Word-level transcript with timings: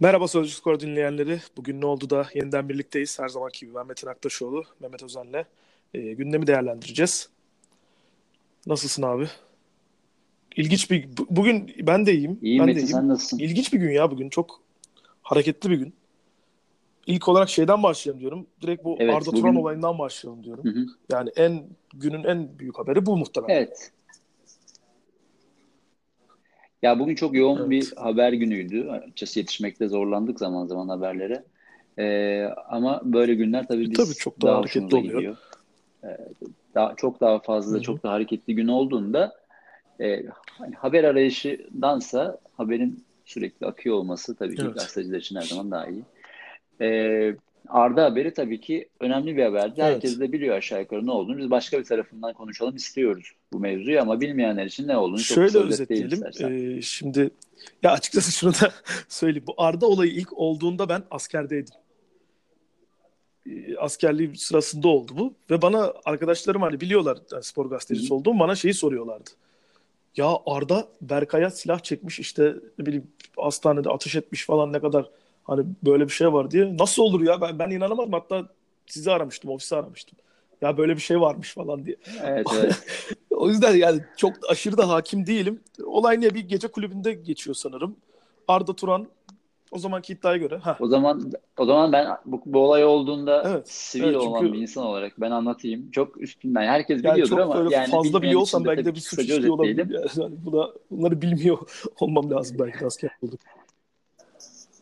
Merhaba 0.00 0.28
Sözcü 0.28 0.54
Skor 0.54 0.80
dinleyenleri. 0.80 1.40
Bugün 1.56 1.80
ne 1.80 1.86
oldu 1.86 2.10
da 2.10 2.26
yeniden 2.34 2.68
birlikteyiz. 2.68 3.18
Her 3.18 3.28
zamanki 3.28 3.66
gibi 3.66 3.74
ben 3.74 3.86
Metin 3.86 4.06
Aktaşoğlu, 4.06 4.64
Mehmet 4.80 5.02
Özen'le 5.02 5.44
e, 5.94 6.00
gündemi 6.12 6.46
değerlendireceğiz. 6.46 7.28
Nasılsın 8.66 9.02
abi? 9.02 9.28
İlginç 10.56 10.90
bir... 10.90 11.08
Bugün 11.30 11.74
ben 11.80 12.06
de 12.06 12.12
iyiyim. 12.14 12.38
İyiyim 12.42 12.60
ben 12.60 12.66
Metin 12.66 12.80
de 12.80 12.82
iyiyim. 12.84 12.92
sen 12.96 13.08
nasılsın? 13.08 13.38
İlginç 13.38 13.72
bir 13.72 13.78
gün 13.78 13.90
ya 13.92 14.10
bugün. 14.10 14.28
Çok 14.28 14.60
hareketli 15.22 15.70
bir 15.70 15.76
gün. 15.76 15.94
İlk 17.06 17.28
olarak 17.28 17.48
şeyden 17.48 17.82
başlayalım 17.82 18.20
diyorum. 18.20 18.46
Direkt 18.62 18.84
bu 18.84 18.96
Evet, 19.00 19.14
Arda 19.14 19.26
bugün- 19.26 19.40
Turan 19.40 19.56
olayından 19.56 19.98
başlayalım 19.98 20.44
diyorum. 20.44 20.64
Hı 20.64 20.68
hı. 20.68 20.86
Yani 21.12 21.30
en 21.36 21.64
günün 21.94 22.24
en 22.24 22.58
büyük 22.58 22.78
haberi 22.78 23.06
bu 23.06 23.16
muhtemelen. 23.16 23.54
Evet. 23.56 23.92
Ya 26.84 26.98
bugün 26.98 27.14
çok 27.14 27.34
yoğun 27.34 27.58
Evet. 27.60 27.70
bir 27.70 27.92
haber 27.96 28.32
günüydü. 28.32 28.88
Açıkçası 28.88 29.38
yetişmekte 29.38 29.88
zorlandık 29.88 30.38
zaman 30.38 30.66
zaman 30.66 30.88
haberlere. 30.88 31.44
Ee, 31.98 32.44
ama 32.68 33.00
böyle 33.04 33.34
günler 33.34 33.66
tabii 33.66 33.90
biz 33.90 33.96
Tabii 33.96 34.14
çok 34.14 34.42
daha 34.42 34.50
daha 34.50 34.58
hareketli 34.58 34.96
oluyor. 34.96 35.14
gidiyor. 35.14 35.36
Ee, 36.04 36.08
daha, 36.74 36.94
çok 36.96 37.20
daha 37.20 37.38
fazla, 37.38 37.74
Hı 37.74 37.78
hı. 37.78 37.82
çok 37.82 38.02
daha 38.02 38.12
hareketli 38.12 38.54
gün 38.54 38.68
olduğunda 38.68 39.32
e, 40.00 40.22
hani 40.58 40.74
haber 40.74 41.04
arayışındansa 41.04 42.38
haberin 42.56 43.04
sürekli 43.24 43.66
akıyor 43.66 43.96
olması 43.96 44.36
tabii 44.36 44.56
ki 44.56 44.62
Evet. 44.64 44.74
gazeteciler 44.74 45.18
için 45.18 45.36
her 45.36 45.42
zaman 45.42 45.70
daha 45.70 45.86
iyi. 45.86 46.02
Ee, 46.80 47.36
Arda 47.68 48.04
haberi 48.04 48.34
tabii 48.34 48.60
ki 48.60 48.88
önemli 49.00 49.36
bir 49.36 49.42
haberdi. 49.42 49.74
Evet. 49.76 49.94
Herkes 49.94 50.20
de 50.20 50.32
biliyor 50.32 50.56
aşağı 50.56 50.80
yukarı 50.80 51.06
ne 51.06 51.10
olduğunu. 51.10 51.38
Biz 51.38 51.50
başka 51.50 51.78
bir 51.78 51.84
tarafından 51.84 52.32
konuşalım 52.32 52.76
istiyoruz 52.76 53.32
bu 53.54 53.60
mevzuyu 53.60 54.00
ama 54.00 54.20
bilmeyenler 54.20 54.66
için 54.66 54.88
ne 54.88 54.96
olduğunu 54.96 55.18
çok 55.18 55.34
Şöyle 55.34 55.46
kısa 55.46 55.58
özetleyelim. 55.58 56.22
Ee, 56.40 56.82
şimdi 56.82 57.30
ya 57.82 57.92
açıkçası 57.92 58.32
şunu 58.32 58.52
da 58.52 58.72
söyleyeyim. 59.08 59.44
Bu 59.46 59.54
Arda 59.56 59.86
olayı 59.86 60.12
ilk 60.12 60.38
olduğunda 60.38 60.88
ben 60.88 61.02
askerdeydim. 61.10 61.74
Ee, 63.46 63.76
askerliği 63.76 64.36
sırasında 64.36 64.88
oldu 64.88 65.12
bu. 65.16 65.34
Ve 65.50 65.62
bana 65.62 65.92
arkadaşlarım 66.04 66.62
hani 66.62 66.80
biliyorlar 66.80 67.18
yani 67.32 67.42
spor 67.42 67.66
gazetecisi 67.66 68.10
hı. 68.10 68.14
olduğumu 68.14 68.40
bana 68.40 68.54
şeyi 68.54 68.74
soruyorlardı. 68.74 69.30
Ya 70.16 70.36
Arda 70.46 70.88
Berkay'a 71.00 71.50
silah 71.50 71.78
çekmiş 71.78 72.20
işte 72.20 72.54
ne 72.78 72.86
bileyim 72.86 73.06
hastanede 73.36 73.90
ateş 73.90 74.16
etmiş 74.16 74.46
falan 74.46 74.72
ne 74.72 74.80
kadar 74.80 75.10
hani 75.44 75.66
böyle 75.82 76.04
bir 76.04 76.12
şey 76.12 76.32
var 76.32 76.50
diye. 76.50 76.76
Nasıl 76.76 77.02
olur 77.02 77.20
ya 77.20 77.40
ben, 77.40 77.58
ben 77.58 77.70
inanamadım 77.70 78.12
hatta 78.12 78.48
sizi 78.86 79.10
aramıştım 79.10 79.50
ofisi 79.50 79.76
aramıştım. 79.76 80.18
Ya 80.64 80.76
böyle 80.76 80.96
bir 80.96 81.00
şey 81.00 81.20
varmış 81.20 81.54
falan 81.54 81.84
diye. 81.86 81.96
Evet 82.24 82.46
evet. 82.54 82.74
O 83.30 83.48
yüzden 83.48 83.76
yani 83.76 84.00
çok 84.16 84.32
aşırı 84.50 84.78
da 84.78 84.88
hakim 84.88 85.26
değilim. 85.26 85.60
Olay 85.84 86.20
ne? 86.20 86.34
Bir 86.34 86.40
gece 86.40 86.68
kulübünde 86.68 87.12
geçiyor 87.12 87.54
sanırım. 87.54 87.96
Arda 88.48 88.76
Turan 88.76 89.06
o 89.72 89.78
zamanki 89.78 90.12
iddiaya 90.12 90.36
göre. 90.36 90.58
Heh, 90.64 90.80
O 90.80 90.86
zaman 90.86 91.32
o 91.58 91.64
zaman 91.64 91.92
ben 91.92 92.06
bu, 92.26 92.42
bu 92.46 92.58
olay 92.58 92.84
olduğunda 92.84 93.42
Evet, 93.46 93.70
sivil 93.70 94.04
evet, 94.04 94.16
olan 94.16 94.40
çünkü- 94.40 94.52
bir 94.52 94.58
insan 94.58 94.84
olarak 94.84 95.20
ben 95.20 95.30
anlatayım. 95.30 95.90
Çok 95.90 96.20
üstünden 96.22 96.66
herkes 96.66 97.04
yani 97.04 97.12
biliyordur 97.12 97.30
çok 97.36 97.40
ama 97.40 97.70
yani 97.70 97.90
fazla 97.90 98.04
bilmeyen 98.04 98.22
biliyor 98.22 98.32
için 98.32 98.40
olsam 98.40 98.64
de 98.64 98.68
belki 98.68 98.84
de 98.84 98.94
bir 98.94 99.00
suç 99.00 99.18
işliyor 99.20 99.48
olabilir. 99.48 99.80
özetleyelim. 99.80 100.10
Yani 100.22 100.34
buna, 100.44 100.68
bunları 100.90 101.22
bilmiyor 101.22 101.58
olmam 102.00 102.30
lazım 102.30 102.56
belki 102.60 102.80
de 102.80 102.86
asker 102.86 103.10
olduk. 103.22 103.40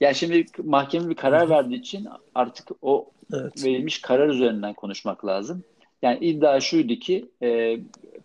Ya 0.00 0.14
şimdi 0.14 0.44
mahkeme 0.64 1.08
bir 1.08 1.14
karar 1.14 1.48
verdiği 1.50 1.74
için 1.80 2.08
artık 2.34 2.68
o 2.82 3.10
Evet. 3.32 3.64
verilmiş 3.64 4.00
karar 4.00 4.28
üzerinden 4.28 4.74
konuşmak 4.74 5.26
lazım. 5.26 5.64
Yani 6.02 6.18
iddia 6.18 6.60
şuydu 6.60 6.94
ki 6.94 7.28
e, 7.42 7.78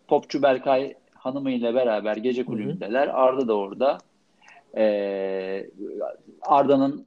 popçu 0.07 0.41
Berkay 0.41 0.93
hanımıyla 1.13 1.75
beraber 1.75 2.17
gece 2.17 2.45
kulübündeler. 2.45 3.07
Arda 3.07 3.47
da 3.47 3.53
orada. 3.57 3.97
E, 4.77 5.69
Arda'nın 6.41 7.05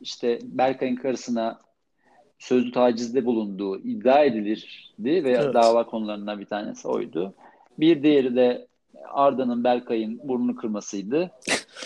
işte 0.00 0.38
Berkay'ın 0.42 0.96
karısına 0.96 1.60
sözlü 2.38 2.72
tacizde 2.72 3.24
bulunduğu 3.24 3.78
iddia 3.78 4.24
edilirdi 4.24 5.24
ve 5.24 5.30
Evet. 5.30 5.54
dava 5.54 5.86
konularından 5.86 6.40
bir 6.40 6.46
tanesi 6.46 6.88
oydu. 6.88 7.34
Bir 7.78 8.02
diğeri 8.02 8.36
de 8.36 8.66
Arda'nın 9.08 9.64
Berkay'ın 9.64 10.20
burnunu 10.24 10.56
kırmasıydı. 10.56 11.30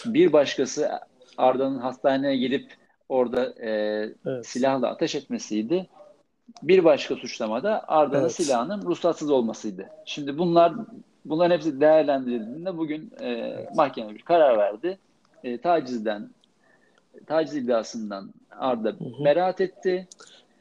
Bir 0.06 0.32
başkası 0.32 0.90
Arda'nın 1.38 1.78
hastaneye 1.78 2.36
gidip 2.36 2.72
orada 3.08 3.44
e, 3.60 3.70
Evet. 4.26 4.46
silahla 4.46 4.88
ateş 4.88 5.14
etmesiydi. 5.14 5.86
Bir 6.62 6.84
başka 6.84 7.16
suçlama 7.16 7.62
da 7.62 7.84
Arda'nın 7.88 8.22
Evet. 8.22 8.32
silahının 8.32 8.82
ruhsatsız 8.82 9.30
olmasıydı. 9.30 9.88
Şimdi 10.04 10.38
bunlar 10.38 10.72
bunların 11.24 11.54
hepsi 11.54 11.80
değerlendirildiğinde 11.80 12.78
bugün 12.78 13.12
e, 13.20 13.54
mahkeme 13.74 14.14
bir 14.14 14.22
karar 14.22 14.58
verdi. 14.58 14.98
E, 15.44 15.58
tacizden 15.58 16.30
taciz 17.26 17.56
iddiasından 17.56 18.30
Arda 18.50 18.88
hı. 18.88 19.24
beraat 19.24 19.60
etti. 19.60 20.08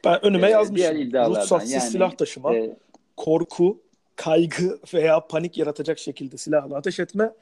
Ben 0.04 0.24
önüme 0.24 0.46
Ee, 0.46 0.50
yazmışım. 0.50 0.76
diğer 1.10 1.26
Ruhsatsız 1.30 1.72
yani, 1.72 1.82
silah 1.82 2.12
taşıma, 2.12 2.54
e, 2.54 2.76
korku, 3.16 3.78
kaygı 4.16 4.78
veya 4.94 5.20
panik 5.26 5.58
yaratacak 5.58 5.98
şekilde 5.98 6.36
silahla 6.36 6.76
ateş 6.76 7.00
etme, 7.00 7.32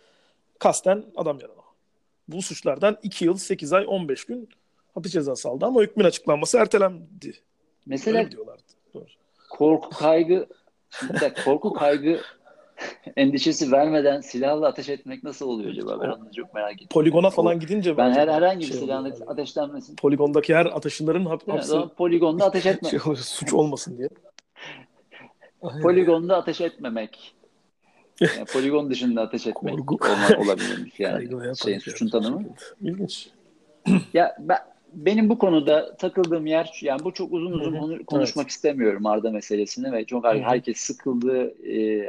kasten 0.59 1.05
adam 1.17 1.39
yaralama. 1.41 1.63
Bu 2.29 2.43
suçlardan 2.43 2.97
2 3.03 3.25
yıl 3.25 3.37
8 3.37 3.73
ay 3.73 3.85
15 3.89 4.25
gün 4.25 4.49
hapis 4.95 5.13
cezası 5.13 5.49
aldı 5.49 5.67
ama 5.67 5.81
hükmün 5.83 6.05
açıklanması 6.05 6.59
ertelendi. 6.59 7.35
Mesela 7.89 8.19
Öyle 8.19 8.27
mi 8.29 8.33
diyorlardı? 8.33 8.63
Doğru. 8.95 9.05
korku 9.51 9.91
kaygı 9.91 10.47
korku 11.45 11.73
kaygı 11.73 12.21
endişesi 13.17 13.73
vermeden 13.73 14.21
silahla 14.21 14.67
ateş 14.67 14.89
etmek 14.89 15.25
nasıl 15.25 15.49
oluyor 15.49 15.71
acaba? 15.71 16.01
Ben 16.01 16.09
onu 16.09 16.33
çok 16.37 16.55
merak 16.55 16.73
ettim. 16.73 16.89
Poligona 16.91 17.31
falan 17.31 17.61
gidince 17.61 17.97
Ben 17.97 18.11
her 18.11 18.29
herhangi 18.29 18.61
bir 18.61 18.67
şey 18.73 18.79
oluyor 18.83 19.05
yani. 19.05 19.15
ateşlenmesin. 19.27 19.97
Poligondaki 19.97 20.55
her 20.55 20.67
atışınların 20.67 21.25
hap- 21.27 21.49
hapsi 21.49 21.69
zaman 21.69 21.89
poligonda 21.89 22.45
ateş 22.45 22.67
etme. 22.73 22.91
şey 22.91 23.01
suç 23.17 23.53
olmasın 23.55 23.99
diye. 23.99 24.09
Poligonda 25.83 26.37
ateş 26.37 26.61
etmemek. 26.61 27.35
Yani 28.21 28.45
poligon 28.45 28.91
dışında 28.91 29.23
ateş 29.23 29.47
etmek 29.47 29.79
Korku. 29.79 29.99
olabilirmiş 30.39 31.01
yani. 31.01 31.29
Şeyin, 31.57 31.79
suçun 31.79 32.09
tanımı. 32.09 32.43
İlginç. 32.81 33.29
Ya 34.15 34.37
ben, 34.41 34.59
benim 34.93 35.29
bu 35.29 35.39
konuda 35.39 35.97
takıldığım 35.97 36.47
yer 36.47 36.81
yani 36.83 37.05
bu 37.05 37.13
çok 37.13 37.33
uzun 37.33 37.53
uzun 37.53 37.73
Hı 37.73 37.77
hı. 37.77 37.81
konu- 37.81 38.05
konuşmak 38.05 38.49
istemiyorum 38.49 39.07
Arda 39.07 39.31
meselesini 39.31 39.93
ve 39.93 40.05
çok 40.05 40.25
hı. 40.25 40.29
herkes 40.29 40.77
sıkıldı 40.77 41.67
e, 41.71 42.09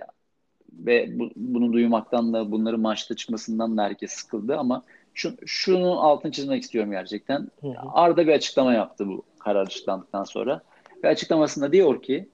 ve 0.73 1.19
bu, 1.19 1.29
bunu 1.35 1.73
duymaktan 1.73 2.33
da 2.33 2.51
bunların 2.51 2.79
maçta 2.79 3.15
çıkmasından 3.15 3.77
da 3.77 3.83
herkes 3.83 4.11
sıkıldı 4.11 4.57
ama 4.57 4.83
şu, 5.13 5.35
şunun 5.45 5.97
altını 5.97 6.31
çizmek 6.31 6.63
istiyorum 6.63 6.91
gerçekten. 6.91 7.47
Hı 7.61 7.67
hı. 7.67 7.73
Arda 7.93 8.27
bir 8.27 8.33
açıklama 8.33 8.73
yaptı 8.73 9.07
bu 9.07 9.23
karar 9.39 9.65
açıklandıktan 9.65 10.23
sonra 10.23 10.61
ve 11.03 11.07
açıklamasında 11.07 11.71
diyor 11.71 12.01
ki 12.01 12.29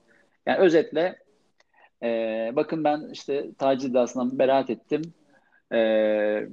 yani 0.46 0.58
özetle 0.58 1.16
e, 2.02 2.08
bakın 2.56 2.84
ben 2.84 3.08
işte 3.12 3.46
taciz 3.58 3.90
iddiasından 3.90 4.38
beraat 4.38 4.70
ettim. 4.70 5.02
E, 5.72 6.48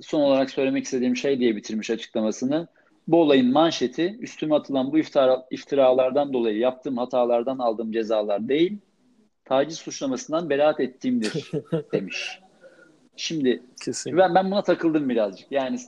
son 0.00 0.20
olarak 0.20 0.50
söylemek 0.50 0.84
istediğim 0.84 1.16
şey 1.16 1.38
diye 1.38 1.56
bitirmiş 1.56 1.90
açıklamasını. 1.90 2.68
Bu 3.10 3.20
olayın 3.20 3.52
manşeti 3.52 4.16
üstüme 4.20 4.54
atılan 4.54 4.92
bu 4.92 4.98
iftira, 4.98 5.46
iftiralardan 5.50 6.32
dolayı 6.32 6.58
yaptığım 6.58 6.96
hatalardan 6.96 7.58
aldığım 7.58 7.92
cezalar 7.92 8.48
değil, 8.48 8.78
taciz 9.44 9.78
suçlamasından 9.78 10.50
beraat 10.50 10.80
ettiğimdir 10.80 11.50
demiş. 11.92 12.40
Şimdi 13.16 13.62
Kesinlikle. 13.84 14.18
ben 14.18 14.34
ben 14.34 14.50
buna 14.50 14.62
takıldım 14.62 15.08
birazcık. 15.08 15.52
Yani 15.52 15.78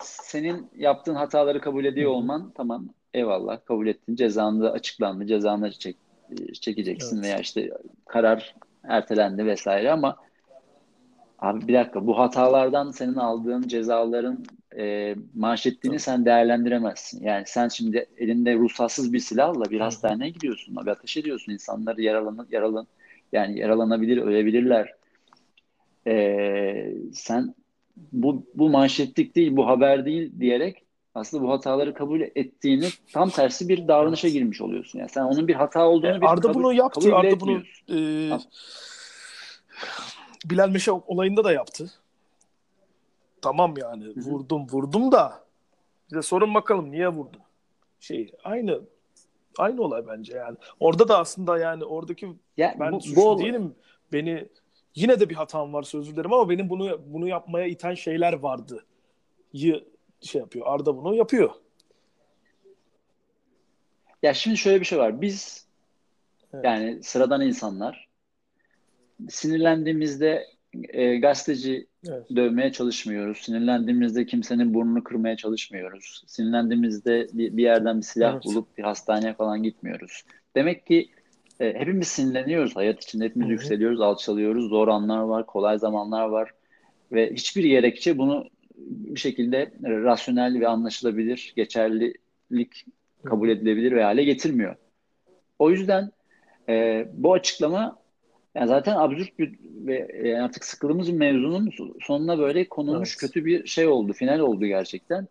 senin 0.00 0.70
yaptığın 0.76 1.14
hataları 1.14 1.60
kabul 1.60 1.84
ediyor 1.84 2.10
olman 2.10 2.52
tamam 2.54 2.88
eyvallah 3.14 3.64
kabul 3.64 3.86
ettin. 3.86 4.16
Cezanı 4.16 4.62
da 4.62 4.72
açıklandı. 4.72 5.26
Cezanı 5.26 5.70
çek, 5.70 5.96
çekeceksin 6.60 7.16
Evet. 7.16 7.24
veya 7.24 7.38
işte 7.38 7.70
karar 8.06 8.54
ertelendi 8.84 9.46
vesaire 9.46 9.92
ama 9.92 10.16
abi 11.38 11.68
bir 11.68 11.74
dakika 11.74 12.06
bu 12.06 12.18
hatalardan 12.18 12.90
senin 12.90 13.14
aldığın 13.14 13.62
cezaların 13.62 14.44
e, 14.78 15.16
manşetliğini 15.34 15.98
sen 15.98 16.24
değerlendiremezsin. 16.24 17.24
Yani 17.24 17.42
sen 17.46 17.68
şimdi 17.68 18.06
elinde 18.18 18.54
ruhsatsız 18.54 19.12
bir 19.12 19.18
silahla 19.18 19.70
bir 19.70 19.80
hastaneye 19.80 20.30
gidiyorsun. 20.30 20.76
Abi 20.76 20.90
ateş 20.90 21.16
ediyorsun. 21.16 21.52
insanları 21.52 22.02
yaralan, 22.02 22.46
yaralan 22.50 22.86
yani 23.32 23.58
yaralanabilir, 23.58 24.16
ölebilirler. 24.16 24.94
Ee, 26.06 26.94
sen 27.12 27.54
bu 28.12 28.46
bu 28.54 28.70
manşetlik 28.70 29.36
değil, 29.36 29.56
bu 29.56 29.66
haber 29.66 30.04
değil 30.04 30.32
diyerek 30.40 30.82
aslında 31.14 31.42
bu 31.42 31.50
hataları 31.50 31.94
kabul 31.94 32.20
ettiğini 32.20 32.86
tam 33.12 33.30
tersi 33.30 33.68
bir 33.68 33.88
davranışa 33.88 34.28
girmiş 34.28 34.60
oluyorsun. 34.60 34.98
Yani 34.98 35.08
sen 35.08 35.22
onun 35.22 35.48
bir 35.48 35.54
hata 35.54 35.88
olduğunu 35.88 36.16
E, 36.16 36.20
bir 36.20 36.26
Arda 36.26 36.40
kabul, 36.40 36.54
bunu 36.54 36.72
yaptı. 36.72 37.00
kabul 37.00 37.12
Arda 37.12 37.40
bunu 37.40 37.62
e, 37.88 38.28
Tamam. 38.28 38.44
Bilal 40.44 40.68
Meşe 40.68 40.92
olayında 40.92 41.44
da 41.44 41.52
yaptı. 41.52 41.90
Tamam 43.42 43.74
yani 43.78 44.04
Hı 44.04 44.20
hı. 44.20 44.24
vurdum 44.24 44.68
vurdum 44.68 45.12
da 45.12 45.44
bize 46.10 46.22
sorun 46.22 46.54
bakalım 46.54 46.90
niye 46.90 47.08
vurdun? 47.08 47.40
Şey 48.00 48.32
aynı 48.44 48.80
aynı 49.58 49.82
olay 49.82 50.06
bence 50.06 50.36
yani. 50.36 50.56
Orada 50.80 51.08
da 51.08 51.18
aslında 51.18 51.58
yani 51.58 51.84
oradaki 51.84 52.28
Ya 52.56 52.76
ben 52.80 52.92
bu, 52.92 53.00
suçlu 53.00 53.22
bu 53.22 53.38
değilim. 53.38 53.74
Beni 54.12 54.48
yine 54.94 55.20
de 55.20 55.30
bir 55.30 55.34
hatam 55.34 55.72
var 55.72 55.98
özür 55.98 56.12
dilerim 56.12 56.32
ama 56.32 56.48
benim 56.48 56.68
bunu 56.68 57.00
bunu 57.06 57.28
yapmaya 57.28 57.66
iten 57.66 57.94
şeyler 57.94 58.32
vardı. 58.32 58.84
Y 59.52 59.84
şey 60.20 60.40
yapıyor. 60.40 60.66
Arda 60.68 60.96
bunu 60.96 61.14
yapıyor. 61.14 61.50
Ya 64.22 64.34
şimdi 64.34 64.56
şöyle 64.56 64.80
bir 64.80 64.84
şey 64.84 64.98
var. 64.98 65.20
Biz 65.20 65.66
evet. 66.52 66.64
yani 66.64 67.02
sıradan 67.02 67.40
insanlar 67.40 68.08
sinirlendiğimizde 69.28 70.46
e, 70.88 71.16
gazeteci 71.16 71.86
evet. 72.08 72.24
dövmeye 72.36 72.72
çalışmıyoruz. 72.72 73.38
Sinirlendiğimizde 73.38 74.26
kimsenin 74.26 74.74
burnunu 74.74 75.04
kırmaya 75.04 75.36
çalışmıyoruz. 75.36 76.24
Sinirlendiğimizde 76.26 77.28
bir, 77.32 77.56
bir 77.56 77.62
yerden 77.62 77.98
bir 77.98 78.02
silah 78.02 78.32
evet. 78.32 78.44
bulup 78.44 78.78
bir 78.78 78.82
hastaneye 78.82 79.34
falan 79.34 79.62
gitmiyoruz. 79.62 80.22
Demek 80.54 80.86
ki 80.86 81.08
e, 81.60 81.74
hepimiz 81.74 82.08
sinirleniyoruz 82.08 82.76
hayat 82.76 83.02
içinde. 83.02 83.24
Hepimiz 83.24 83.46
Hı-hı. 83.46 83.52
yükseliyoruz, 83.52 84.00
alçalıyoruz. 84.00 84.68
Zor 84.68 84.88
anlar 84.88 85.18
var, 85.18 85.46
kolay 85.46 85.78
zamanlar 85.78 86.28
var. 86.28 86.50
Ve 87.12 87.32
hiçbir 87.32 87.64
gerekçe 87.64 88.18
bunu 88.18 88.44
bir 88.76 89.20
şekilde 89.20 89.72
rasyonel 89.82 90.60
ve 90.60 90.68
anlaşılabilir, 90.68 91.52
geçerlilik 91.56 92.84
kabul 93.24 93.48
edilebilir 93.48 93.92
ve 93.92 94.02
hale 94.02 94.24
getirmiyor. 94.24 94.76
O 95.58 95.70
yüzden 95.70 96.10
e, 96.68 97.06
bu 97.12 97.32
açıklama 97.32 97.98
yani 98.56 98.68
zaten 98.68 98.96
absürt 98.96 99.38
bir 99.38 99.58
ve 99.62 100.08
yani 100.24 100.42
artık 100.42 100.64
sıkıldığımız 100.64 101.08
bir 101.12 101.18
mevzunun 101.18 101.70
sonuna 102.00 102.38
böyle 102.38 102.68
konulmuş 102.68 103.10
evet. 103.10 103.20
kötü 103.20 103.44
bir 103.44 103.66
şey 103.66 103.86
oldu, 103.86 104.12
final 104.12 104.38
oldu 104.38 104.66
gerçekten. 104.66 105.28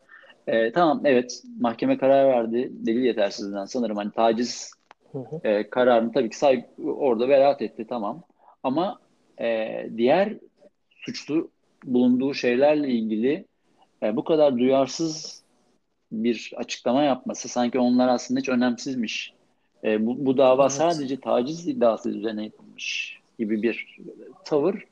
E, 0.48 0.72
tamam 0.72 1.02
evet 1.06 1.44
mahkeme 1.60 1.98
karar 1.98 2.28
verdi 2.28 2.70
delil 2.72 3.04
yetersizliğinden 3.04 3.66
sanırım 3.66 3.98
hani 3.98 4.12
taciz 4.12 4.72
hı 5.12 5.20
hı. 5.20 5.48
E, 5.48 5.70
kararını 5.70 6.12
tabii 6.12 6.30
ki 6.30 6.38
saygı, 6.38 6.66
orada 6.86 7.30
beraat 7.30 7.62
etti 7.62 7.86
tamam. 7.90 8.24
Ama 8.64 9.00
e, 9.42 9.70
diğer 9.98 10.34
suçlu 10.90 11.52
bulunduğu 11.84 12.34
şeylerle 12.34 12.90
ilgili 12.90 13.46
e, 14.04 14.16
bu 14.16 14.24
kadar 14.24 14.58
duyarsız 14.58 15.44
bir 16.12 16.54
açıklama 16.56 17.04
yapması 17.04 17.48
sanki 17.48 17.80
onlar 17.80 18.08
aslında 18.08 18.40
hiç 18.40 18.50
önemsizmiş. 18.50 19.34
E, 19.86 20.06
bu, 20.06 20.26
bu 20.26 20.38
dava 20.38 20.64
evet. 20.64 20.72
sadece 20.72 21.20
taciz 21.20 21.68
iddiası 21.68 22.10
üzerine 22.10 22.44
yapılmış 22.44 23.20
gibi 23.40 23.62
bir 23.62 24.00
tavır. 24.46 24.86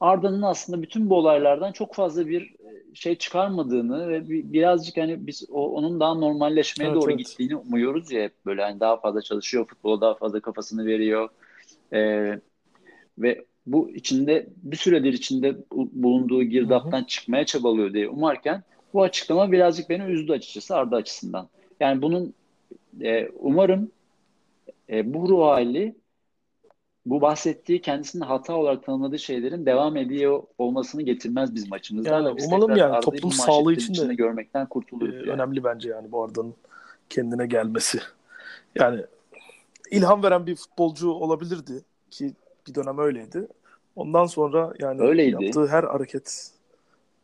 Arda'nın 0.00 0.42
aslında 0.42 0.82
bütün 0.82 1.10
bu 1.10 1.16
olaylardan 1.16 1.72
çok 1.72 1.94
fazla 1.94 2.26
bir 2.26 2.54
şey 2.94 3.14
çıkarmadığını 3.14 4.08
ve 4.08 4.28
birazcık 4.28 4.96
hani 4.96 5.26
biz 5.26 5.46
o, 5.50 5.68
onun 5.70 6.00
daha 6.00 6.14
normalleşmeye 6.14 6.90
evet, 6.90 7.02
doğru 7.02 7.10
evet. 7.10 7.18
gittiğini 7.18 7.56
umuyoruz 7.56 8.12
ya 8.12 8.22
hep 8.22 8.32
böyle 8.46 8.62
hani 8.62 8.80
daha 8.80 8.96
fazla 8.96 9.22
çalışıyor 9.22 9.66
futbola 9.66 10.00
daha 10.00 10.14
fazla 10.14 10.40
kafasını 10.40 10.86
veriyor 10.86 11.28
ee, 11.92 12.40
ve 13.18 13.44
bu 13.66 13.90
içinde 13.90 14.46
bir 14.56 14.76
süredir 14.76 15.12
içinde 15.12 15.56
bulunduğu 15.72 16.42
girdaptan 16.42 16.98
hı 16.98 17.02
hı. 17.02 17.06
çıkmaya 17.06 17.46
çabalıyor 17.46 17.92
diye 17.92 18.08
umarken 18.08 18.62
bu 18.94 19.02
açıklama 19.02 19.52
birazcık 19.52 19.90
beni 19.90 20.02
üzdü 20.02 20.32
açıkçası 20.32 20.76
Arda 20.76 20.96
açısından. 20.96 21.48
Yani 21.80 22.02
bunun 22.02 22.34
e, 23.00 23.28
umarım 23.28 23.90
e, 24.90 25.14
bu 25.14 25.28
ruh 25.28 25.46
hali 25.46 25.96
bu 27.06 27.20
bahsettiği 27.20 27.80
kendisinin 27.80 28.24
hata 28.24 28.54
olarak 28.54 28.84
tanımladığı 28.84 29.18
şeylerin 29.18 29.66
devam 29.66 29.96
ediyor 29.96 30.42
olmasını 30.58 31.02
getirmez 31.02 31.54
bizim 31.54 31.72
açımızdan. 31.72 32.12
Yani, 32.12 32.44
umalım 32.46 32.76
yani 32.76 33.00
toplum 33.00 33.32
sağlığı 33.32 33.72
için 33.72 34.08
de 34.08 34.14
görmekten 34.14 34.66
kurtuluruz. 34.66 35.14
E, 35.14 35.18
yani. 35.18 35.30
Önemli 35.30 35.64
bence 35.64 35.88
yani 35.88 36.12
bu 36.12 36.24
Arda'nın 36.24 36.54
kendine 37.10 37.46
gelmesi. 37.46 38.00
Yani 38.74 39.04
ilham 39.90 40.22
veren 40.22 40.46
bir 40.46 40.56
futbolcu 40.56 41.10
olabilirdi 41.10 41.72
ki 42.10 42.32
bir 42.68 42.74
dönem 42.74 42.98
öyleydi. 42.98 43.48
Ondan 43.96 44.26
sonra 44.26 44.74
yani 44.78 45.00
Öyleydi. 45.00 45.44
yaptığı 45.44 45.66
her 45.66 45.84
hareket 45.84 46.50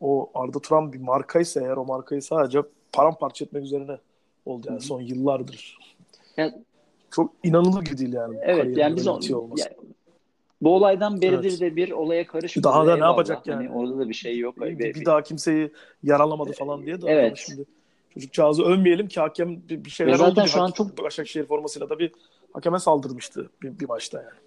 o 0.01 0.29
Arda 0.33 0.59
Turan 0.59 0.93
bir 0.93 0.99
markaysa 0.99 1.61
eğer 1.61 1.77
o 1.77 1.85
markayı 1.85 2.21
sadece 2.21 2.61
paramparça 2.91 3.45
etmek 3.45 3.63
üzerine 3.63 3.97
oldu 4.45 4.67
yani 4.69 4.81
son 4.81 5.01
yıllardır. 5.01 5.77
Yani, 6.37 6.53
Çok 7.11 7.33
inanılır 7.43 7.85
gibi 7.85 7.97
değil 7.97 8.13
yani. 8.13 8.37
Evet 8.41 8.77
yani 8.77 8.95
biz 8.95 9.07
o, 9.07 9.19
yani, 9.57 9.73
bu 10.61 10.75
olaydan 10.75 11.21
beridir 11.21 11.49
evet. 11.49 11.61
de 11.61 11.75
bir 11.75 11.91
olaya 11.91 12.27
karışmıyor. 12.27 12.63
Daha 12.63 12.87
da 12.87 12.97
ne 12.97 13.03
yapacak 13.03 13.47
yani? 13.47 13.67
Hani 13.67 13.77
orada 13.77 13.99
da 13.99 14.09
bir 14.09 14.13
şey 14.13 14.37
yok. 14.37 14.61
Bir, 14.61 14.79
bir, 14.79 14.95
bir 14.95 15.05
daha 15.05 15.23
kimseyi 15.23 15.71
yaralamadı 16.03 16.51
falan 16.51 16.85
diye 16.85 17.01
de 17.01 17.11
evet. 17.11 17.37
şimdi 17.37 17.65
çocukcağızı 18.13 18.63
övmeyelim 18.63 19.07
ki 19.07 19.19
hakem 19.19 19.69
bir, 19.69 19.85
bir 19.85 19.89
şeyler 19.89 20.13
zaten 20.13 20.41
oldu. 20.41 20.49
Şu 20.49 20.61
an 20.61 20.71
çok 20.71 21.03
Başakşehir 21.03 21.45
formasıyla 21.45 21.89
da 21.89 21.99
bir 21.99 22.11
hakeme 22.53 22.79
saldırmıştı 22.79 23.49
bir, 23.61 23.79
bir 23.79 23.89
maçta 23.89 24.17
yani. 24.17 24.39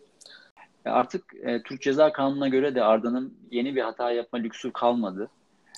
Artık 0.85 1.35
e, 1.43 1.63
Türk 1.63 1.83
Ceza 1.83 2.13
Kanunu'na 2.13 2.49
göre 2.49 2.75
de 2.75 2.85
Arda'nın 2.85 3.35
yeni 3.51 3.77
bir 3.77 3.83
hata 3.83 4.13
yapma 4.13 4.39
lüksü 4.39 4.73
kalmadı. 4.73 5.29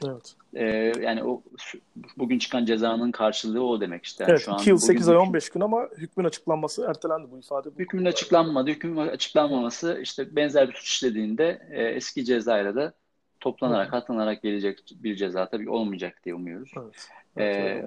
Evet. 0.07 0.35
Ee, 0.55 0.93
yani 1.03 1.25
o 1.25 1.43
bugün 2.17 2.39
çıkan 2.39 2.65
cezanın 2.65 3.13
karşılığı 3.13 3.65
o 3.65 3.81
demek 3.81 4.05
işte. 4.05 4.25
Yani 4.25 4.31
evet, 4.31 4.43
şu 4.45 4.53
2 4.53 4.71
yıl 4.71 4.79
8 4.79 5.09
ay 5.09 5.17
15 5.17 5.49
gün 5.49 5.61
ama 5.61 5.89
hükmün 5.99 6.25
açıklanması 6.25 6.87
ertelendi 6.89 7.31
bu 7.31 7.39
ifade. 7.39 7.75
Bu 7.75 7.79
hükmün 7.79 8.05
açıklanmadı. 8.05 8.71
Hükmün 8.71 8.97
açıklanmaması 8.97 9.99
işte 10.03 10.37
benzer 10.37 10.69
bir 10.69 10.75
suç 10.75 10.89
işlediğinde 10.89 11.69
e, 11.71 11.85
eski 11.85 12.25
cezayla 12.25 12.75
da 12.75 12.93
toplanarak, 13.41 13.87
Hı. 13.87 13.91
katlanarak 13.91 14.43
gelecek 14.43 14.79
bir 14.91 15.17
ceza 15.17 15.49
tabii 15.49 15.71
olmayacak 15.71 16.25
diye 16.25 16.35
umuyoruz. 16.35 16.73
Evet. 16.77 17.09
Ee, 17.39 17.85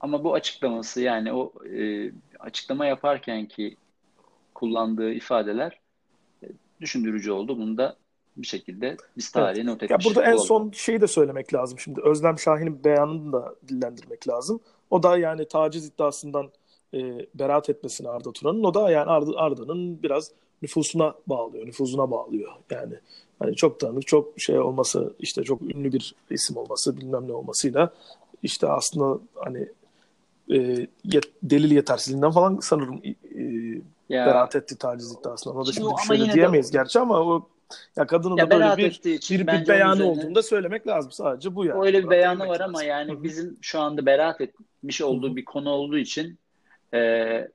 ama 0.00 0.24
bu 0.24 0.34
açıklaması 0.34 1.02
yani 1.02 1.32
o 1.32 1.52
e, 1.64 2.10
açıklama 2.38 2.86
yaparken 2.86 3.46
ki 3.46 3.76
kullandığı 4.54 5.12
ifadeler 5.12 5.80
e, 6.42 6.46
düşündürücü 6.80 7.30
oldu. 7.30 7.58
Bunu 7.58 7.76
da 7.76 7.96
bir 8.36 8.46
şekilde 8.46 8.96
biz 9.16 9.30
tarihe 9.30 9.60
evet. 9.60 9.64
not 9.64 9.82
etmiş 9.82 10.06
Ya 10.06 10.10
burada 10.10 10.30
en 10.30 10.36
son 10.36 10.70
şeyi 10.70 11.00
de 11.00 11.06
söylemek 11.06 11.54
lazım. 11.54 11.78
Şimdi 11.78 12.00
Özlem 12.00 12.38
Şahin'in 12.38 12.84
beyanını 12.84 13.32
da 13.32 13.54
dillendirmek 13.68 14.28
lazım. 14.28 14.60
O 14.90 15.02
da 15.02 15.18
yani 15.18 15.48
taciz 15.48 15.86
iddiasından 15.86 16.50
e, 16.94 17.26
beraat 17.34 17.70
etmesine 17.70 18.08
Arda 18.08 18.32
Turan'ın. 18.32 18.64
O 18.64 18.74
da 18.74 18.90
yani 18.90 19.10
Arda, 19.10 19.36
Arda'nın 19.36 20.02
biraz 20.02 20.30
nüfusuna 20.62 21.14
bağlıyor. 21.26 21.66
Nüfuzuna 21.66 22.10
bağlıyor. 22.10 22.52
Yani 22.70 22.94
hani 23.38 23.56
çok 23.56 23.80
tanıdık, 23.80 24.06
çok 24.06 24.40
şey 24.40 24.58
olması, 24.58 25.14
işte 25.18 25.42
çok 25.42 25.62
ünlü 25.62 25.92
bir 25.92 26.14
isim 26.30 26.56
olması, 26.56 26.96
bilmem 26.96 27.28
ne 27.28 27.32
olmasıyla 27.32 27.92
işte 28.42 28.68
aslında 28.68 29.20
hani 29.34 29.68
e, 30.52 30.86
yet, 31.04 31.24
delil 31.42 31.70
yetersizliğinden 31.70 32.30
falan 32.30 32.58
sanırım 32.62 33.00
e, 33.04 33.14
ya. 34.08 34.26
beraat 34.26 34.56
etti 34.56 34.78
taciz 34.78 35.12
iddiasına. 35.12 35.52
Ona 35.52 35.66
da 35.66 35.72
şimdi, 35.72 35.88
şimdi 36.06 36.20
bir 36.20 36.26
şey 36.26 36.34
diyemeyiz 36.34 36.72
de... 36.72 36.78
gerçi 36.78 36.98
ama 36.98 37.20
o 37.20 37.48
ya 37.96 38.06
kadının 38.06 38.36
ya 38.36 38.50
da 38.50 38.60
böyle 38.60 38.76
bir, 38.76 39.14
için 39.14 39.46
bir, 39.46 39.52
bir 39.52 39.68
beyanı 39.68 39.94
üzerine... 39.94 40.10
olduğunu 40.10 40.34
da 40.34 40.42
söylemek 40.42 40.86
lazım 40.86 41.12
sadece 41.12 41.54
bu 41.54 41.64
yani. 41.64 41.86
Öyle 41.86 42.04
bir 42.04 42.10
beyanı 42.10 42.48
var 42.48 42.60
ama 42.60 42.82
yani 42.82 43.12
Hı-hı. 43.12 43.22
bizim 43.22 43.56
şu 43.60 43.80
anda 43.80 44.06
beraat 44.06 44.40
etmiş 44.40 45.02
olduğu 45.02 45.28
Hı-hı. 45.28 45.36
bir 45.36 45.44
konu 45.44 45.70
olduğu 45.70 45.98
için 45.98 46.38
e, 46.94 47.48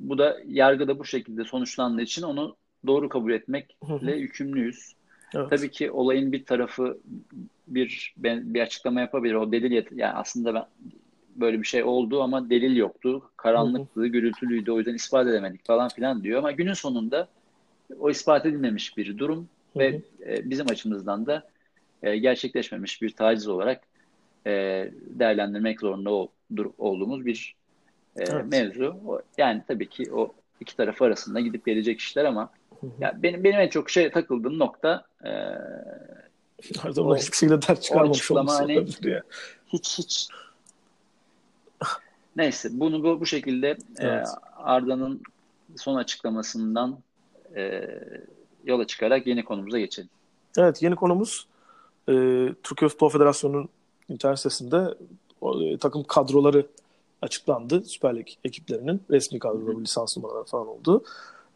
bu 0.00 0.18
da 0.18 0.38
yargıda 0.46 0.98
bu 0.98 1.04
şekilde 1.04 1.44
sonuçlandığı 1.44 2.02
için 2.02 2.22
onu 2.22 2.56
doğru 2.86 3.08
kabul 3.08 3.32
etmekle 3.32 4.12
yükümlüyüz. 4.16 4.92
Evet. 5.34 5.50
Tabii 5.50 5.70
ki 5.70 5.90
olayın 5.90 6.32
bir 6.32 6.44
tarafı 6.44 6.98
bir 7.68 8.14
ben, 8.16 8.54
bir 8.54 8.60
açıklama 8.60 9.00
yapabilir. 9.00 9.34
O 9.34 9.52
delil 9.52 9.70
yet- 9.70 9.96
yani 9.96 10.12
aslında 10.12 10.54
ben 10.54 10.64
böyle 11.36 11.60
bir 11.60 11.66
şey 11.66 11.84
oldu 11.84 12.22
ama 12.22 12.50
delil 12.50 12.76
yoktu. 12.76 13.22
Karanlıktı, 13.36 14.06
gürültülüydü. 14.06 14.70
O 14.70 14.78
yüzden 14.78 14.94
ispat 14.94 15.26
edemedik 15.26 15.66
falan 15.66 15.88
filan 15.88 16.22
diyor. 16.22 16.38
Ama 16.38 16.52
günün 16.52 16.72
sonunda 16.72 17.28
o 18.00 18.10
ispat 18.10 18.46
edilmemiş 18.46 18.96
bir 18.96 19.18
durum 19.18 19.38
Hı-hı. 19.38 19.78
ve 19.78 20.00
e, 20.26 20.50
bizim 20.50 20.70
açımızdan 20.70 21.26
da 21.26 21.48
e, 22.02 22.16
gerçekleşmemiş 22.16 23.02
bir 23.02 23.10
taciz 23.10 23.48
olarak 23.48 23.80
e, 24.46 24.52
değerlendirmek 25.06 25.80
zorunda 25.80 26.10
ol, 26.10 26.26
dur, 26.56 26.70
olduğumuz 26.78 27.26
bir 27.26 27.54
e, 28.16 28.22
evet. 28.22 28.46
mevzu. 28.46 28.96
O, 29.06 29.22
yani 29.38 29.62
tabii 29.68 29.88
ki 29.88 30.12
o 30.12 30.34
iki 30.60 30.76
taraf 30.76 31.02
arasında 31.02 31.40
gidip 31.40 31.66
gelecek 31.66 32.00
işler 32.00 32.24
ama 32.24 32.50
ya 33.00 33.18
benim 33.22 33.44
benim 33.44 33.60
en 33.60 33.68
çok 33.68 33.90
şey 33.90 34.10
takıldığım 34.10 34.58
nokta 34.58 35.04
e, 35.24 35.30
her 36.82 36.90
zaman 36.90 37.16
hiçbir 37.16 37.36
şeyle 37.36 37.62
dert 37.62 37.82
çıkarmamış 37.82 38.30
olması 38.30 38.58
hani, 38.58 38.86
ya. 39.02 39.22
Hiç 39.72 39.98
hiç 39.98 40.28
Neyse 42.36 42.68
bunu 42.72 43.04
bu, 43.04 43.20
bu 43.20 43.26
şekilde 43.26 43.68
e, 43.68 43.76
evet. 43.98 44.26
e, 44.26 44.56
Arda'nın 44.56 45.22
son 45.76 45.94
açıklamasından 45.94 46.98
e, 47.56 47.88
yola 48.64 48.86
çıkarak 48.86 49.26
yeni 49.26 49.44
konumuza 49.44 49.78
geçelim. 49.78 50.10
Evet 50.58 50.82
yeni 50.82 50.96
konumuz 50.96 51.46
e, 52.08 52.12
Türkiye 52.62 52.88
Futbol 52.88 53.08
Federasyonu'nun 53.08 53.68
internet 54.08 54.38
sitesinde 54.38 54.94
e, 55.42 55.78
takım 55.78 56.04
kadroları 56.04 56.66
açıklandı. 57.22 57.84
Süper 57.84 58.16
Lig 58.16 58.28
ekiplerinin 58.44 59.02
resmi 59.10 59.38
kadroları, 59.38 59.80
lisans 59.80 60.16
numaraları 60.16 60.44
falan 60.44 60.66
oldu. 60.66 61.04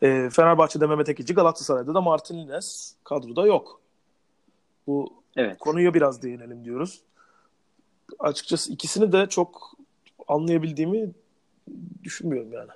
E, 0.02 0.30
Fenerbahçe'de 0.30 0.86
Mehmet 0.86 1.08
Ekici, 1.08 1.34
Galatasaray'da 1.34 1.94
da 1.94 2.00
Martin 2.00 2.38
Lines 2.38 2.94
kadroda 3.04 3.46
yok. 3.46 3.80
Bu 4.86 5.12
evet. 5.36 5.58
konuya 5.58 5.94
biraz 5.94 6.22
değinelim 6.22 6.64
diyoruz. 6.64 7.00
Açıkçası 8.18 8.72
ikisini 8.72 9.12
de 9.12 9.26
çok 9.26 9.72
anlayabildiğimi 10.28 11.10
düşünmüyorum 12.04 12.52
yani. 12.52 12.70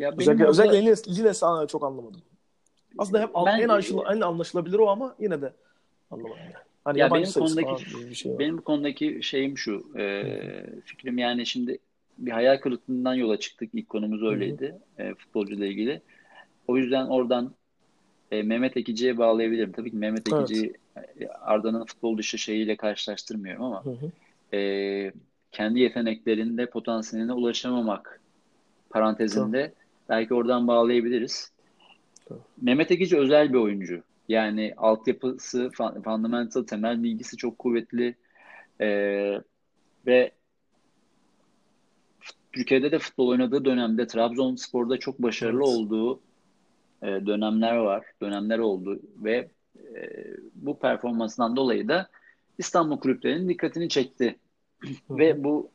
Ya 0.00 0.14
özellikle, 0.18 0.44
orada... 0.44 0.50
özellikle 0.50 1.12
Lines'i 1.16 1.68
çok 1.68 1.84
anlamadım. 1.84 2.22
Aslında 2.98 3.20
hem 3.20 3.28
Ben- 3.46 3.60
en, 3.60 3.68
anlaşıl, 3.68 3.98
en 4.16 4.20
anlaşılabilir 4.20 4.78
o 4.78 4.88
ama 4.88 5.14
yine 5.18 5.42
de 5.42 5.52
anlamadım 6.10 6.42
yani. 6.44 6.54
Hani 6.84 6.98
Ya 6.98 7.10
benim 7.14 7.32
konudaki 7.32 7.84
bir 8.10 8.14
şey 8.14 8.32
var. 8.32 8.38
benim 8.38 8.60
konudaki 8.60 9.22
şeyim 9.22 9.58
şu 9.58 9.98
e, 9.98 10.24
fikrim 10.84 11.18
yani 11.18 11.46
şimdi 11.46 11.78
bir 12.18 12.30
hayal 12.30 12.56
kırıklığından 12.56 13.14
yola 13.14 13.38
çıktık 13.38 13.70
ilk 13.72 13.88
konumuz 13.88 14.22
öyleydi 14.22 14.78
e, 14.98 15.14
futbolcuyla 15.14 15.66
ilgili. 15.66 16.02
O 16.68 16.76
yüzden 16.76 17.06
oradan 17.06 17.54
e, 18.30 18.42
Mehmet 18.42 18.76
Ekici'ye 18.76 19.18
bağlayabilirim. 19.18 19.72
Tabii 19.72 19.90
ki 19.90 19.96
Mehmet 19.96 20.32
Evet. 20.32 20.50
Ekici 20.50 20.72
e, 20.96 21.28
Arda'nın 21.28 21.84
futbol 21.84 22.18
dışı 22.18 22.38
şeyiyle 22.38 22.76
karşılaştırmıyorum 22.76 23.64
ama 23.64 23.84
e, 24.52 25.12
kendi 25.52 25.80
yeteneklerinde 25.80 26.66
potansiyeline 26.66 27.32
ulaşamamak 27.32 28.20
parantezinde 28.90 29.72
belki 30.10 30.34
oradan 30.34 30.68
bağlayabiliriz. 30.68 31.52
Tamam. 32.28 32.44
Mehmet 32.62 32.90
Ekici 32.90 33.18
özel 33.18 33.52
bir 33.52 33.58
oyuncu. 33.58 34.02
Yani 34.28 34.74
altyapısı, 34.76 35.58
fun- 35.66 36.02
fundamental, 36.02 36.62
temel 36.62 37.02
bilgisi 37.02 37.36
çok 37.36 37.58
kuvvetli. 37.58 38.14
E, 38.80 38.88
ve 40.06 40.32
Türkiye'de 42.52 42.92
de 42.92 42.98
futbol 42.98 43.28
oynadığı 43.28 43.64
dönemde 43.64 44.06
Trabzonspor'da 44.06 44.98
çok 44.98 45.22
başarılı 45.22 45.62
Evet. 45.64 45.68
olduğu 45.68 46.20
e, 47.02 47.06
dönemler 47.06 47.76
var, 47.76 48.06
dönemler 48.22 48.58
oldu 48.58 49.00
ve 49.16 49.48
e, 49.76 50.26
bu 50.54 50.78
performansından 50.78 51.56
dolayı 51.56 51.88
da 51.88 52.08
İstanbul 52.58 53.00
kulüplerinin 53.00 53.48
dikkatini 53.48 53.88
çekti. 53.88 54.36
Ve 55.10 55.44
bu 55.44 55.70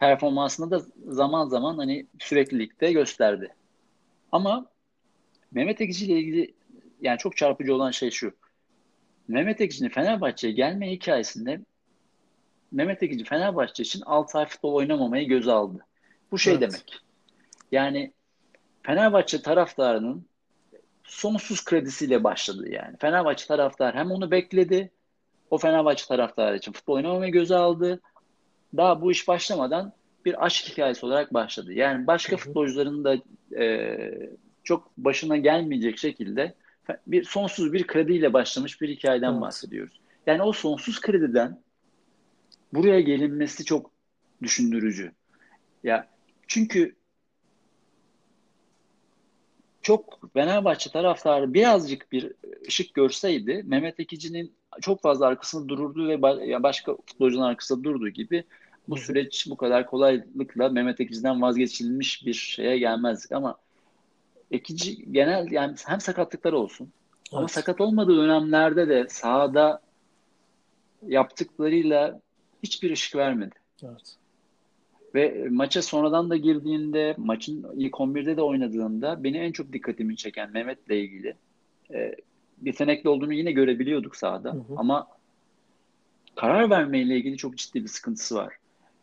performansını 0.00 0.70
da 0.70 0.80
zaman 1.06 1.48
zaman 1.48 1.78
hani 1.78 2.06
süreklilikte 2.18 2.92
gösterdi. 2.92 3.54
Ama 4.32 4.66
Mehmet 5.52 5.80
Ekici 5.80 6.06
ile 6.06 6.18
ilgili 6.18 6.54
yani 7.00 7.18
çok 7.18 7.36
çarpıcı 7.36 7.74
olan 7.74 7.90
şey 7.90 8.10
şu. 8.10 8.32
Mehmet 9.28 9.60
Ekici'nin 9.60 9.88
Fenerbahçe'ye 9.88 10.52
gelme 10.52 10.90
hikayesinde 10.90 11.60
Mehmet 12.72 13.02
Ekici 13.02 13.24
Fenerbahçe 13.24 13.82
için 13.82 14.02
6 14.06 14.38
ay 14.38 14.46
futbol 14.46 14.74
oynamamayı 14.74 15.28
göze 15.28 15.52
aldı. 15.52 15.86
Bu 16.30 16.38
şey 16.38 16.52
Evet. 16.52 16.62
demek. 16.62 17.00
Yani 17.72 18.12
Fenerbahçe 18.82 19.42
taraftarının 19.42 20.26
sonsuz 21.04 21.64
kredisiyle 21.64 22.24
başladı 22.24 22.68
yani. 22.68 22.96
Fenerbahçe 23.00 23.46
taraftar 23.46 23.94
hem 23.94 24.10
onu 24.10 24.30
bekledi, 24.30 24.90
o 25.50 25.58
Fenerbahçe 25.58 26.06
taraftarı 26.06 26.56
için 26.56 26.72
futbol 26.72 26.94
oynamamayı 26.94 27.32
göze 27.32 27.56
aldı. 27.56 28.00
Daha 28.76 29.02
bu 29.02 29.12
iş 29.12 29.28
başlamadan 29.28 29.92
bir 30.24 30.44
aşk 30.46 30.68
hikayesi 30.68 31.06
olarak 31.06 31.34
başladı. 31.34 31.72
Yani 31.72 32.06
başka 32.06 32.36
futbolcuların 32.36 33.04
da 33.04 33.16
e, 33.62 33.98
çok 34.64 34.96
başına 34.96 35.36
gelmeyecek 35.36 35.98
şekilde 35.98 36.54
bir 37.06 37.24
sonsuz 37.24 37.72
bir 37.72 37.86
krediyle 37.86 38.32
başlamış 38.32 38.80
bir 38.80 38.88
hikayeden 38.88 39.32
Evet. 39.32 39.40
bahsediyoruz. 39.40 40.00
Yani 40.26 40.42
o 40.42 40.52
sonsuz 40.52 41.00
krediden 41.00 41.62
buraya 42.74 43.00
gelinmesi 43.00 43.64
çok 43.64 43.90
düşündürücü. 44.42 45.12
Ya 45.84 46.08
çünkü 46.48 46.96
çok 49.82 50.32
Fenerbahçe 50.32 50.90
taraftarı 50.90 51.54
birazcık 51.54 52.12
bir 52.12 52.32
ışık 52.68 52.94
görseydi 52.94 53.62
Mehmet 53.66 54.00
Ekici'nin 54.00 54.59
çok 54.80 55.02
fazla 55.02 55.26
arkasında 55.26 55.68
dururdu 55.68 56.08
ve 56.08 56.14
ba- 56.14 56.62
başka 56.62 56.96
futbolcuların 56.96 57.48
arkasında 57.48 57.84
durduğu 57.84 58.08
gibi 58.08 58.44
bu 58.88 58.96
süreç 58.96 59.46
bu 59.50 59.56
kadar 59.56 59.86
kolaylıkla 59.86 60.68
Mehmet 60.68 61.00
Ekici'den 61.00 61.42
vazgeçilmiş 61.42 62.26
bir 62.26 62.34
şeye 62.34 62.78
gelmezdik 62.78 63.32
ama 63.32 63.56
Ekici 64.50 65.12
genel 65.12 65.50
yani 65.50 65.76
hem 65.86 66.00
sakatlıklar 66.00 66.52
olsun 66.52 66.92
ama 67.32 67.40
Evet. 67.40 67.50
sakat 67.50 67.80
olmadığı 67.80 68.16
dönemlerde 68.16 68.88
de 68.88 69.06
sahada 69.08 69.80
yaptıklarıyla 71.06 72.20
hiçbir 72.62 72.90
ışık 72.90 73.16
vermedi. 73.16 73.54
Evet. 73.84 74.16
Ve 75.14 75.46
maça 75.50 75.82
sonradan 75.82 76.30
da 76.30 76.36
girdiğinde, 76.36 77.14
maçın 77.18 77.66
ilk 77.76 77.94
11'de 77.94 78.36
de 78.36 78.42
oynadığında 78.42 79.24
beni 79.24 79.38
en 79.38 79.52
çok 79.52 79.72
dikkatimi 79.72 80.16
çeken 80.16 80.50
Mehmet'le 80.50 80.90
ilgili 80.90 81.36
e, 81.94 82.14
yetenekli 82.62 83.08
olduğunu 83.08 83.32
yine 83.32 83.52
görebiliyorduk 83.52 84.16
sahada. 84.16 84.52
Hı 84.52 84.56
hı. 84.56 84.74
Ama 84.76 85.08
karar 86.36 86.70
vermeyle 86.70 87.16
ilgili 87.16 87.36
çok 87.36 87.56
ciddi 87.56 87.82
bir 87.82 87.88
sıkıntısı 87.88 88.34
var. 88.34 88.54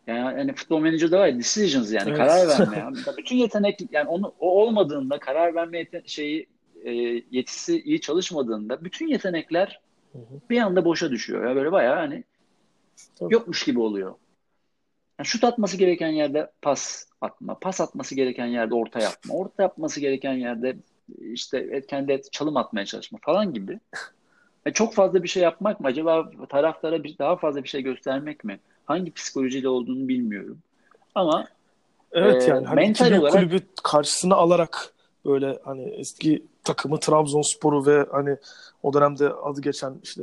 Yani 0.07 0.19
hani 0.19 0.53
futbol 0.53 0.79
menajerde 0.79 1.17
var 1.17 1.27
ya 1.27 1.37
decisions 1.39 1.93
yani 1.93 2.09
Evet. 2.09 2.17
karar 2.17 2.47
verme. 2.47 2.77
Yani 3.07 3.17
bütün 3.17 3.35
yetenek 3.35 3.79
yani 3.91 4.09
onu 4.09 4.33
o 4.39 4.61
olmadığında 4.61 5.19
karar 5.19 5.55
verme 5.55 5.79
yete- 5.79 6.07
şeyi 6.07 6.47
e, 6.83 6.91
yetisi 7.31 7.81
iyi 7.81 8.01
çalışmadığında 8.01 8.83
bütün 8.83 9.07
yetenekler 9.07 9.79
Hı 10.11 10.17
hı. 10.17 10.39
bir 10.49 10.61
anda 10.61 10.85
boşa 10.85 11.11
düşüyor. 11.11 11.49
Ya 11.49 11.55
böyle 11.55 11.71
bayağı 11.71 11.95
hani 11.95 12.23
Tabii. 13.19 13.33
yokmuş 13.33 13.63
gibi 13.65 13.79
oluyor. 13.79 14.15
Yani 15.19 15.27
şut 15.27 15.43
atması 15.43 15.77
gereken 15.77 16.07
yerde 16.09 16.51
pas 16.61 17.05
atma, 17.21 17.59
pas 17.59 17.81
atması 17.81 18.15
gereken 18.15 18.45
yerde 18.45 18.75
orta 18.75 18.99
yapma, 18.99 19.33
orta 19.33 19.63
yapması 19.63 19.99
gereken 19.99 20.33
yerde 20.33 20.77
işte 21.31 21.85
kendi 21.87 22.21
çalım 22.31 22.57
atmaya 22.57 22.85
çalışma 22.85 23.19
falan 23.21 23.53
gibi. 23.53 23.79
E 24.65 24.73
çok 24.73 24.93
fazla 24.93 25.23
bir 25.23 25.27
şey 25.27 25.43
yapmak 25.43 25.79
mı? 25.79 25.87
Acaba 25.87 26.31
taraftara 26.49 27.03
bir, 27.03 27.17
daha 27.17 27.35
fazla 27.35 27.63
bir 27.63 27.69
şey 27.69 27.81
göstermek 27.81 28.43
mi? 28.43 28.59
Hangi 28.85 29.11
psikolojiyle 29.11 29.69
olduğunu 29.69 30.07
bilmiyorum. 30.07 30.57
Ama 31.15 31.47
Evet 32.11 32.43
Ee, 32.43 32.49
yani 32.49 32.65
hani 32.67 32.75
mental 32.75 33.11
olarak- 33.11 33.33
kulübü 33.33 33.59
karşısına 33.83 34.35
alarak 34.35 34.93
böyle 35.25 35.59
hani 35.63 35.81
eski 35.83 36.43
takımı 36.63 36.99
Trabzonspor'u 36.99 37.85
ve 37.85 38.05
hani 38.11 38.37
o 38.83 38.93
dönemde 38.93 39.29
adı 39.29 39.61
geçen 39.61 39.93
işte 40.03 40.21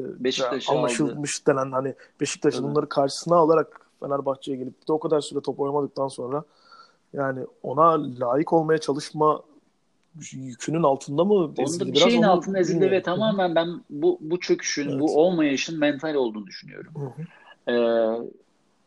anlaşılmış 0.68 1.46
denen 1.46 1.72
hani 1.72 1.94
Beşiktaş'ı 2.20 2.62
bunları 2.62 2.88
karşısına 2.88 3.36
alarak 3.36 3.80
Fenerbahçe'ye 4.00 4.56
gelip 4.56 4.88
de 4.88 4.92
o 4.92 4.98
kadar 4.98 5.20
süre 5.20 5.40
top 5.40 5.60
oynamadıktan 5.60 6.08
sonra 6.08 6.44
yani 7.12 7.40
ona 7.62 8.02
layık 8.20 8.52
olmaya 8.52 8.78
çalışma 8.78 9.42
yükünün 10.33 10.83
altında 10.83 11.25
mı 11.25 11.35
Onda 11.35 11.62
ezildi? 11.62 11.87
bir 11.87 11.92
Biraz 11.94 12.09
şeyin 12.11 12.23
altında 12.23 12.59
ezildi 12.59 12.90
ve 12.90 13.02
tamamen 13.02 13.54
ben 13.54 13.68
bu 13.90 14.18
bu 14.21 14.40
çöküşün, 14.40 14.88
Evet. 14.88 15.00
bu 15.00 15.16
olmayışın 15.21 15.78
mental 15.78 16.14
olduğunu 16.14 16.47
düşünüyorum. 16.47 16.92
Hı 16.97 17.06
hı. 17.06 17.26
Ee, 17.73 18.28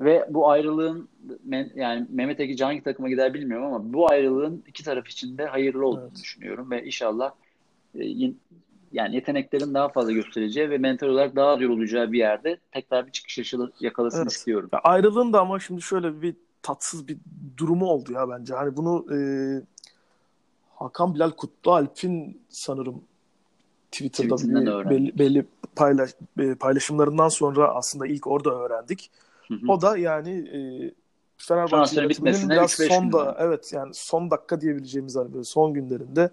ve 0.01 0.27
bu 0.29 0.49
ayrılığın 0.49 1.09
men- 1.49 1.71
yani 1.75 2.07
Mehmet 2.09 2.39
Ekici 2.39 2.63
hangi 2.63 2.83
takıma 2.83 3.09
gider 3.09 3.33
bilmiyorum 3.33 3.65
ama 3.73 3.93
bu 3.93 4.11
ayrılığın 4.11 4.63
iki 4.67 4.83
taraf 4.83 5.07
için 5.07 5.37
de 5.37 5.45
hayırlı 5.45 5.87
olduğunu 5.87 6.01
Evet. 6.03 6.15
düşünüyorum 6.23 6.71
ve 6.71 6.85
inşallah 6.85 7.31
e, 7.99 8.05
yani 8.93 9.15
yeteneklerin 9.15 9.73
daha 9.73 9.89
fazla 9.89 10.11
göstereceği 10.11 10.69
ve 10.69 10.77
mental 10.77 11.07
olarak 11.07 11.35
daha 11.35 11.47
az 11.49 11.61
yorulacağı 11.61 12.11
bir 12.11 12.17
yerde 12.17 12.57
tekrar 12.71 13.07
bir 13.07 13.11
çıkış 13.11 13.37
yaşı- 13.37 13.71
yakalasın 13.79 14.21
Evet. 14.21 14.31
istiyorum. 14.31 14.69
Ya 14.73 14.79
ayrılığın 14.79 15.33
da 15.33 15.39
ama 15.41 15.59
şimdi 15.59 15.81
şöyle 15.81 16.21
bir 16.21 16.35
tatsız 16.61 17.07
bir 17.07 17.17
durumu 17.57 17.85
oldu 17.85 18.11
ya 18.13 18.29
bence. 18.29 18.53
Hani 18.53 18.77
bunu 18.77 19.05
e, 19.13 19.17
Hakan 20.79 21.15
Bilal 21.15 21.31
Kutlualp'in 21.31 22.41
sanırım 22.49 23.01
Twitter'da 23.91 24.37
bir 24.37 24.89
belli, 24.89 25.19
belli 25.19 25.45
paylaş, 25.75 26.11
e, 26.39 26.55
paylaşımlarından 26.55 27.29
sonra 27.29 27.75
aslında 27.75 28.07
ilk 28.07 28.27
orada 28.27 28.49
öğrendik. 28.49 29.11
Hı 29.47 29.53
hı. 29.53 29.71
O 29.71 29.81
da 29.81 29.97
yani 29.97 30.31
e, 30.31 30.59
Fenerbahçe 31.37 32.01
yönetiminin 32.01 32.49
biraz 32.49 32.71
3-5 32.71 32.87
son 32.87 33.11
da 33.11 33.37
evet 33.39 33.73
yani 33.73 33.93
son 33.93 34.31
dakika 34.31 34.61
diyebileceğimiz 34.61 35.15
hani 35.15 35.33
böyle 35.33 35.43
son 35.43 35.73
günlerinde 35.73 36.29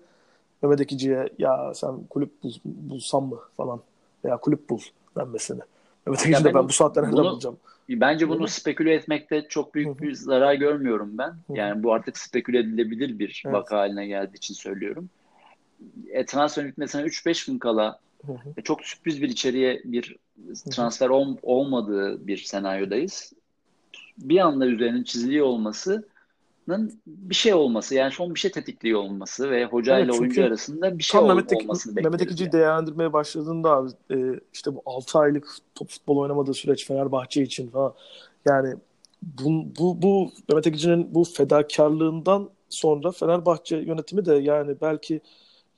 Mehmet 0.62 0.80
Ekici'ye 0.80 1.28
ya 1.38 1.74
sen 1.74 2.04
kulüp 2.10 2.42
bul, 2.42 2.52
bulsam 2.64 3.24
mı 3.24 3.38
falan 3.56 3.80
veya 4.24 4.36
kulüp 4.36 4.70
bul 4.70 4.80
denmesini. 5.16 5.60
Mehmet 6.06 6.26
Ekici 6.26 6.44
de 6.44 6.54
ben 6.54 6.68
bu 6.68 6.72
saatte 6.72 7.02
nereden 7.02 7.16
bunu- 7.16 7.30
bulacağım? 7.30 7.56
Bence 7.88 8.28
bunu 8.28 8.48
speküle 8.48 8.94
etmekte 8.94 9.46
çok 9.48 9.74
büyük 9.74 10.02
bir 10.02 10.12
zarar 10.14 10.54
görmüyorum 10.54 11.18
ben. 11.18 11.34
Yani 11.54 11.82
bu 11.82 11.92
artık 11.92 12.18
speküle 12.18 12.58
edilebilir 12.58 13.18
bir 13.18 13.42
Evet. 13.46 13.54
vaka 13.54 13.78
haline 13.78 14.06
geldiği 14.06 14.36
için 14.36 14.54
söylüyorum. 14.54 15.10
E, 16.08 16.24
transferin 16.26 16.68
bitmesine 16.68 17.02
3-5 17.02 17.46
gün 17.46 17.58
kala 17.58 17.98
e, 18.56 18.62
çok 18.62 18.82
sürpriz 18.84 19.22
bir 19.22 19.28
içeriye 19.28 19.82
bir 19.84 20.16
transfer 20.70 21.08
ol- 21.08 21.36
olmadığı 21.42 22.26
bir 22.26 22.36
senaryodayız. 22.36 23.32
Bir 24.18 24.38
anda 24.38 24.66
üzerinin 24.66 25.04
çiziliği 25.04 25.42
olmasının 25.42 26.06
bir 27.06 27.34
şey 27.34 27.54
olması 27.54 27.94
yani 27.94 28.12
son 28.12 28.34
bir 28.34 28.40
şey 28.40 28.50
tetikliyor 28.50 29.00
olması 29.00 29.50
ve 29.50 29.64
hoca 29.64 29.98
ile 29.98 30.12
oyuncu 30.12 30.44
arasında 30.44 30.98
bir 30.98 31.02
şey 31.02 31.20
ol- 31.20 31.28
Mehmet, 31.28 31.52
olmasını 31.52 31.94
Mehmet 31.94 32.12
bekleriz 32.12 32.26
Ekici'yi 32.26 32.46
yani. 32.46 32.52
değerlendirmeye 32.52 33.12
başladığında 33.12 33.70
abi 33.70 33.90
e, 34.10 34.40
işte 34.52 34.74
bu 34.74 34.82
6 34.86 35.18
aylık 35.18 35.48
top 35.74 35.88
futbol 35.88 36.16
oynamadığı 36.16 36.54
süreç 36.54 36.86
Fenerbahçe 36.86 37.42
için 37.42 37.70
falan 37.70 37.94
yani 38.44 38.74
bu, 39.22 39.64
bu, 39.78 40.02
bu 40.02 40.30
Mehmet 40.48 40.66
Ekici'nin 40.66 41.14
bu 41.14 41.24
fedakarlığından 41.24 42.50
sonra 42.68 43.10
Fenerbahçe 43.10 43.76
yönetimi 43.76 44.24
de 44.24 44.34
yani 44.34 44.76
belki 44.82 45.20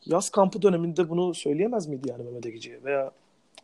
yaz 0.07 0.31
kampı 0.31 0.63
döneminde 0.63 1.09
bunu 1.11 1.35
söyleyemez 1.35 1.87
miydi 1.87 2.09
yani 2.11 2.23
Mehmet 2.23 2.47
Ekici'ye 2.47 2.85
veya 2.85 3.11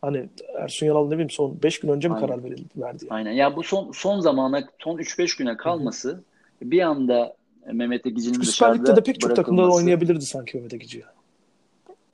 hani 0.01 0.29
Ersun 0.57 0.85
Yanal 0.85 1.05
ne 1.05 1.11
bileyim 1.11 1.29
son 1.29 1.57
5 1.63 1.79
gün 1.79 1.89
önce 1.89 2.07
mi 2.07 2.15
Aynen. 2.15 2.27
karar 2.27 2.43
verildi, 2.43 2.63
verdi 2.77 3.05
yani? 3.05 3.13
Aynen. 3.13 3.31
Ya 3.31 3.55
bu 3.55 3.63
son 3.63 3.91
son 3.91 4.19
zamana 4.19 4.67
son 4.79 4.97
3-5 4.97 5.37
güne 5.37 5.57
kalması 5.57 6.23
bir 6.71 6.81
anda 6.81 7.35
Mehmet 7.71 8.05
Ekici'nin 8.05 8.41
Süper 8.41 8.75
Lig'de 8.75 8.95
de 8.95 9.03
pek 9.03 9.19
çok 9.19 9.35
takımda 9.35 9.71
oynayabilirdi 9.71 10.25
sanki 10.25 10.57
Mehmet 10.57 10.73
Ekici. 10.73 11.03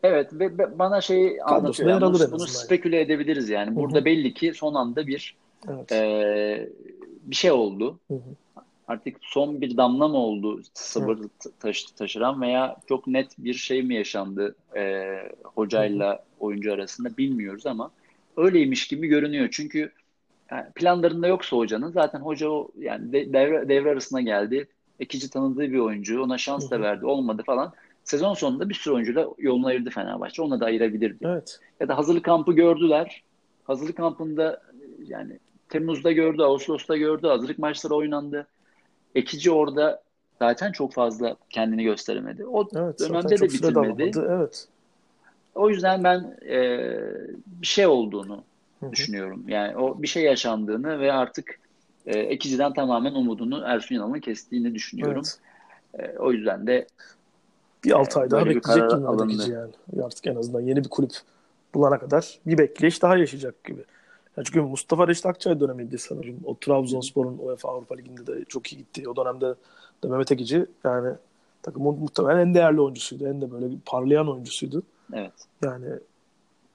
Evet 0.04 0.30
ve 0.34 0.80
bana 0.80 1.02
şey 1.02 1.38
anlatıyor. 1.44 1.90
Yani 1.90 2.02
bunu, 2.02 2.32
bunu 2.32 2.48
speküle 2.48 3.02
edebiliriz 3.02 3.50
yani. 3.50 3.76
Burada 3.76 4.06
belli 4.06 4.34
ki 4.34 4.54
son 4.56 4.74
anda 4.74 5.08
bir 5.08 5.36
Evet. 5.68 5.92
e, 5.92 6.70
bir 7.24 7.36
şey 7.36 7.52
oldu. 7.52 8.00
Hı 8.08 8.14
hı. 8.14 8.64
Artık 8.88 9.18
son 9.22 9.62
bir 9.62 9.78
damla 9.78 10.08
mı 10.08 10.18
oldu 10.18 10.62
sıvır 10.74 11.20
taş, 11.60 11.84
taşıran 11.84 12.42
veya 12.42 12.78
çok 12.90 13.08
net 13.08 13.32
bir 13.38 13.54
şey 13.54 13.84
mi 13.84 13.96
yaşandı 13.96 14.56
e, 14.76 15.14
hocayla 15.44 16.24
oyuncu 16.40 16.74
arasında 16.74 17.18
bilmiyoruz 17.18 17.66
ama 17.66 17.92
öyleymiş 18.38 18.88
gibi 18.88 19.08
görünüyor. 19.08 19.48
Çünkü 19.52 19.92
yani 20.52 20.66
planlarında 20.76 21.28
yoksa 21.28 21.58
hocanın 21.58 21.92
zaten 21.92 22.20
hoca 22.20 22.50
o 22.50 22.70
yani 22.80 23.14
de- 23.14 23.34
devre, 23.34 23.70
devre 23.70 23.90
arasına 23.90 24.22
geldi. 24.22 24.68
Ekici 25.00 25.30
tanıdığı 25.30 25.62
bir 25.72 25.80
oyuncu 25.80 26.24
ona 26.24 26.38
şans 26.38 26.72
da 26.72 26.82
verdi 26.82 27.06
olmadı 27.06 27.44
falan. 27.46 27.74
Sezon 28.04 28.34
sonunda 28.34 28.70
bir 28.70 28.74
sürü 28.74 28.94
oyuncuyla 28.94 29.28
yolunu 29.38 29.68
ayırdı 29.68 29.90
Fenerbahçe. 29.90 30.42
Ona 30.42 30.60
da 30.60 30.66
ayırabilirdi. 30.66 31.28
Evet. 31.28 31.60
Ya 31.80 31.88
da 31.88 31.98
hazırlık 31.98 32.26
kampı 32.26 32.54
gördüler. 32.54 33.24
Hazırlık 33.64 33.98
kampında 33.98 34.62
yani 35.08 35.40
Temmuz'da 35.70 36.12
gördü, 36.12 36.42
Ağustos'ta 36.42 36.98
gördü. 36.98 37.28
Hazırlık 37.28 37.60
maçları 37.60 37.96
oynandı. 37.96 38.48
Ekici 39.16 39.52
orada 39.52 40.02
zaten 40.40 40.72
çok 40.72 40.94
fazla 40.94 41.36
kendini 41.50 41.84
gösteremedi. 41.84 42.46
O 42.46 42.68
Evet. 42.76 43.00
Dönemde 43.00 43.40
de 43.40 43.46
bitirmedi. 43.46 44.12
Evet. 44.30 44.68
O 45.56 45.70
yüzden 45.70 46.04
ben 46.04 46.38
e, 46.50 46.90
bir 47.46 47.68
şey 47.68 47.88
olduğunu 47.88 48.44
Hı 48.80 48.86
hı. 48.86 48.92
düşünüyorum. 48.92 49.44
Yani 49.48 49.78
o 49.78 50.02
bir 50.02 50.08
şey 50.08 50.24
yaşandığını 50.24 51.00
ve 51.00 51.14
artık 51.14 51.60
e, 52.06 52.20
Ekici'den 52.20 52.74
tamamen 52.74 53.14
umudunu 53.14 53.64
Ersun 53.66 53.96
Yanal'ın 53.96 54.20
kestiğini 54.20 54.76
düşünüyorum. 54.76 55.24
Evet. 55.94 56.16
E, 56.16 56.20
o 56.20 56.32
yüzden 56.32 56.68
de 56.68 56.88
Bir 57.84 57.92
6 57.92 58.20
ay 58.20 58.32
daha 58.32 58.40
Böyle 58.40 58.50
bir 58.50 58.56
bekleyecek 58.56 58.92
gibi 58.92 59.08
alındı. 59.08 59.52
Yani. 59.52 60.06
Artık 60.06 60.28
en 60.28 60.36
azından 60.36 60.62
yeni 60.62 60.84
bir 60.84 60.90
kulüp 60.90 61.12
bulana 61.74 62.00
kadar 62.00 62.40
bir 62.46 62.58
bekleyiş 62.58 63.02
daha 63.02 63.18
yaşayacak 63.18 63.64
gibi. 63.64 63.84
Ya 64.38 64.44
çünkü 64.44 64.62
Mustafa 64.62 65.08
Reşit 65.08 65.26
Akçay 65.26 65.60
dönemiydi 65.60 65.98
sanırım. 65.98 66.40
O 66.46 66.58
Trabzonspor'un 66.58 67.38
UEFA 67.38 67.70
Avrupa 67.70 67.96
Ligi'nde 67.96 68.28
de 68.28 68.46
çok 68.46 68.74
iyi 68.74 68.78
gitti. 68.78 69.10
O 69.10 69.16
dönemde 69.16 69.56
de 70.04 70.08
Mehmet 70.08 70.32
Ekici 70.32 70.66
yani 70.84 71.14
takımın 71.62 72.00
muhtemelen 72.00 72.40
en 72.40 72.54
değerli 72.54 72.82
oyuncusuydu. 72.82 73.28
En 73.28 73.42
de 73.42 73.52
böyle 73.52 73.68
parlayan 73.86 74.30
oyuncusuydu. 74.30 74.84
evet. 75.14 75.34
Yani 75.64 75.86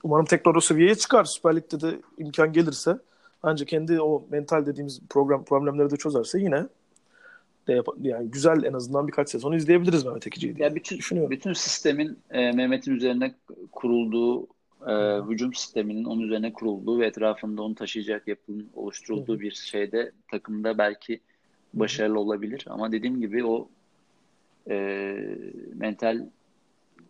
umarım 0.04 0.24
tekrar 0.24 0.54
o 0.54 0.60
seviyeye 0.60 0.94
çıkar. 0.94 1.24
Süper 1.24 1.56
Lig'de 1.56 1.80
de 1.80 2.00
imkan 2.18 2.52
gelirse 2.52 2.98
ancak 3.42 3.68
kendi 3.68 4.00
o 4.00 4.24
mental 4.30 4.66
dediğimiz 4.66 5.00
program 5.10 5.44
problemleri 5.44 5.90
de 5.90 5.96
çözerse 5.96 6.40
yine 6.40 6.66
de 7.68 7.72
yap- 7.72 7.96
yani 8.02 8.30
güzel 8.30 8.62
en 8.64 8.72
azından 8.72 9.06
birkaç 9.08 9.30
sezon 9.30 9.52
izleyebiliriz 9.52 10.04
Mehmet 10.04 10.26
Ekici'yi 10.26 10.56
diye 10.56 10.68
Ya 10.68 10.74
bütün 10.74 10.98
düşünüyorum. 10.98 11.30
bütün 11.30 11.52
sistemin 11.52 12.18
e, 12.30 12.52
Mehmet'in 12.52 12.92
üzerine 12.92 13.34
kurulduğu 13.72 14.46
e, 14.86 14.92
hücum 15.28 15.54
sisteminin 15.54 16.04
onun 16.04 16.20
üzerine 16.22 16.52
kurulduğu 16.52 16.98
ve 17.00 17.06
etrafında 17.06 17.62
onu 17.62 17.74
taşıyacak 17.74 18.28
yapının 18.28 18.68
oluşturulduğu 18.74 19.40
bir 19.40 19.50
şeyde 19.52 20.12
takımda 20.30 20.78
belki 20.78 21.20
başarılı 21.74 22.20
olabilir 22.20 22.64
ama 22.68 22.92
dediğim 22.92 23.20
gibi 23.20 23.44
o 23.46 23.68
e, 24.70 24.76
mental 25.74 26.26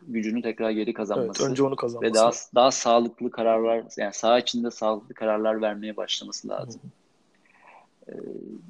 gücünü 0.08 0.42
tekrar 0.42 0.70
geri 0.70 0.82
Evet, 0.84 0.94
kazanması 0.96 1.50
önce 1.50 1.62
onu 1.62 1.76
kazanması. 1.76 2.11
ve 2.11 2.14
daha 2.14 2.30
daha 2.54 2.70
sağlıklı 2.70 3.30
kararlar 3.30 3.84
yani 3.96 4.14
saha 4.14 4.38
içinde 4.38 4.70
sağlıklı 4.70 5.14
kararlar 5.14 5.62
vermeye 5.62 5.96
başlaması 5.96 6.49
lazım. 6.49 6.80
E, 8.08 8.12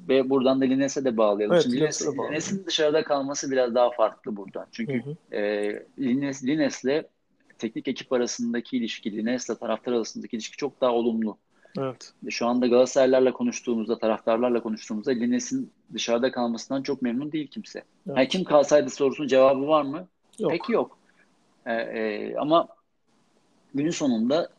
ve 0.09 0.29
buradan 0.29 0.61
da 0.61 0.65
Lines'e 0.65 1.05
de 1.05 1.17
bağlayalım. 1.17 1.53
Evet, 1.53 1.63
Şimdi 1.63 1.77
Lines-. 1.77 2.29
Lines'in 2.29 2.65
dışarıda 2.65 3.03
kalması 3.03 3.51
biraz 3.51 3.75
daha 3.75 3.91
farklı 3.91 4.35
buradan. 4.35 4.65
Çünkü 4.71 5.05
Hı 5.05 5.09
hı. 5.09 5.35
e, 5.35 5.85
Lines, 5.99 6.43
Lines'le 6.43 7.03
teknik 7.57 7.87
ekip 7.87 8.13
arasındaki 8.13 8.77
ilişki, 8.77 9.17
Lines'le 9.17 9.59
taraftar 9.59 9.93
arasındaki 9.93 10.35
ilişki 10.35 10.57
çok 10.57 10.81
daha 10.81 10.91
olumlu. 10.91 11.37
Evet. 11.79 12.13
Şu 12.29 12.45
anda 12.47 12.67
Galatasaraylarla 12.67 13.33
konuştuğumuzda, 13.33 13.97
taraftarlarla 13.97 14.63
konuştuğumuzda 14.63 15.11
Lines'in 15.11 15.71
dışarıda 15.93 16.31
kalmasından 16.31 16.81
çok 16.83 17.01
memnun 17.01 17.31
değil 17.31 17.47
kimse. 17.47 17.83
Evet. 18.07 18.17
Ha, 18.17 18.25
kim 18.25 18.43
kalsaydı 18.43 18.89
sorusunun 18.89 19.27
cevabı 19.27 19.67
var 19.67 19.81
mı? 19.81 20.07
Yok. 20.39 20.51
Pek 20.51 20.69
yok. 20.69 20.97
E, 21.65 21.73
e, 21.73 22.35
ama 22.37 22.67
günün 23.73 23.91
sonunda 23.91 24.49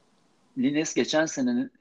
Lines 0.58 0.94
geçen 0.94 1.26
senenin 1.26 1.72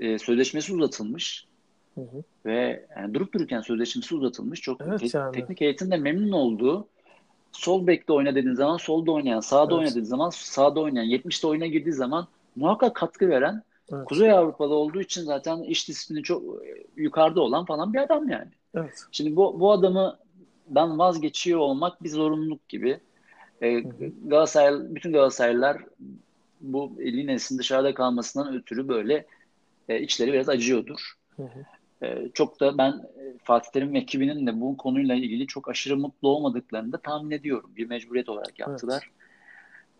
e, 0.00 0.18
sözleşmesi 0.18 0.74
uzatılmış 0.74 1.46
Hı 1.94 2.00
hı. 2.00 2.22
ve 2.46 2.86
yani 2.96 3.14
durup 3.14 3.34
dururken 3.34 3.60
sözleşmesi 3.60 4.14
uzatılmış. 4.14 4.60
Çok 4.60 4.80
Evet 4.80 5.12
te- 5.12 5.18
yani. 5.18 5.32
teknik 5.32 5.60
heyetin 5.60 5.90
de 5.90 5.96
memnun 5.96 6.32
olduğu 6.32 6.88
sol 7.52 7.86
bekte 7.86 8.12
oyna 8.12 8.34
dediğin 8.34 8.54
zaman 8.54 8.76
solda 8.76 9.12
oynayan, 9.12 9.40
sağda 9.40 9.74
Evet. 9.74 9.86
oynadığı 9.86 10.06
zaman 10.06 10.30
sağda 10.30 10.80
oynayan, 10.80 11.04
70'te 11.04 11.46
oyuna 11.46 11.66
girdiği 11.66 11.92
zaman 11.92 12.28
muhakkak 12.56 12.96
katkı 12.96 13.28
veren 13.28 13.62
Evet. 13.92 14.04
Kuzey 14.04 14.32
Avrupalı 14.32 14.74
olduğu 14.74 15.00
için 15.00 15.22
zaten 15.22 15.62
iş 15.62 15.88
disiplini 15.88 16.22
çok 16.22 16.42
e, 16.66 16.84
yukarıda 16.96 17.40
olan 17.40 17.64
falan 17.64 17.92
bir 17.92 17.98
adam 17.98 18.28
yani. 18.28 18.48
Evet. 18.74 18.98
Şimdi 19.12 19.36
bu, 19.36 19.60
bu 19.60 19.72
adamdan 19.72 20.98
vazgeçiyor 20.98 21.58
olmak 21.58 22.02
bir 22.02 22.08
zorunluluk 22.08 22.68
gibi. 22.68 23.00
Ee, 23.62 23.84
Galatasaray, 24.26 24.94
bütün 24.94 25.12
Galatasaraylılar 25.12 25.78
bu 26.60 26.92
Lines'in 26.98 27.58
dışarıda 27.58 27.94
kalmasından 27.94 28.56
ötürü 28.56 28.88
böyle 28.88 29.26
e, 29.88 30.00
içleri 30.00 30.32
biraz 30.32 30.48
acıyordur. 30.48 31.00
Hı 31.36 31.42
hı. 31.42 31.64
Ee, 32.02 32.28
çok 32.34 32.60
da 32.60 32.78
ben 32.78 32.90
e, 32.90 33.22
Fatih 33.44 33.70
Terim 33.70 33.94
ve 33.94 33.98
ekibinin 33.98 34.46
de 34.46 34.60
bu 34.60 34.76
konuyla 34.76 35.14
ilgili 35.14 35.46
çok 35.46 35.68
aşırı 35.68 35.96
mutlu 35.96 36.28
olmadıklarını 36.28 36.92
da 36.92 36.98
tahmin 36.98 37.30
ediyorum. 37.30 37.70
Bir 37.76 37.88
mecburiyet 37.88 38.28
olarak 38.28 38.58
yaptılar. 38.58 39.10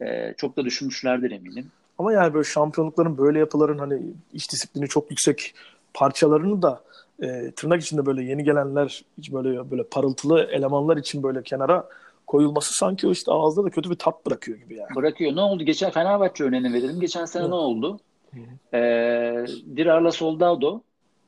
Ee, 0.02 0.34
çok 0.36 0.56
da 0.56 0.64
düşünmüşlerdir 0.64 1.30
eminim. 1.30 1.66
Ama 1.98 2.12
yani 2.12 2.34
böyle 2.34 2.44
şampiyonlukların 2.44 3.18
böyle 3.18 3.38
yapıların 3.38 3.78
hani 3.78 4.02
iş 4.32 4.52
disiplini 4.52 4.88
çok 4.88 5.10
yüksek 5.10 5.54
parçalarını 5.94 6.62
da 6.62 6.80
e, 7.22 7.50
tırnak 7.50 7.82
içinde 7.82 8.06
böyle 8.06 8.24
yeni 8.24 8.44
gelenler 8.44 9.04
hiç 9.18 9.32
böyle 9.32 9.70
böyle 9.70 9.82
parıltılı 9.82 10.42
elemanlar 10.42 10.96
için 10.96 11.22
böyle 11.22 11.42
kenara 11.42 11.88
koyulması 12.30 12.74
sanki 12.74 13.06
o 13.06 13.10
işte 13.10 13.32
ağızda 13.32 13.64
da 13.64 13.70
kötü 13.70 13.90
bir 13.90 13.94
tat 13.94 14.26
bırakıyor 14.26 14.58
gibi 14.58 14.74
yani. 14.74 14.94
Bırakıyor. 14.94 15.36
Ne 15.36 15.40
oldu? 15.40 15.64
Geçen 15.64 15.90
Fenerbahçe 15.90 16.44
örneğini 16.44 16.72
verelim. 16.72 17.00
Geçen 17.00 17.24
sene 17.24 17.44
Hı. 17.44 17.50
ne 17.50 17.54
oldu? 17.54 18.00
Hı. 18.34 18.76
Ee, 18.76 19.44
Dirar'la 19.76 20.12
Soldado, 20.12 20.80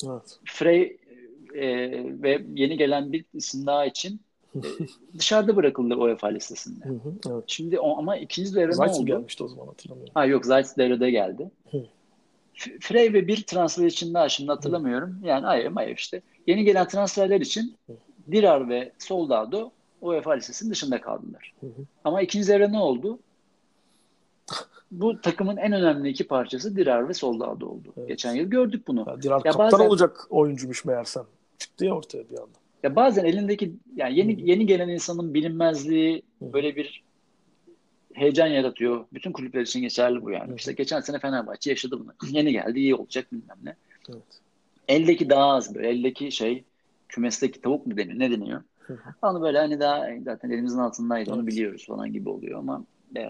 Evet. 0.04 0.38
Frey 0.44 0.96
e, 1.54 1.66
ve 2.22 2.42
yeni 2.54 2.76
gelen 2.76 3.12
bir 3.12 3.24
isim 3.34 3.66
daha 3.66 3.86
için 3.86 4.20
e, 4.54 4.60
dışarıda 5.18 5.56
bırakıldı 5.56 5.94
UEFA 5.94 6.28
listesinde. 6.28 6.84
Hı 6.84 6.92
hı, 6.92 7.12
evet. 7.30 7.44
Şimdi 7.46 7.80
o, 7.80 7.98
ama 7.98 8.16
ikinci 8.16 8.54
devre 8.54 8.68
ne 8.68 8.72
Zayt'ın 8.72 8.94
oldu? 8.94 9.06
gelmişti 9.06 9.44
o 9.44 9.48
zaman 9.48 9.66
hatırlamıyorum. 9.66 10.12
Ha 10.14 10.26
yok 10.26 10.46
Zayt 10.46 10.66
devrede 10.78 11.10
geldi. 11.10 11.50
Hı. 11.70 11.78
Frey 12.80 13.12
ve 13.12 13.26
bir 13.26 13.42
transfer 13.42 13.86
için 13.86 14.14
daha 14.14 14.28
şimdi 14.28 14.50
hatırlamıyorum. 14.50 15.18
Yani 15.24 15.46
Ayev 15.46 15.70
Mayev 15.70 15.94
işte. 15.94 16.22
Yeni 16.46 16.64
gelen 16.64 16.88
transferler 16.88 17.40
için 17.40 17.76
Dirar 18.32 18.68
ve 18.68 18.92
Soldado 18.98 19.70
UEFA 20.02 20.32
listesinin 20.32 20.70
dışında 20.70 21.00
kaldılar. 21.00 21.52
Hı 21.60 21.66
hı. 21.66 21.84
Ama 22.04 22.22
ikinci 22.22 22.48
devre 22.48 22.72
ne 22.72 22.78
oldu? 22.78 23.18
Bu 24.90 25.20
takımın 25.20 25.56
en 25.56 25.72
önemli 25.72 26.08
iki 26.08 26.26
parçası 26.26 26.76
Dirar 26.76 27.08
ve 27.08 27.14
Soldado 27.14 27.66
oldu. 27.66 27.92
Evet. 27.96 28.08
Geçen 28.08 28.34
yıl 28.34 28.50
gördük 28.50 28.86
bunu. 28.88 29.04
Ya 29.08 29.22
Dirar 29.22 29.42
Ya 29.44 29.52
kaptan 29.52 29.72
bazen- 29.72 29.86
olacak 29.86 30.26
oyuncuymuş 30.30 30.84
meğersem. 30.84 31.24
Çıktı 31.58 31.84
ya 31.84 31.94
ortaya 31.94 32.30
bir 32.30 32.38
anda. 32.38 32.58
Ya 32.82 32.96
bazen 32.96 33.24
elindeki 33.24 33.72
yani 33.96 34.18
yeni 34.18 34.50
yeni 34.50 34.66
gelen 34.66 34.88
insanın 34.88 35.34
bilinmezliği 35.34 36.22
böyle 36.40 36.76
bir 36.76 37.02
heyecan 38.14 38.46
yaratıyor. 38.46 39.04
Bütün 39.12 39.32
kulüpler 39.32 39.60
için 39.60 39.80
geçerli 39.80 40.22
bu 40.22 40.30
yani. 40.30 40.48
Hı 40.48 40.52
hı. 40.52 40.56
İşte 40.56 40.72
geçen 40.72 41.00
sene 41.00 41.18
Fenerbahçe 41.18 41.70
yaşadı 41.70 42.00
bunu. 42.00 42.12
Yeni 42.30 42.52
geldi, 42.52 42.78
iyi 42.78 42.94
olacak 42.94 43.32
bilmem 43.32 43.58
ne. 43.62 43.76
Evet. 44.08 44.22
Eldeki 44.88 45.30
daha 45.30 45.46
az 45.46 45.74
böyle. 45.74 45.88
Eldeki 45.88 46.32
şey 46.32 46.64
kümesteki 47.08 47.60
tavuk 47.60 47.86
mu 47.86 47.96
deniyor? 47.96 48.18
Ne 48.18 48.30
deniyor? 48.30 48.62
Onu 49.22 49.42
böyle 49.42 49.58
hani 49.58 49.80
daha 49.80 50.06
zaten 50.24 50.50
elimizin 50.50 50.78
altındaydı 50.78 51.30
onu 51.32 51.38
Evet. 51.42 51.46
biliyoruz 51.52 51.86
falan 51.86 52.12
gibi 52.12 52.28
oluyor 52.28 52.58
ama 52.58 52.84
e, 53.16 53.26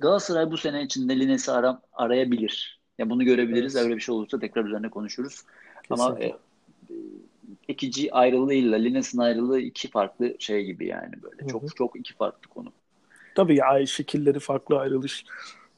Galatasaray 0.00 0.50
bu 0.50 0.56
sene 0.56 0.82
içinde 0.82 1.20
Lines'i 1.20 1.52
ara, 1.52 1.80
arayabilir. 1.92 2.80
Ya 2.98 3.10
bunu 3.10 3.24
görebiliriz. 3.24 3.76
Evet. 3.76 3.84
Öyle 3.84 3.96
bir 3.96 4.00
şey 4.00 4.14
olursa 4.14 4.38
tekrar 4.38 4.64
üzerine 4.64 4.88
konuşuruz. 4.88 5.42
Ama 5.90 6.14
Kesinlikle. 6.14 6.36
e, 6.90 6.94
ikici 7.68 8.12
ayrılığıyla 8.12 8.78
Lines'in 8.78 9.18
ayrılığı 9.18 9.60
iki 9.60 9.90
farklı 9.90 10.34
şey 10.38 10.64
gibi 10.64 10.86
yani 10.86 11.22
böyle. 11.22 11.42
Hı 11.42 11.44
hı. 11.44 11.48
Çok 11.48 11.76
çok 11.76 11.96
iki 11.96 12.14
farklı 12.14 12.48
konu. 12.48 12.72
Tabii 13.34 13.56
ya 13.56 13.86
şekilleri 13.86 14.38
farklı, 14.40 14.78
ayrılış 14.78 15.24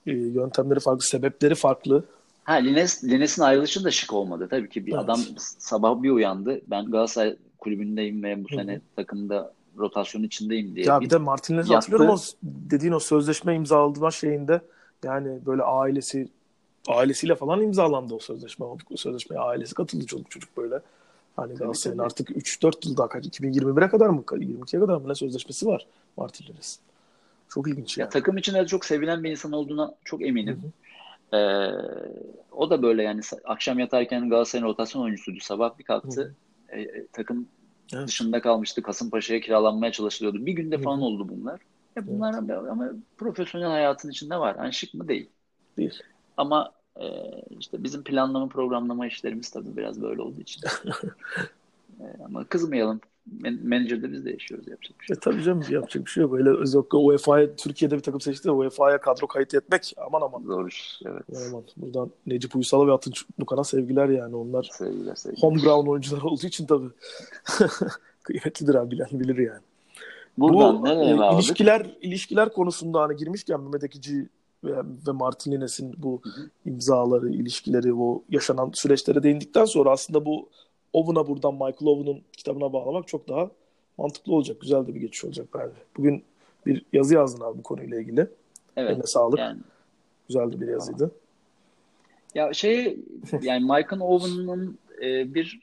e, 0.06 0.12
yöntemleri 0.12 0.80
farklı, 0.80 1.02
sebepleri 1.02 1.54
farklı. 1.54 2.04
Ha 2.44 2.52
Lines, 2.54 3.04
Lines'in 3.04 3.42
ayrılışı 3.42 3.84
da 3.84 3.90
şık 3.90 4.12
olmadı. 4.12 4.48
Tabii 4.50 4.68
ki 4.68 4.86
bir 4.86 4.92
Evet. 4.92 5.04
adam 5.04 5.20
sabah 5.38 6.02
bir 6.02 6.10
uyandı. 6.10 6.60
Ben 6.66 6.86
Galatasaray 6.90 7.36
kulübündeyim 7.66 8.22
ve 8.22 8.44
bu 8.44 8.48
Hı 8.50 8.54
hı. 8.54 8.58
sene 8.60 8.80
takımda 8.96 9.52
rotasyon 9.78 10.22
içindeyim 10.22 10.74
diye. 10.76 10.86
Ya 10.86 11.00
bir 11.00 11.04
bir 11.06 11.10
de 11.10 11.16
Martinez'i 11.18 11.72
yaptı. 11.72 11.92
hatırlıyorum 11.92 12.20
o 12.20 12.46
dediğin 12.70 12.92
o 12.92 13.00
sözleşme 13.00 13.54
imzaladığı 13.54 14.12
şeyinde 14.12 14.60
yani 15.04 15.38
böyle 15.46 15.62
ailesi 15.62 16.28
ailesiyle 16.88 17.34
falan 17.34 17.62
imzalandı 17.62 18.14
o 18.14 18.18
sözleşme. 18.18 18.66
O 18.66 18.78
sözleşmeye 18.96 19.40
ailesi 19.40 19.74
katıldı 19.74 20.06
çocuk 20.06 20.30
çocuk 20.30 20.56
böyle. 20.56 20.80
Hani 21.36 21.54
Galatasaray'ın 21.54 21.98
artık 21.98 22.30
3-4 22.30 22.88
yıl 22.88 22.96
daha 22.96 23.08
kaç 23.08 23.26
2021'e 23.26 23.88
kadar 23.88 24.08
mı 24.08 24.22
22'ye 24.30 24.80
kadar 24.80 24.96
mı 24.96 25.08
ne 25.08 25.14
sözleşmesi 25.14 25.66
var 25.66 25.86
Martinez'in. 26.16 26.80
Çok 27.48 27.68
ilginç 27.68 27.98
Ya 27.98 28.02
yani. 28.02 28.12
takım 28.12 28.36
içinde 28.36 28.58
de 28.58 28.66
çok 28.66 28.84
sevilen 28.84 29.24
bir 29.24 29.30
insan 29.30 29.52
olduğuna 29.52 29.94
çok 30.04 30.22
eminim. 30.22 30.62
hı. 30.62 31.36
Ee, 31.36 31.70
o 32.52 32.70
da 32.70 32.82
böyle 32.82 33.02
yani 33.02 33.20
akşam 33.44 33.78
yatarken 33.78 34.28
Galatasaray'ın 34.30 34.68
rotasyon 34.68 35.02
oyuncusuydu. 35.02 35.40
Sabah 35.40 35.78
bir 35.78 35.84
kalktı. 35.84 36.34
hı. 36.68 36.76
e, 36.76 36.80
e, 36.82 37.06
takım 37.12 37.48
Evet. 37.92 38.08
dışında 38.08 38.40
kalmıştı. 38.40 38.82
Kasımpaşa'ya 38.82 39.40
kiralanmaya 39.40 39.92
çalışılıyordu. 39.92 40.46
Bir 40.46 40.52
günde 40.52 40.78
falan 40.78 41.02
oldu 41.02 41.28
bunlar. 41.28 41.60
Ya 41.96 42.08
Evet. 42.08 42.08
bunlar 42.08 42.34
ama 42.68 42.90
profesyonel 43.16 43.68
hayatın 43.70 44.10
içinde 44.10 44.38
var. 44.38 44.56
Yani 44.58 44.72
şık 44.72 44.94
mı 44.94 45.08
değil. 45.08 45.30
Değil. 45.76 46.02
Ama 46.36 46.72
e, 47.00 47.04
işte 47.60 47.82
bizim 47.84 48.04
planlama 48.04 48.48
programlama 48.48 49.06
işlerimiz 49.06 49.50
tabii 49.50 49.76
biraz 49.76 50.02
böyle 50.02 50.22
olduğu 50.22 50.40
için. 50.40 50.62
E, 52.00 52.04
ama 52.24 52.48
kızmayalım. 52.48 53.00
Men 53.40 53.58
Menajer'de 53.62 54.12
biz 54.12 54.24
de 54.24 54.30
yaşıyoruz 54.30 54.68
yapacak 54.68 55.00
bir 55.00 55.04
şey 55.04 55.16
E 55.16 55.20
tabii 55.20 55.42
canım 55.42 55.64
yapacak 55.70 56.06
bir 56.06 56.10
şey 56.10 56.22
yok. 56.22 56.34
Öyle 56.34 56.50
özellikle 56.50 56.98
UEFA'ya 56.98 57.56
Türkiye'de 57.56 57.96
bir 57.96 58.02
takım 58.02 58.20
seçti. 58.20 58.50
UEFA'ya 58.50 59.00
kadro 59.00 59.26
kayıt 59.26 59.54
etmek 59.54 59.94
aman 60.06 60.20
aman. 60.22 60.42
Zor 60.42 60.68
iş. 60.68 61.00
Evet. 61.06 61.22
Aman 61.36 61.48
aman. 61.48 61.64
Buradan 61.76 62.10
Necip 62.26 62.56
Uysal'a 62.56 62.86
ve 62.86 62.92
Atınç 62.92 63.24
Lukan'a 63.40 63.64
sevgiler 63.64 64.08
yani. 64.08 64.36
Onlar 64.36 64.70
Sevgiler 64.72 65.14
sevgiler. 65.14 65.42
home 65.42 65.60
ground 65.60 65.86
oyuncular 65.86 66.22
olduğu 66.22 66.46
için 66.46 66.66
tabii. 66.66 66.88
Kıymetlidir 68.22 68.74
abi 68.74 68.90
bilen 68.90 69.08
bilir 69.12 69.38
yani. 69.38 69.62
Buradan 70.38 70.82
Bu 70.82 70.84
nereye 70.84 71.10
e, 71.10 71.34
ilişkiler 71.34 71.96
ilişkiler 72.00 72.52
konusunda 72.52 73.00
hani 73.00 73.16
girmişken 73.16 73.60
Mehmet 73.60 73.84
Ekici 73.84 74.28
ve, 74.64 74.76
ve 74.78 75.18
bu 75.96 76.20
Hı 76.24 76.30
hı. 76.30 76.50
imzaları, 76.64 77.30
ilişkileri, 77.30 77.94
o 77.94 78.22
yaşanan 78.30 78.70
süreçlere 78.74 79.22
değindikten 79.22 79.64
sonra 79.64 79.90
aslında 79.90 80.24
bu 80.24 80.48
Owen'a 80.96 81.26
buradan 81.28 81.52
Michael 81.54 81.86
Owen'ın 81.86 82.22
kitabına 82.36 82.72
bağlamak 82.72 83.08
çok 83.08 83.28
daha 83.28 83.50
mantıklı 83.98 84.34
olacak. 84.34 84.60
Güzel 84.60 84.86
de 84.86 84.94
bir 84.94 85.00
geçiş 85.00 85.24
olacak 85.24 85.46
bence. 85.54 85.74
Bugün 85.96 86.24
bir 86.66 86.82
yazı 86.92 87.14
yazdın 87.14 87.44
abi 87.44 87.58
bu 87.58 87.62
konuyla 87.62 88.00
ilgili. 88.00 88.26
Evet. 88.76 88.90
Eline 88.90 89.02
sağlık. 89.06 89.38
Yani 89.38 89.60
Güzel 90.28 90.52
de 90.52 90.60
bir 90.60 90.68
yazıydı. 90.68 91.10
ya 92.34 92.52
şey 92.52 92.98
yani 93.42 93.60
Michael 93.60 94.00
Owen'ın 94.00 94.78
e, 95.02 95.34
bir 95.34 95.60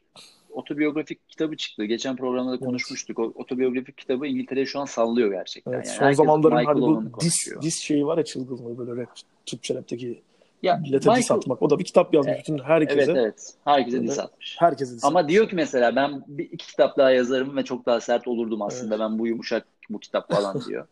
otobiyografik 0.51 1.29
kitabı 1.29 1.57
çıktı. 1.57 1.85
Geçen 1.85 2.15
programda 2.15 2.51
da 2.51 2.59
konuşmuştuk. 2.59 3.19
O 3.19 3.23
otobiyografik 3.35 3.97
kitabı 3.97 4.27
İngiltere'yi 4.27 4.67
şu 4.67 4.79
an 4.79 4.85
sallıyor 4.85 5.31
gerçekten. 5.31 5.71
Evet, 5.71 5.87
Yani 5.87 6.15
son 6.15 6.25
zamanların 6.25 6.65
hani 6.65 6.81
bu 6.81 7.03
dis, 7.19 7.35
dis 7.61 7.79
şeyi 7.79 8.05
var 8.05 8.17
ya 8.17 8.25
çılgınlığı 8.25 8.77
böyle 8.77 9.01
rap, 9.01 9.09
Türkçe 9.45 9.75
rapteki 9.75 10.21
Ya 10.63 10.77
millete 10.77 10.99
dis 11.11 11.17
Michael 11.17 11.37
atmak. 11.39 11.61
O 11.61 11.69
da 11.69 11.79
bir 11.79 11.83
kitap 11.83 12.13
yazmış 12.13 12.35
E, 12.35 12.39
bütün 12.39 12.59
herkese. 12.59 13.01
evet 13.01 13.17
evet. 13.17 13.53
Herkese 13.65 14.03
diss 14.03 14.19
atmış. 14.19 14.55
Herkese 14.59 14.95
dis 14.95 15.03
Ama 15.05 15.19
atmış. 15.19 15.33
diyor 15.33 15.49
ki 15.49 15.55
mesela 15.55 15.95
ben 15.95 16.23
bir 16.27 16.45
iki 16.51 16.67
kitap 16.67 16.97
daha 16.97 17.11
yazarım 17.11 17.57
ve 17.57 17.63
çok 17.63 17.85
daha 17.85 18.01
sert 18.01 18.27
olurdum 18.27 18.61
aslında. 18.61 18.95
Evet. 18.95 18.99
Ben 19.03 19.19
bu 19.19 19.27
yumuşak 19.27 19.65
bu 19.89 19.99
kitap 19.99 20.31
falan 20.31 20.61
diyor. 20.67 20.87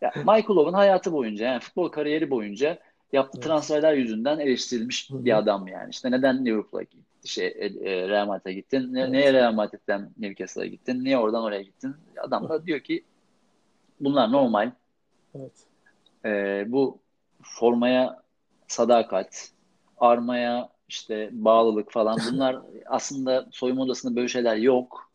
Ya 0.00 0.12
Michael 0.16 0.48
Owen 0.58 0.72
hayatı 0.72 1.12
boyunca 1.12 1.46
yani 1.46 1.60
futbol 1.60 1.88
kariyeri 1.88 2.30
boyunca 2.30 2.78
yaptığı 3.12 3.38
Evet. 3.38 3.46
transferler 3.46 3.92
yüzünden 3.94 4.38
eleştirilmiş 4.38 5.10
Hı 5.10 5.14
hı. 5.14 5.24
bir 5.24 5.38
adam 5.38 5.68
yani. 5.68 5.90
İşte 5.90 6.10
neden 6.10 6.46
Liverpool'a 6.46 6.82
gittin? 6.82 7.04
Şey, 7.24 7.46
e, 7.46 7.50
e, 7.90 8.08
Real 8.08 8.26
Madrid'e 8.26 8.52
gittin? 8.52 8.94
Ne, 8.94 9.00
Evet. 9.00 9.10
Neye 9.10 9.32
Real 9.32 9.52
Madrid'den 9.52 10.10
Newcastle'a 10.18 10.66
gittin? 10.66 11.04
Niye 11.04 11.18
oradan 11.18 11.42
oraya 11.42 11.62
gittin? 11.62 11.94
Adam 12.22 12.48
da 12.48 12.66
diyor 12.66 12.80
ki 12.80 13.04
bunlar 14.00 14.32
normal. 14.32 14.70
Evet. 15.38 15.52
E, 16.24 16.64
bu 16.72 16.98
formaya 17.42 18.22
sadakat, 18.68 19.50
armaya 19.98 20.68
işte 20.88 21.28
bağlılık 21.32 21.92
falan 21.92 22.18
bunlar 22.32 22.58
aslında 22.86 23.46
soyunma 23.50 23.82
odasında 23.82 24.16
böyle 24.16 24.28
şeyler 24.28 24.56
yok. 24.56 25.10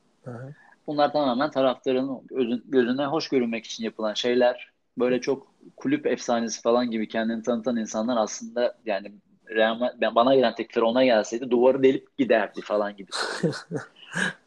Bunlar 0.87 1.11
tamamen 1.11 1.51
taraftarın 1.51 2.21
özün- 2.31 2.63
gözüne 2.65 3.05
hoş 3.05 3.29
görünmek 3.29 3.65
için 3.65 3.83
yapılan 3.83 4.13
şeyler. 4.13 4.69
Böyle 4.97 5.21
çok 5.21 5.47
kulüp 5.77 6.05
efsanesi 6.05 6.61
falan 6.61 6.91
gibi 6.91 7.07
kendini 7.07 7.43
tanıtan 7.43 7.77
insanlar 7.77 8.17
aslında 8.17 8.75
yani 8.85 9.11
Real 9.49 9.79
bana 10.15 10.35
gelen 10.35 10.55
teklifler 10.55 10.81
ona 10.81 11.05
gelseydi 11.05 11.51
duvarı 11.51 11.83
delip 11.83 12.17
giderdi 12.17 12.61
falan 12.61 12.95
gibi. 12.95 13.11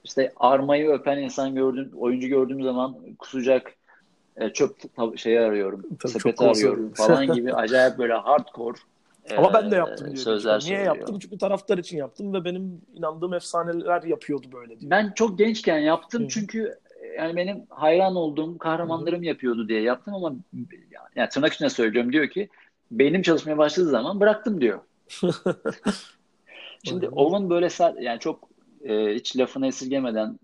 İşte 0.04 0.32
armayı 0.36 0.88
öpen 0.88 1.18
insan 1.18 1.54
gördüğüm, 1.54 1.92
oyuncu 1.96 2.28
gördüğüm 2.28 2.62
zaman 2.62 2.96
kusacak 3.18 3.74
e, 4.36 4.52
çöp 4.52 4.76
şeyi 5.18 5.40
arıyorum, 5.40 5.82
Tabii 5.98 6.12
sepeti 6.12 6.44
arıyorum 6.44 6.92
falan 6.92 7.26
gibi 7.34 7.54
acayip 7.54 7.98
böyle 7.98 8.12
hardcore 8.14 8.78
Ama 9.36 9.54
ben 9.54 9.70
de 9.70 9.74
e, 9.74 9.78
yaptım 9.78 10.06
diyor. 10.06 10.16
sözler 10.16 10.52
Niye 10.52 10.60
söylüyor. 10.60 10.96
yaptım? 10.96 11.18
Çünkü 11.18 11.38
taraftar 11.38 11.78
için 11.78 11.96
yaptım 11.96 12.34
ve 12.34 12.44
benim 12.44 12.82
inandığım 12.94 13.34
efsaneler 13.34 14.02
yapıyordu 14.02 14.46
böyle 14.52 14.80
diyor. 14.80 14.90
Ben 14.90 15.12
çok 15.14 15.38
gençken 15.38 15.78
yaptım 15.78 16.24
Hı 16.24 16.28
çünkü 16.28 16.78
yani 17.18 17.36
benim 17.36 17.66
hayran 17.68 18.16
olduğum 18.16 18.50
Hı 18.50 18.54
hı. 18.54 18.58
kahramanlarım 18.58 19.22
yapıyordu 19.22 19.68
diye 19.68 19.80
yaptım 19.80 20.14
ama 20.14 20.34
yani 21.16 21.28
tırnak 21.28 21.52
içinde 21.52 21.70
söylüyorum 21.70 22.12
diyor 22.12 22.28
ki 22.28 22.48
beynim 22.90 23.22
çalışmaya 23.22 23.58
başladığı 23.58 23.90
zaman 23.90 24.20
bıraktım 24.20 24.60
diyor. 24.60 24.80
Şimdi. 26.84 27.08
Owen 27.08 27.50
böyle 27.50 27.68
yani 28.02 28.20
çok 28.20 28.48
e, 28.84 29.14
hiç 29.14 29.36
lafını 29.36 29.66
esirgemeden 29.66 30.38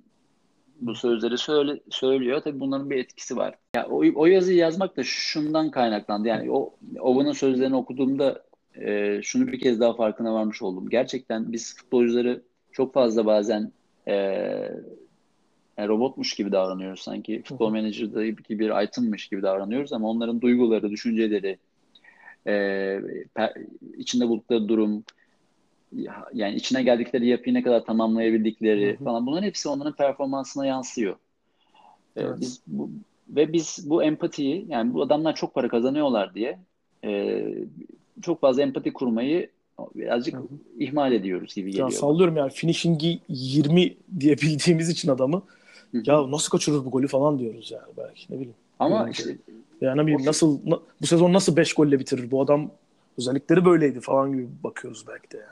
bu 0.81 0.95
sözleri 0.95 1.38
söyle, 1.38 1.81
söylüyor. 1.90 2.40
Tabii 2.40 2.61
bunların 2.61 2.90
bir 2.90 2.97
etkisi 2.97 3.37
var. 3.37 3.55
Ya 3.77 3.87
o, 3.87 4.03
o 4.14 4.27
yazıyı 4.27 4.59
yazmak 4.59 4.97
da 4.97 5.03
şundan 5.05 5.71
kaynaklandı. 5.71 6.29
Yani 6.29 6.51
o 6.51 6.75
Owen'ın 7.01 7.33
sözlerini 7.33 7.77
okuduğumda 7.77 8.42
e, 8.81 9.21
şunu 9.23 9.47
bir 9.47 9.61
kez 9.61 9.81
daha 9.81 9.95
farkına 9.95 10.35
varmış 10.35 10.63
oldum. 10.63 10.89
Gerçekten 10.89 11.53
biz 11.53 11.77
futbolcuları 11.77 12.43
çok 12.73 12.95
fazla 12.95 13.27
bazen 13.27 13.73
e, 14.09 14.15
yani 15.79 15.89
robotmuş 15.89 16.35
gibi 16.35 16.53
davranıyoruz. 16.53 17.01
Sanki 17.01 17.43
futbol 17.43 17.71
menajerdaki 17.71 18.59
bir 18.59 18.83
itemmiş 18.85 19.29
gibi 19.29 19.43
davranıyoruz 19.43 19.93
ama 19.93 20.11
onların 20.11 20.41
duyguları, 20.41 20.91
düşünceleri, 20.91 21.59
e, 22.47 22.53
per- 23.37 23.67
içinde 23.97 24.29
bulundukları 24.29 24.69
durum, 24.69 25.05
ya- 25.93 26.27
yani 26.35 26.55
içine 26.55 26.83
geldikleri 26.83 27.27
yapıyı 27.27 27.55
ne 27.55 27.63
kadar 27.63 27.85
tamamlayabildikleri 27.85 28.95
Hı 28.95 29.01
hı. 29.01 29.05
falan 29.05 29.27
bunların 29.27 29.47
hepsi 29.47 29.69
onların 29.69 29.97
performansına 29.97 30.67
yansıyor. 30.67 31.17
E, 32.17 32.21
Evet. 32.23 32.41
biz 32.41 32.63
bu, 32.67 32.91
ve 33.29 33.53
biz 33.53 33.91
bu 33.91 34.03
empatiyi 34.03 34.67
yani 34.69 34.95
bu 34.95 35.03
adamlar 35.03 35.35
çok 35.35 35.55
para 35.55 35.69
kazanıyorlar 35.69 36.35
diye 36.35 36.59
e, 37.05 37.45
çok 38.22 38.40
fazla 38.40 38.62
empati 38.62 38.92
kurmayı 38.92 39.51
birazcık 39.94 40.35
Hı 40.35 40.38
hı. 40.38 40.42
ihmal 40.79 41.12
ediyoruz 41.12 41.55
gibi 41.55 41.66
Ya 41.68 41.72
geliyor 41.72 41.88
bana. 41.90 41.96
sallıyorum 41.98 42.37
yani 42.37 42.51
finishing'i 42.51 43.20
20 43.29 43.96
diye 44.20 44.37
bildiğimiz 44.38 44.88
için 44.88 45.09
adamı 45.11 45.42
Hı 45.92 45.98
hı. 45.98 46.03
ya 46.07 46.31
nasıl 46.31 46.51
kaçırır 46.51 46.85
bu 46.85 46.90
golü 46.90 47.09
falan 47.09 47.38
diyoruz 47.38 47.70
yani 47.70 47.92
belki 47.96 48.27
ne 48.33 48.37
bileyim. 48.37 48.55
Ama 48.79 48.98
Görünce. 49.03 49.22
işte 49.22 49.37
Yani 49.81 49.98
ne 49.98 50.03
bileyim 50.07 50.20
O- 50.22 50.27
nasıl 50.27 50.59
na- 50.66 50.81
bu 51.03 51.07
sezon 51.07 51.33
nasıl 51.33 51.57
5 51.57 51.75
golle 51.75 51.98
bitirir 51.98 52.31
bu 52.31 52.42
adam 52.42 52.70
özellikleri 53.18 53.64
böyleydi 53.64 54.01
falan 54.01 54.33
gibi 54.33 54.46
bakıyoruz 54.64 55.05
belki 55.09 55.31
de 55.31 55.37
yani. 55.37 55.46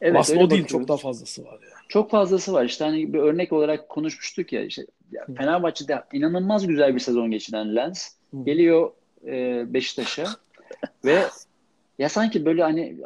evet 0.00 0.10
Ama 0.12 0.20
aslında 0.20 0.38
o 0.40 0.50
değil 0.50 0.62
bakıyoruz. 0.62 0.70
çok 0.72 0.88
daha 0.88 0.96
fazlası 0.96 1.44
var 1.44 1.52
yani. 1.62 1.72
Çok 1.88 2.10
fazlası 2.10 2.52
var. 2.52 2.64
İşte 2.64 2.84
hani 2.84 3.12
bir 3.12 3.18
örnek 3.18 3.52
olarak 3.52 3.88
konuşmuştuk 3.88 4.52
ya 4.52 4.64
işte 4.64 4.86
ya. 5.12 5.26
Fenerbahçe'de 5.36 6.02
inanılmaz 6.12 6.66
güzel 6.66 6.94
bir 6.94 7.00
sezon 7.00 7.30
geçiren 7.30 7.76
Lens 7.76 8.08
Hı. 8.30 8.44
geliyor 8.44 8.90
e, 9.26 9.64
Beşiktaş'a 9.74 10.24
ve 11.04 11.22
ya 11.98 12.08
sanki 12.08 12.44
böyle 12.44 12.62
hani 12.62 12.96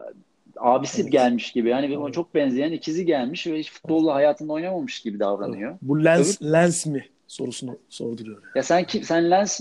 abisi 0.56 1.02
Evet. 1.02 1.12
gelmiş 1.12 1.52
gibi 1.52 1.72
hani 1.72 1.94
Evet. 1.94 2.14
çok 2.14 2.34
benzeyen 2.34 2.72
ikizi 2.72 3.06
gelmiş 3.06 3.46
ve 3.46 3.58
hiç 3.58 3.72
futbolla 3.72 4.14
hayatında 4.14 4.52
oynamamış 4.52 5.00
gibi 5.00 5.20
davranıyor. 5.20 5.78
Bu 5.82 6.04
lens 6.04 6.42
lens 6.42 6.86
mi 6.86 7.06
sorusunu 7.26 7.78
sorduruyor. 7.88 8.42
Yani. 8.42 8.52
Ya 8.54 8.62
sen 8.62 8.84
kim 8.84 9.02
sen 9.02 9.30
Lens 9.30 9.60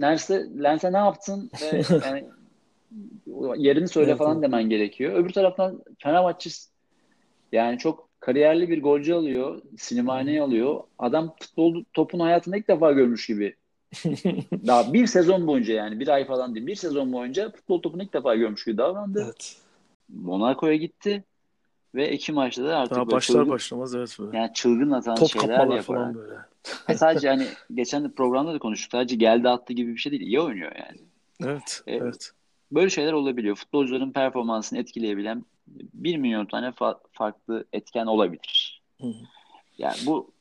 Lens'e 0.00 0.46
Lens'e 0.62 0.92
ne 0.92 0.96
yaptın 0.96 1.50
ve 1.62 1.82
yani 2.06 2.24
yerini 3.56 3.88
söyle 3.88 4.10
Evet, 4.10 4.18
falan 4.18 4.32
evet. 4.32 4.42
demen 4.42 4.68
gerekiyor. 4.68 5.14
Öbür 5.14 5.32
taraftan 5.32 5.82
Fenerbahçe 5.98 6.50
yani 7.52 7.78
çok 7.78 8.08
kariyerli 8.20 8.68
bir 8.68 8.82
golcü 8.82 9.12
alıyor. 9.12 9.62
Slimani'yi 9.78 10.42
alıyor. 10.42 10.80
Adam 10.98 11.34
futbol 11.40 11.84
topun 11.92 12.20
hayatında 12.20 12.56
ilk 12.56 12.68
defa 12.68 12.92
görmüş 12.92 13.26
gibi. 13.26 13.56
Daha 14.66 14.92
bir 14.92 15.06
sezon 15.06 15.46
boyunca 15.46 15.74
yani 15.74 16.00
bir 16.00 16.08
ay 16.08 16.26
falan 16.26 16.54
değil. 16.54 16.66
Bir 16.66 16.74
sezon 16.74 17.12
boyunca 17.12 17.50
futbol 17.50 17.82
topunu 17.82 18.02
ilk 18.02 18.12
defa 18.12 18.34
görmüş 18.36 18.64
gibi 18.64 18.78
davrandı. 18.78 19.22
Evet. 19.24 19.56
Monaco'ya 20.08 20.76
gitti 20.76 21.24
ve 21.94 22.12
iki 22.12 22.32
maçta 22.32 22.64
da 22.64 22.78
artık 22.78 22.96
Daha 22.96 23.06
başlar 23.06 23.34
çılgın, 23.34 23.50
başlamaz 23.50 23.94
evet 23.94 24.16
böyle. 24.20 24.36
yani 24.36 24.50
çılgın 24.54 24.90
atan 24.90 25.14
Top 25.14 25.28
şeyler 25.28 25.58
yaparak. 25.58 25.84
falan 25.84 26.14
böyle. 26.14 26.34
Sadece 26.98 27.28
hani 27.28 27.46
geçen 27.74 28.10
programda 28.10 28.54
da 28.54 28.58
konuştuk. 28.58 28.92
Sadece 28.92 29.16
geldi 29.16 29.48
attı 29.48 29.72
gibi 29.72 29.92
bir 29.92 29.98
şey 29.98 30.12
değil. 30.12 30.22
İyi 30.22 30.40
oynuyor 30.40 30.72
yani. 30.76 30.98
Evet. 31.44 31.82
Evet. 31.86 32.02
Evet. 32.02 32.30
Böyle 32.72 32.90
şeyler 32.90 33.12
olabiliyor. 33.12 33.56
Futbolcuların 33.56 34.12
performansını 34.12 34.78
etkileyebilen 34.78 35.44
bir 35.94 36.16
milyon 36.16 36.46
tane 36.46 36.66
fa- 36.66 36.98
farklı 37.12 37.64
etken 37.72 38.06
olabilir. 38.06 38.82
Hı. 39.00 39.06
Yani 39.78 39.96
bu 40.06 40.32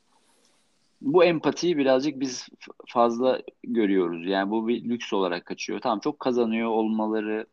bu 1.02 1.24
empatiyi 1.24 1.78
birazcık 1.78 2.20
biz 2.20 2.50
fazla 2.88 3.42
görüyoruz. 3.64 4.28
Yani 4.28 4.52
bu 4.52 4.68
bir 4.68 4.90
lüks 4.90 5.14
olarak 5.14 5.46
kaçıyor. 5.46 5.80
Tamam 5.80 6.00
çok 6.00 6.20
kazanıyor 6.20 6.70
olmaları, 6.70 7.46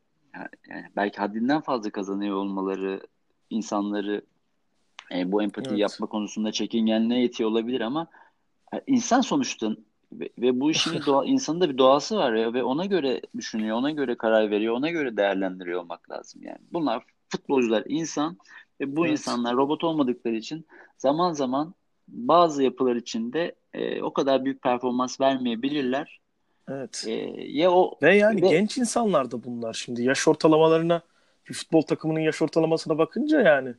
yani 0.68 0.86
belki 0.96 1.18
haddinden 1.18 1.60
fazla 1.60 1.90
kazanıyor 1.90 2.36
olmaları 2.36 3.00
insanları 3.50 4.22
e, 5.12 5.32
bu 5.32 5.42
empatiyi 5.42 5.70
Evet. 5.70 5.90
yapma 5.90 6.06
konusunda 6.06 6.52
çekingenliğe 6.52 7.24
itiyor 7.24 7.50
olabilir 7.50 7.80
ama 7.80 8.06
e, 8.74 8.82
insan 8.86 9.20
sonuçta 9.20 9.76
ve, 10.12 10.28
ve 10.38 10.60
bu 10.60 10.70
işin 10.70 11.00
doğa, 11.06 11.24
insanın 11.24 11.60
da 11.60 11.70
bir 11.70 11.78
doğası 11.78 12.16
var 12.16 12.34
ya 12.34 12.54
ve 12.54 12.62
ona 12.62 12.86
göre 12.86 13.22
düşünüyor, 13.36 13.76
ona 13.76 13.90
göre 13.90 14.16
karar 14.16 14.50
veriyor, 14.50 14.74
ona 14.74 14.90
göre 14.90 15.16
değerlendiriyor 15.16 15.80
olmak 15.80 16.10
lazım 16.10 16.42
yani. 16.42 16.58
Bunlar 16.72 17.02
futbolcular 17.28 17.84
insan 17.88 18.38
ve 18.80 18.96
bu 18.96 19.06
Evet. 19.06 19.12
insanlar 19.12 19.56
robot 19.56 19.84
olmadıkları 19.84 20.34
için 20.34 20.66
zaman 20.98 21.32
zaman 21.32 21.74
bazı 22.08 22.62
yapılar 22.62 22.96
içinde 22.96 23.54
e, 23.74 24.02
o 24.02 24.12
kadar 24.12 24.44
büyük 24.44 24.62
performans 24.62 25.20
vermeyebilirler. 25.20 26.20
Evet. 26.68 27.04
E, 27.06 27.12
ya 27.38 27.70
o 27.70 27.98
Ve 28.02 28.16
yani 28.16 28.42
ve 28.42 28.48
genç 28.48 28.78
insanlar 28.78 29.30
da 29.30 29.44
bunlar 29.44 29.72
şimdi. 29.72 30.02
Yaş 30.02 30.28
ortalamalarına 30.28 31.02
bir 31.48 31.54
futbol 31.54 31.82
takımının 31.82 32.20
yaş 32.20 32.42
ortalamasına 32.42 32.98
bakınca 32.98 33.40
yani 33.40 33.74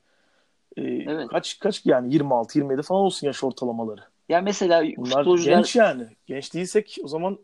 e, 0.78 0.82
evet. 0.82 1.28
kaç 1.28 1.60
kaç 1.60 1.86
yani 1.86 2.14
26 2.14 2.58
27 2.58 2.82
falan 2.82 3.02
olsun 3.02 3.28
yaş 3.28 3.44
ortalamaları. 3.44 4.02
Ya 4.30 4.42
mesela 4.42 4.84
Bunlar 4.98 5.18
futbolcular 5.18 5.56
genç 5.56 5.76
yani. 5.76 6.08
Genç 6.26 6.54
değilsek 6.54 6.98
o 7.04 7.08
zaman 7.08 7.40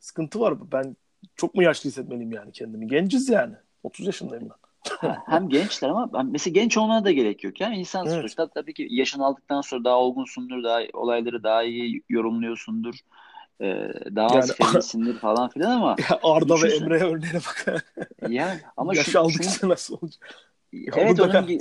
sıkıntı 0.00 0.40
var. 0.40 0.72
Ben 0.72 0.96
çok 1.36 1.54
mu 1.54 1.62
yaşlı 1.62 1.90
hissetmeliyim 1.90 2.32
yani 2.32 2.52
kendimi? 2.52 2.86
Genciz 2.86 3.28
yani. 3.28 3.54
30 3.82 4.06
yaşındayım 4.06 4.48
ben. 4.50 4.63
Hem 5.26 5.48
gençler 5.48 5.88
ama 5.88 6.12
ben- 6.12 6.26
mesela 6.26 6.52
genç 6.52 6.76
olmana 6.76 7.04
da 7.04 7.12
gerek 7.12 7.44
yok. 7.44 7.60
Yani 7.60 7.76
insan 7.76 8.06
Evet. 8.06 8.16
sonuçta 8.16 8.48
tabii 8.48 8.74
ki 8.74 8.86
yaşın 8.90 9.20
aldıktan 9.20 9.60
sonra 9.60 9.84
daha 9.84 9.96
olgunsundur, 9.96 10.64
daha 10.64 10.80
olayları 10.92 11.42
daha 11.42 11.62
iyi 11.62 12.02
yorumluyorsundur, 12.08 12.94
e, 13.60 13.66
daha 14.16 14.26
az 14.26 14.48
Yani 14.48 14.56
fevrisindir 14.72 15.18
falan 15.18 15.48
filan 15.48 15.70
ama 15.70 15.96
Ya 16.10 16.18
Arda 16.22 16.54
ve. 16.62 16.74
Emre'ye 16.74 17.04
örneğine 17.04 17.38
bak. 17.38 17.84
yani 18.28 18.60
ama 18.76 18.94
Yaş 18.94 19.06
şu, 19.06 19.20
aldıkça 19.20 19.42
şunu, 19.50 19.70
nasıl 19.70 19.98
olacak? 20.02 20.34
Evet 20.96 21.20
onun 21.20 21.28
onun 21.28 21.58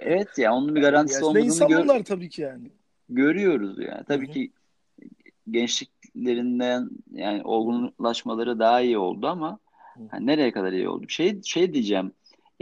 evet 0.00 0.38
ya 0.38 0.54
onun 0.54 0.74
bir 0.74 0.80
garantisi 0.80 1.14
Yaşlı 1.14 1.26
olmadığını 1.26 1.46
insan 1.46 1.68
gör, 1.68 2.04
tabii 2.04 2.28
ki 2.28 2.42
yani. 2.42 2.70
görüyoruz 3.08 3.78
yani. 3.78 4.04
Tabii 4.08 4.28
hı. 4.28 4.32
ki 4.32 4.50
gençliklerinden 5.50 6.90
yani 7.12 7.42
olgunlaşmaları 7.44 8.58
daha 8.58 8.80
iyi 8.80 8.98
oldu 8.98 9.26
ama 9.26 9.58
Hı. 9.94 10.00
hani 10.10 10.26
nereye 10.26 10.52
kadar 10.52 10.72
iyi 10.72 10.88
oldu? 10.88 11.08
Şey 11.08 11.42
şey 11.42 11.74
diyeceğim. 11.74 12.12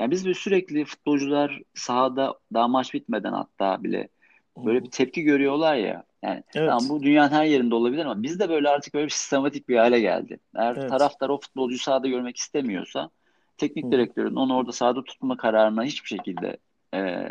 Yani 0.01 0.11
biz 0.11 0.25
böyle 0.25 0.35
sürekli 0.35 0.85
futbolcular 0.85 1.61
sahada 1.75 2.35
daha 2.55 2.69
maç 2.69 2.95
bitmeden 2.95 3.33
hatta 3.33 3.85
bile 3.85 4.09
böyle 4.57 4.85
bir 4.85 4.91
tepki 4.91 5.23
görüyorlar 5.23 5.75
ya. 5.75 6.05
Yani 6.23 6.43
tamam 6.53 6.79
Evet. 6.79 6.91
bu 6.91 7.03
dünyanın 7.03 7.31
her 7.31 7.45
yerinde 7.45 7.75
olabilir 7.75 8.05
ama 8.05 8.23
biz 8.23 8.41
de 8.41 8.49
böyle 8.49 8.69
artık 8.69 8.95
böyle 8.95 9.07
bir 9.07 9.11
sistematik 9.11 9.69
bir 9.69 9.77
hale 9.77 10.01
geldi. 10.01 10.39
Eğer 10.57 10.77
Evet. 10.77 10.91
taraftar 10.91 11.29
o 11.29 11.41
futbolcuyu 11.41 11.79
sahada 11.79 12.09
görmek 12.09 12.37
istemiyorsa 12.37 13.11
teknik 13.59 13.85
hı. 13.87 13.93
direktörün 13.93 14.37
onu 14.37 14.57
orada 14.57 14.73
sahada 14.73 15.05
tutma 15.05 15.37
kararına 15.37 15.85
hiçbir 15.85 16.09
şekilde 16.09 16.57
e, 16.95 17.25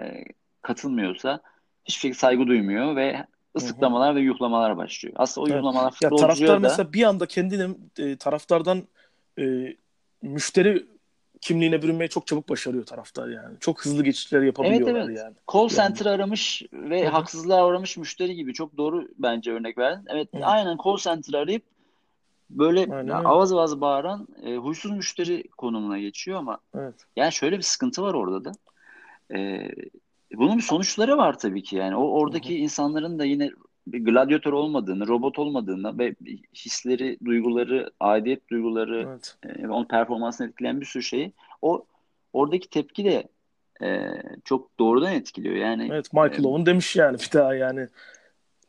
katılmıyorsa 0.62 1.40
hiçbir 1.86 2.00
şekilde 2.00 2.20
saygı 2.20 2.48
duymuyor 2.48 2.96
ve 2.96 3.14
Hı 3.14 3.18
hı. 3.18 3.26
ıslıklamalar 3.58 4.16
ve 4.16 4.22
yuhlamalar 4.22 4.78
başlıyor. 4.78 5.16
Aslında 5.18 5.46
o 5.46 5.48
Evet. 5.48 5.58
yuhlamalar 5.58 5.92
Ya 6.02 6.10
futbolcuya 6.10 6.20
taraftar 6.22 6.56
da 6.56 6.60
mesela 6.60 6.94
bir 6.94 7.04
anda 7.04 7.26
kendini 7.26 7.76
e, 8.00 8.16
taraftardan 8.18 8.84
e, 9.40 9.76
müşteri 10.22 10.86
kimliğine 11.42 11.82
bürünmeyi 11.82 12.10
çok 12.10 12.28
çabuk 12.28 12.50
başarıyor 12.50 12.86
taraftar 12.86 13.28
yani. 13.28 13.58
Çok 13.60 13.86
hızlı 13.86 14.04
geçişler 14.04 14.38
evet 14.38 14.48
yapabiliyorlar 14.48 15.10
evet 15.10 15.18
yani. 15.18 15.36
call 15.54 15.60
Yani 15.60 15.70
center 15.70 16.06
aramış 16.06 16.64
ve 16.74 17.04
hı 17.04 17.08
hı. 17.08 17.12
haksızlığa 17.12 17.68
uğramış 17.68 17.98
müşteri 17.98 18.36
gibi 18.36 18.54
çok 18.54 18.78
doğru 18.78 19.08
bence 19.18 19.52
örnek 19.52 19.78
verdin. 19.78 20.06
Evet 20.10 20.34
Hı. 20.34 20.46
aynen 20.46 20.78
call 20.84 20.98
center 20.98 21.34
arayıp 21.34 21.64
böyle 22.50 22.96
Aynen 22.96 23.10
avaz 23.12 23.54
avaz 23.54 23.82
bağıran 23.82 24.28
e, 24.44 24.56
huysuz 24.56 24.92
müşteri 24.92 25.44
konumuna 25.48 26.00
geçiyor 26.00 26.40
ama 26.40 26.60
Evet. 26.76 26.96
yani 27.16 27.32
şöyle 27.32 27.58
bir 27.58 27.64
sıkıntı 27.64 28.02
var 28.02 28.14
orada 28.14 28.46
da. 28.46 28.52
E, 29.36 29.70
bunun 30.34 30.58
bir 30.58 30.64
sonuçları 30.64 31.18
var 31.18 31.40
tabii 31.40 31.64
ki 31.64 31.76
yani. 31.76 31.96
O 31.96 32.04
oradaki 32.04 32.58
insanların 32.58 33.20
da 33.20 33.26
yine 33.26 33.52
gladyatör 33.92 34.54
olmadığını, 34.54 35.08
robot 35.08 35.40
olmadığını 35.40 36.00
ve 36.00 36.16
hisleri, 36.56 37.18
duyguları, 37.26 37.92
aidiyet 38.00 38.50
duyguları, 38.50 39.08
Evet. 39.10 39.38
e, 39.46 39.68
onun 39.68 39.86
performansını 39.86 40.48
etkileyen 40.48 40.82
bir 40.82 40.86
sürü 40.86 41.04
şeyi 41.04 41.32
o 41.62 41.86
oradaki 42.34 42.70
tepki 42.70 43.06
de 43.06 43.24
e, 43.82 44.08
çok 44.46 44.80
doğrudan 44.80 45.14
etkiliyor. 45.14 45.56
Yani 45.56 45.88
Evet 45.92 46.06
e, 46.14 46.22
Michael 46.22 46.46
Owen 46.46 46.66
demiş 46.66 46.96
yani 46.96 47.18
bir 47.20 47.30
daha 47.34 47.56
yani 47.56 47.88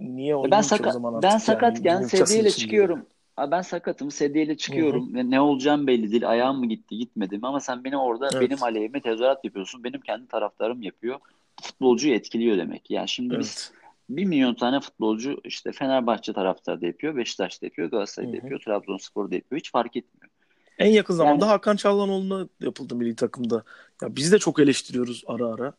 niye 0.01 0.35
ben 0.35 0.39
oynayayım 0.39 0.63
ki 0.63 0.67
o 0.67 0.77
sakat 0.77 0.93
zaman 0.93 1.13
ben 1.13 1.19
artık 1.19 1.31
yani 1.31 1.41
sakatken 1.41 1.95
Newcastle 1.97 2.27
sedyeyle 2.27 2.51
çıkıyorum. 2.51 3.07
Aa, 3.37 3.51
Ben 3.51 3.63
sakatım, 3.63 4.11
sedyeyle 4.11 4.57
çıkıyorum 4.57 5.15
ve 5.15 5.31
ne 5.31 5.41
olacağım 5.41 5.87
belli 5.87 6.11
değil. 6.11 6.29
Ayağım 6.31 6.59
mı 6.59 6.67
gitti, 6.67 6.99
gitmedi 6.99 7.39
mi? 7.39 7.47
Ama 7.47 7.61
sen 7.61 7.85
beni 7.85 7.97
orada 7.97 8.31
benim 8.33 8.51
Evet. 8.51 8.63
aleyhime 8.63 9.01
tezahürat 9.01 9.45
yapıyorsun. 9.45 9.85
Benim 9.85 10.01
kendi 10.01 10.29
taraftarım 10.29 10.83
yapıyor. 10.83 11.19
Futbolcuyu 11.63 12.15
etkiliyor 12.15 12.59
demek. 12.59 12.91
Yani 12.91 13.09
şimdi 13.09 13.39
biz 13.39 13.73
Evet. 14.11 14.17
bir 14.17 14.25
milyon 14.25 14.55
tane 14.55 14.81
futbolcu 14.81 15.41
işte 15.45 15.73
Fenerbahçe 15.73 16.33
taraftarı 16.33 16.81
da 16.81 16.87
yapıyor, 16.87 17.17
Beşiktaş'ta 17.17 17.67
yapıyor, 17.67 17.91
Galatasaray'da 17.91 18.33
hı. 18.33 18.37
yapıyor, 18.37 18.61
Trabzonspor'da 18.61 19.35
yapıyor. 19.35 19.59
Hiç 19.59 19.73
fark 19.73 19.97
etmiyor. 19.97 20.31
En 20.79 20.91
yakın 20.91 21.15
zamanda 21.15 21.45
Yani 21.45 21.53
Hakan 21.53 21.77
Çalhanoğlu'na 21.77 22.49
yapıldı 22.61 22.95
milli 22.95 23.17
takımda. 23.17 23.65
Ya 24.03 24.17
biz 24.17 24.33
de 24.33 24.39
çok 24.39 24.61
eleştiriyoruz 24.61 25.25
ara 25.27 25.47
ara 25.47 25.73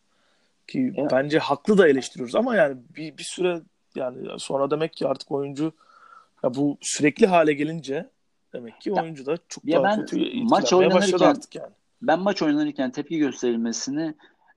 ki 0.68 0.94
e, 0.98 1.12
bence 1.12 1.40
haklı 1.40 1.78
da 1.78 1.88
eleştiriyoruz 1.88 2.36
ama 2.36 2.56
yani 2.56 2.78
bir, 2.98 3.18
bir 3.18 3.24
süre 3.24 3.62
yani 3.96 4.28
sonra 4.38 4.72
demek 4.72 4.94
ki 4.94 5.08
artık 5.08 5.32
oyuncu 5.32 5.74
ya 6.44 6.54
bu 6.54 6.78
sürekli 6.82 7.28
hale 7.28 7.54
gelince 7.54 8.10
demek 8.54 8.82
ki 8.82 8.90
ya, 8.90 9.04
oyuncu 9.04 9.26
da 9.26 9.38
çok 9.50 9.66
ya 9.66 9.84
daha 9.84 9.92
ben 9.92 10.00
kötü 10.00 10.44
maç 10.44 10.74
oynanırken 10.74 11.28
artık 11.28 11.56
yani. 11.56 11.74
ben 12.02 12.20
maç 12.20 12.42
oynanırken 12.42 12.92
tepki 12.92 13.18
gösterilmesini 13.18 14.16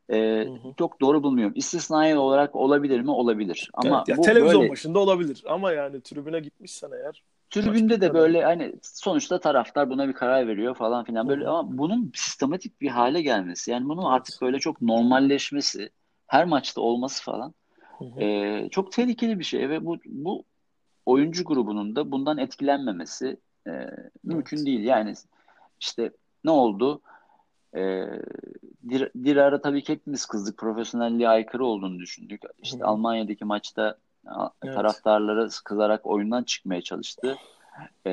e, 0.09 0.17
Hı 0.17 0.51
hı. 0.51 0.75
çok 0.79 1.01
doğru 1.01 1.23
bulmuyorum. 1.23 1.53
İstisnai 1.57 2.19
olarak 2.19 2.57
olabilir 2.57 3.01
mi? 3.01 3.11
Olabilir. 3.11 3.71
Ama 3.75 4.05
Evet 4.09 4.19
bu 4.19 4.23
televizyon 4.23 4.61
böyle 4.61 4.73
başında 4.73 4.99
olabilir 4.99 5.45
ama 5.49 5.73
yani 5.73 6.01
tribüne 6.01 6.41
gitmişsen 6.41 6.91
eğer 6.93 7.23
tribünde 7.51 8.01
de 8.01 8.15
böyle 8.15 8.45
hani 8.45 8.73
sonuçta 8.83 9.41
taraftar 9.41 9.91
buna 9.91 10.09
bir 10.09 10.13
karar 10.13 10.49
veriyor 10.49 10.75
falan 10.75 11.05
filan 11.05 11.25
Hı 11.25 11.29
böyle 11.29 11.45
hı. 11.45 11.51
ama 11.51 11.79
bunun 11.79 12.13
sistematik 12.15 12.81
bir 12.81 12.89
hale 12.89 13.23
gelmesi 13.23 13.71
yani 13.71 13.89
bunun 13.89 14.05
artık 14.05 14.43
böyle 14.43 14.59
çok 14.59 14.83
normalleşmesi 14.83 15.91
her 16.27 16.45
maçta 16.45 16.81
olması 16.81 17.25
falan 17.25 17.55
Hı 17.99 18.05
hı. 18.05 18.21
e, 18.21 18.69
çok 18.71 18.93
tehlikeli 18.93 19.39
bir 19.39 19.45
şey 19.45 19.69
ve 19.69 19.87
bu 19.87 19.97
bu 20.05 20.45
oyuncu 21.07 21.45
grubunun 21.45 21.97
da 21.97 22.13
bundan 22.13 22.39
etkilenmemesi 22.39 23.37
e, 23.67 23.73
mümkün 24.25 24.57
Evet. 24.57 24.67
değil. 24.67 24.85
Yani 24.85 25.15
işte 25.81 26.11
ne 26.45 26.51
oldu? 26.51 27.01
E, 27.75 27.81
Dir- 28.89 29.25
Dirar'a 29.25 29.61
tabii 29.61 29.83
ki 29.83 29.93
hepimiz 29.93 30.27
kızdık. 30.27 30.59
Profesyonelliğe 30.59 31.29
aykırı 31.29 31.65
olduğunu 31.67 31.99
düşündük. 31.99 32.43
İşte 32.63 32.79
hı. 32.79 32.87
Almanya'daki 32.87 33.45
maçta 33.45 33.99
Evet. 34.63 34.75
taraftarlara 34.75 35.49
kızarak 35.65 36.07
oyundan 36.07 36.43
çıkmaya 36.43 36.83
çalıştı. 36.83 37.37
E, 38.07 38.13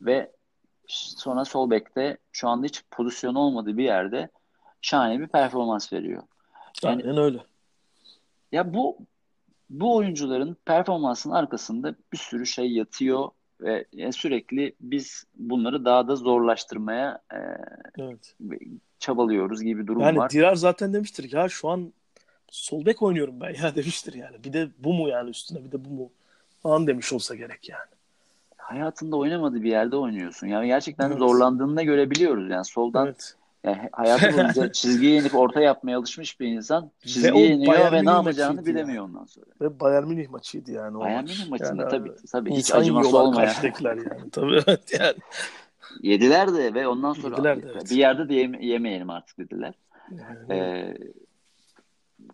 ve 0.00 0.32
sonra 0.88 1.44
sol 1.44 1.70
bekte 1.70 2.18
şu 2.32 2.48
anda 2.48 2.66
hiç 2.66 2.84
pozisyon 2.90 3.34
olmadığı 3.34 3.76
bir 3.76 3.84
yerde 3.84 4.28
şahane 4.80 5.20
bir 5.20 5.26
performans 5.26 5.92
veriyor. 5.92 6.22
Yani 6.82 7.02
Aynen 7.02 7.16
öyle. 7.16 7.38
ya 8.52 8.74
bu 8.74 8.98
bu 9.70 9.96
oyuncuların 9.96 10.56
performansının 10.64 11.34
arkasında 11.34 11.94
bir 12.12 12.18
sürü 12.18 12.46
şey 12.46 12.72
yatıyor 12.72 13.28
ve 13.62 13.84
yani 13.92 14.12
sürekli 14.12 14.74
biz 14.80 15.24
bunları 15.34 15.84
daha 15.84 16.08
da 16.08 16.16
zorlaştırmaya 16.16 17.20
e, 17.32 17.38
Evet. 17.98 18.34
çabalıyoruz 18.98 19.62
gibi 19.62 19.82
bir 19.82 19.86
durum 19.86 20.00
Yani 20.02 20.18
var. 20.18 20.30
Dirar 20.30 20.54
zaten 20.54 20.92
demiştir 20.92 21.32
ya 21.32 21.48
şu 21.48 21.68
an 21.68 21.92
sol 22.50 22.86
bek 22.86 23.02
oynuyorum 23.02 23.40
ben 23.40 23.54
ya 23.62 23.74
demiştir 23.76 24.14
yani. 24.14 24.44
Bir 24.44 24.52
de 24.52 24.68
bu 24.78 24.92
mu 24.92 25.08
yani 25.08 25.30
üstüne 25.30 25.64
bir 25.64 25.72
de 25.72 25.84
bu 25.84 25.88
mu 25.88 26.10
falan 26.62 26.86
demiş 26.86 27.12
olsa 27.12 27.34
gerek 27.34 27.68
yani. 27.68 27.90
Hayatında 28.56 29.16
oynamadığı 29.16 29.62
bir 29.62 29.70
yerde 29.70 29.96
oynuyorsun. 29.96 30.46
Yani 30.46 30.66
gerçekten 30.66 31.08
Evet. 31.08 31.18
zorlandığını 31.18 31.76
da 31.76 31.82
görebiliyoruz. 31.82 32.50
Yani 32.50 32.64
soldan 32.64 33.06
Evet. 33.06 33.36
Yani 33.64 33.88
hayatı 33.92 34.32
boyunca 34.36 34.72
çizgiye 34.72 35.20
inip 35.20 35.34
orta 35.34 35.60
yapmaya 35.60 35.98
alışmış 35.98 36.40
bir 36.40 36.46
insan 36.46 36.84
Ve 36.84 37.08
çizgiye 37.08 37.32
o 37.32 37.38
iniyor 37.38 37.74
Bayern 37.74 37.92
ve 37.92 38.04
ne 38.04 38.10
yapacağını 38.10 38.66
bilemiyor 38.66 39.04
ondan 39.04 39.24
sonra. 39.24 39.46
Ve 39.60 39.80
Bayern 39.80 40.06
Münih 40.08 40.28
maçıydı 40.28 40.72
yani 40.72 40.96
o 40.96 41.00
Bayern 41.00 41.24
Münih 41.24 41.48
maç. 41.50 41.60
maçında 41.60 41.82
Yani 41.82 41.90
tabii 41.90 42.12
tabii 42.32 42.50
hiç 42.50 42.74
acıması 42.74 43.18
olmayan 43.18 43.54
yani. 43.80 44.08
Tabii 44.32 44.60
evet 44.66 45.00
yani. 45.00 45.14
yediler 46.02 46.54
de 46.54 46.74
ve 46.74 46.88
ondan 46.88 47.12
sonra 47.12 47.36
Yediler 47.36 47.58
de 47.58 47.62
bir 47.62 47.70
evet. 47.70 47.92
yerde 47.92 48.28
de 48.28 48.34
yeme- 48.34 48.66
yemeyelim 48.66 49.10
artık 49.10 49.38
dediler. 49.38 49.74
Yani. 50.10 50.60
Ee, 50.60 50.96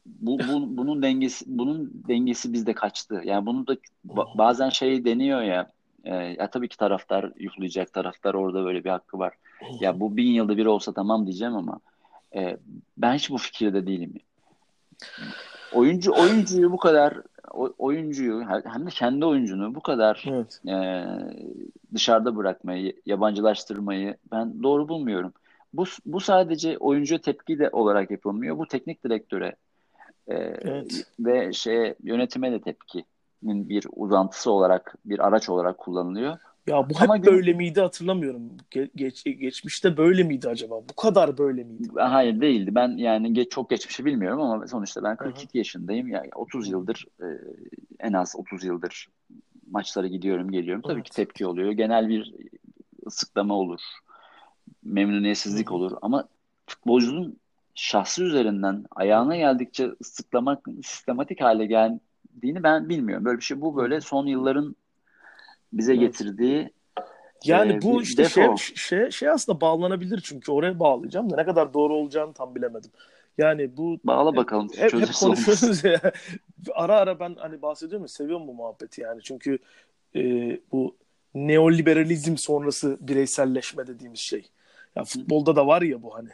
bu, 0.07 0.38
bu 0.38 0.77
bunun 0.77 1.03
dengesi 1.03 1.45
bunun 1.49 2.03
dengesi 2.09 2.53
bizde 2.53 2.73
kaçtı. 2.73 3.23
Yani 3.25 3.47
bunu 3.47 3.67
da 3.67 3.77
ba- 4.09 4.38
bazen 4.38 4.69
şey 4.69 5.05
deniyor 5.05 5.43
ya 5.43 5.71
e, 6.09 6.14
ya 6.38 6.51
tabii 6.51 6.68
ki 6.68 6.77
taraftar 6.77 7.33
yuhlayacak 7.38 7.92
taraftar 7.92 8.35
orada 8.35 8.64
böyle 8.64 8.85
bir 8.85 8.90
hakkı 8.90 9.18
var. 9.18 9.35
Ya 9.81 10.01
bu 10.01 10.16
bin 10.16 10.27
yılda 10.33 10.57
bir 10.57 10.66
olsa 10.66 10.92
tamam 10.92 11.27
diyeceğim 11.27 11.57
ama 11.57 11.81
e, 12.35 12.57
ben 12.99 13.14
hiç 13.14 13.31
bu 13.31 13.38
fikirde 13.38 13.87
değilim. 13.87 14.12
Oyuncu 15.73 16.12
oyuncuyu 16.12 16.73
bu 16.73 16.77
kadar 16.77 17.14
oyuncuyu 17.79 18.44
hem 18.64 18.87
de 18.87 18.90
kendi 18.90 19.25
oyuncunu 19.25 19.75
bu 19.75 19.81
kadar 19.81 20.25
Evet. 20.27 20.61
e, 20.68 21.05
dışarıda 21.94 22.37
bırakmayı, 22.37 22.92
yabancılaştırmayı 23.07 24.16
ben 24.33 24.62
doğru 24.62 24.88
bulmuyorum. 24.88 25.33
Bu 25.73 25.85
bu 26.07 26.21
sadece 26.21 26.79
oyuncuya 26.79 27.21
tepki 27.21 27.59
de 27.59 27.71
olarak 27.73 28.11
yapılmıyor. 28.11 28.59
Bu 28.59 28.66
teknik 28.66 29.05
direktöre 29.05 29.57
e, 30.29 30.35
Evet. 30.35 31.07
ve 31.21 31.53
şeye 31.53 31.94
yönetime 32.03 32.53
de 32.53 32.61
tepki. 32.61 33.05
Bir 33.42 33.87
uzantısı 33.96 34.51
olarak, 34.51 34.94
bir 35.05 35.27
araç 35.27 35.48
olarak 35.48 35.79
kullanılıyor. 35.79 36.38
Ya 36.66 36.90
bu 36.90 37.01
hep 37.01 37.11
Ama 37.11 37.24
böyle 37.24 37.51
gün... 37.51 37.57
miydi 37.57 37.81
hatırlamıyorum. 37.81 38.42
Ge- 38.70 38.90
geç, 38.96 39.24
geçmişte 39.24 39.96
böyle 39.96 40.22
miydi 40.22 40.48
acaba? 40.48 40.74
Bu 40.74 40.96
kadar 40.96 41.38
böyle 41.38 41.64
miydi? 41.64 41.88
Hayır 41.96 42.40
değildi. 42.40 42.74
Ben 42.74 42.88
yani 42.96 43.33
geç, 43.33 43.51
çok 43.51 43.70
geçmişi 43.70 44.05
bilmiyorum 44.05 44.40
ama 44.40 44.66
sonuçta 44.66 45.03
ben 45.03 45.16
42 45.16 45.40
Aha. 45.40 45.48
yaşındayım. 45.55 46.09
Yani 46.09 46.29
30 46.35 46.68
yıldır 46.68 47.07
e, 47.20 47.27
en 48.01 48.12
az 48.12 48.35
30 48.37 48.64
yıldır 48.64 49.09
maçlara 49.70 50.07
gidiyorum 50.07 50.51
geliyorum. 50.51 50.83
Tabii 50.83 50.94
evet. 50.94 51.05
ki 51.05 51.11
tepki 51.11 51.46
oluyor. 51.46 51.72
Genel 51.72 52.09
bir 52.09 52.35
ısıklama 53.07 53.55
olur. 53.55 53.81
Memnuniyetsizlik 54.83 55.70
Hı. 55.70 55.74
olur 55.74 55.92
ama 56.03 56.29
futbolcunun 56.66 57.37
şahsı 57.74 58.24
üzerinden 58.24 58.85
ayağına 58.90 59.37
geldikçe 59.37 59.90
ıslıklamak 60.01 60.66
sistematik 60.85 61.40
hale 61.40 61.66
geldiğini 62.38 62.62
ben 62.62 62.88
bilmiyorum. 62.88 63.24
Böyle 63.24 63.38
bir 63.38 63.44
şey 63.44 63.61
bu 63.61 63.77
böyle 63.77 64.01
son 64.01 64.27
yılların 64.27 64.77
bize 65.72 65.92
evet. 65.92 66.01
getirdiği 66.01 66.70
yani 67.44 67.72
e, 67.72 67.83
bu 67.83 68.03
işte 68.03 68.24
şey, 68.24 68.57
şey, 68.57 69.11
şey 69.11 69.29
aslında 69.29 69.61
bağlanabilir 69.61 70.20
çünkü 70.24 70.53
oraya 70.53 70.81
bağlayacağım 70.81 71.31
da 71.31 71.37
ne 71.37 71.44
kadar 71.44 71.74
doğru 71.74 71.94
olacağını 71.94 72.33
tam 72.33 72.55
bilemedim. 72.55 72.90
Yani 73.38 73.77
bu 73.77 73.98
bağla 74.05 74.37
bakalım. 74.37 74.68
Hep, 74.77 74.92
hep 74.92 75.12
konuşuyoruz 75.20 75.85
ya. 75.85 76.01
ara 76.74 76.96
ara 76.96 77.20
ben 77.20 77.37
hani 77.38 77.62
bahsediyorum 77.62 78.05
ya 78.05 78.09
seviyorum 78.09 78.48
bu 78.48 78.55
muhabbeti 78.55 79.01
yani. 79.01 79.22
Çünkü 79.22 79.59
e, 80.16 80.20
bu 80.72 80.96
neoliberalizm 81.35 82.37
sonrası 82.37 82.98
bireyselleşme 83.01 83.87
dediğimiz 83.87 84.20
şey. 84.20 84.48
Ya 84.96 85.05
futbolda 85.05 85.57
da 85.57 85.66
var 85.66 85.83
ya 85.83 86.03
bu 86.03 86.14
hani. 86.14 86.29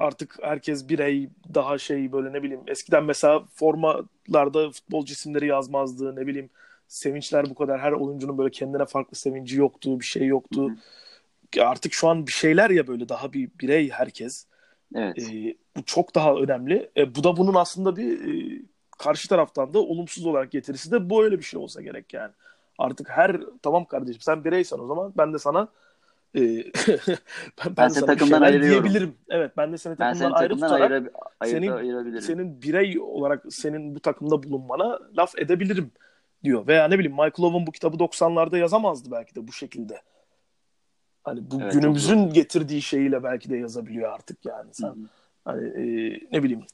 Artık 0.00 0.36
herkes 0.42 0.88
birey 0.88 1.28
daha 1.54 1.78
şey 1.78 2.12
böyle 2.12 2.32
ne 2.32 2.42
bileyim 2.42 2.60
eskiden 2.66 3.04
mesela 3.04 3.44
formalarda 3.54 4.70
futbolcu 4.70 5.12
isimleri 5.12 5.46
yazmazdı 5.46 6.16
ne 6.16 6.26
bileyim 6.26 6.50
sevinçler 6.88 7.50
bu 7.50 7.54
kadar 7.54 7.80
her 7.80 7.92
oyuncunun 7.92 8.38
böyle 8.38 8.50
kendine 8.50 8.86
farklı 8.86 9.16
sevinci 9.16 9.56
yoktu 9.56 10.00
bir 10.00 10.04
şey 10.04 10.26
yoktu. 10.26 10.68
Hı 10.68 10.72
hı. 10.72 11.64
Artık 11.64 11.92
şu 11.92 12.08
an 12.08 12.26
bir 12.26 12.32
şeyler 12.32 12.70
ya 12.70 12.86
böyle 12.86 13.08
daha 13.08 13.32
bir 13.32 13.50
birey 13.60 13.90
herkes. 13.90 14.46
Evet. 14.94 15.18
E, 15.18 15.56
bu 15.76 15.84
çok 15.84 16.14
daha 16.14 16.34
önemli. 16.34 16.90
E, 16.96 17.14
bu 17.14 17.24
da 17.24 17.36
bunun 17.36 17.54
aslında 17.54 17.96
bir 17.96 18.28
e, 18.28 18.62
karşı 18.98 19.28
taraftan 19.28 19.74
da 19.74 19.78
olumsuz 19.78 20.26
olarak 20.26 20.50
getirisi 20.50 20.90
de 20.90 21.10
bu 21.10 21.24
öyle 21.24 21.38
bir 21.38 21.44
şey 21.44 21.60
olsa 21.60 21.82
gerek 21.82 22.14
yani. 22.14 22.32
Artık 22.78 23.08
her 23.10 23.40
tamam 23.62 23.84
kardeşim 23.84 24.20
sen 24.20 24.44
bireysen 24.44 24.78
o 24.78 24.86
zaman 24.86 25.12
ben 25.16 25.32
de 25.32 25.38
sana 25.38 25.68
e, 26.36 26.64
ben, 27.64 27.76
ben 27.76 27.88
seni 27.88 28.06
takımdan 28.06 28.42
ayırıyorum. 28.42 28.84
diyebilirim. 28.84 29.14
Evet 29.28 29.52
ben 29.56 29.72
de 29.72 29.78
seni 29.78 29.96
takımdan, 29.96 30.14
ben 30.14 30.18
seni 30.18 30.34
ayrı 30.34 30.48
takımdan 30.48 30.68
tutarak 30.68 30.90
ayıra, 30.90 31.10
ayıra, 31.40 31.60
senin, 31.60 31.72
ayırabilirim. 31.72 32.22
senin 32.22 32.62
birey 32.62 33.00
olarak 33.00 33.44
senin 33.50 33.94
bu 33.94 34.00
takımda 34.00 34.42
bulunmana 34.42 34.98
laf 35.16 35.38
edebilirim 35.38 35.90
diyor. 36.44 36.66
Veya 36.66 36.88
ne 36.88 36.98
bileyim 36.98 37.12
Michael 37.12 37.32
Owen 37.38 37.66
bu 37.66 37.72
kitabı 37.72 37.96
90'larda 37.96 38.58
yazamazdı 38.58 39.10
belki 39.10 39.34
de 39.34 39.48
bu 39.48 39.52
şekilde. 39.52 40.02
Hani 41.24 41.50
bu 41.50 41.62
evet, 41.62 41.72
günümüzün 41.72 42.28
getirdiği 42.28 42.82
şeyiyle 42.82 43.22
belki 43.22 43.50
de 43.50 43.56
yazabiliyor 43.56 44.12
artık 44.12 44.44
yani 44.44 44.70
sen. 44.72 44.88
Hı-hı. 44.88 45.08
Hani 45.44 45.66
e, 45.66 46.20
ne 46.32 46.42
bileyim 46.42 46.64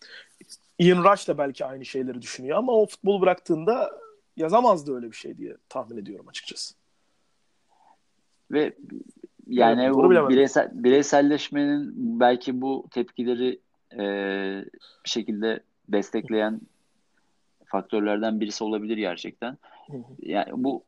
Ian 0.79 1.05
Rush 1.05 1.29
da 1.29 1.39
belki 1.39 1.65
aynı 1.65 1.85
şeyleri 1.85 2.23
düşünüyor 2.23 2.59
ama 2.59 2.73
o 2.73 2.87
futbol 2.87 3.21
bıraktığında 3.21 3.91
yazamazdı 4.37 4.95
öyle 4.95 5.07
bir 5.07 5.17
şey 5.17 5.39
diye 5.39 5.57
tahmin 5.69 5.97
ediyorum 5.97 6.29
açıkçası. 6.29 6.75
Ve 8.51 8.77
yani 9.61 9.83
evet, 9.83 9.97
o 9.97 10.29
bireysel, 10.29 10.71
bireyselleşmenin 10.73 11.93
belki 12.21 12.61
bu 12.61 12.87
tepkileri 12.91 13.61
e, 13.93 14.05
bir 15.05 15.11
şekilde 15.11 15.61
destekleyen 15.89 16.61
faktörlerden 17.67 18.41
birisi 18.41 18.65
olabilir 18.65 18.97
gerçekten. 18.97 19.59
Yani 20.23 20.51
bu 20.53 20.85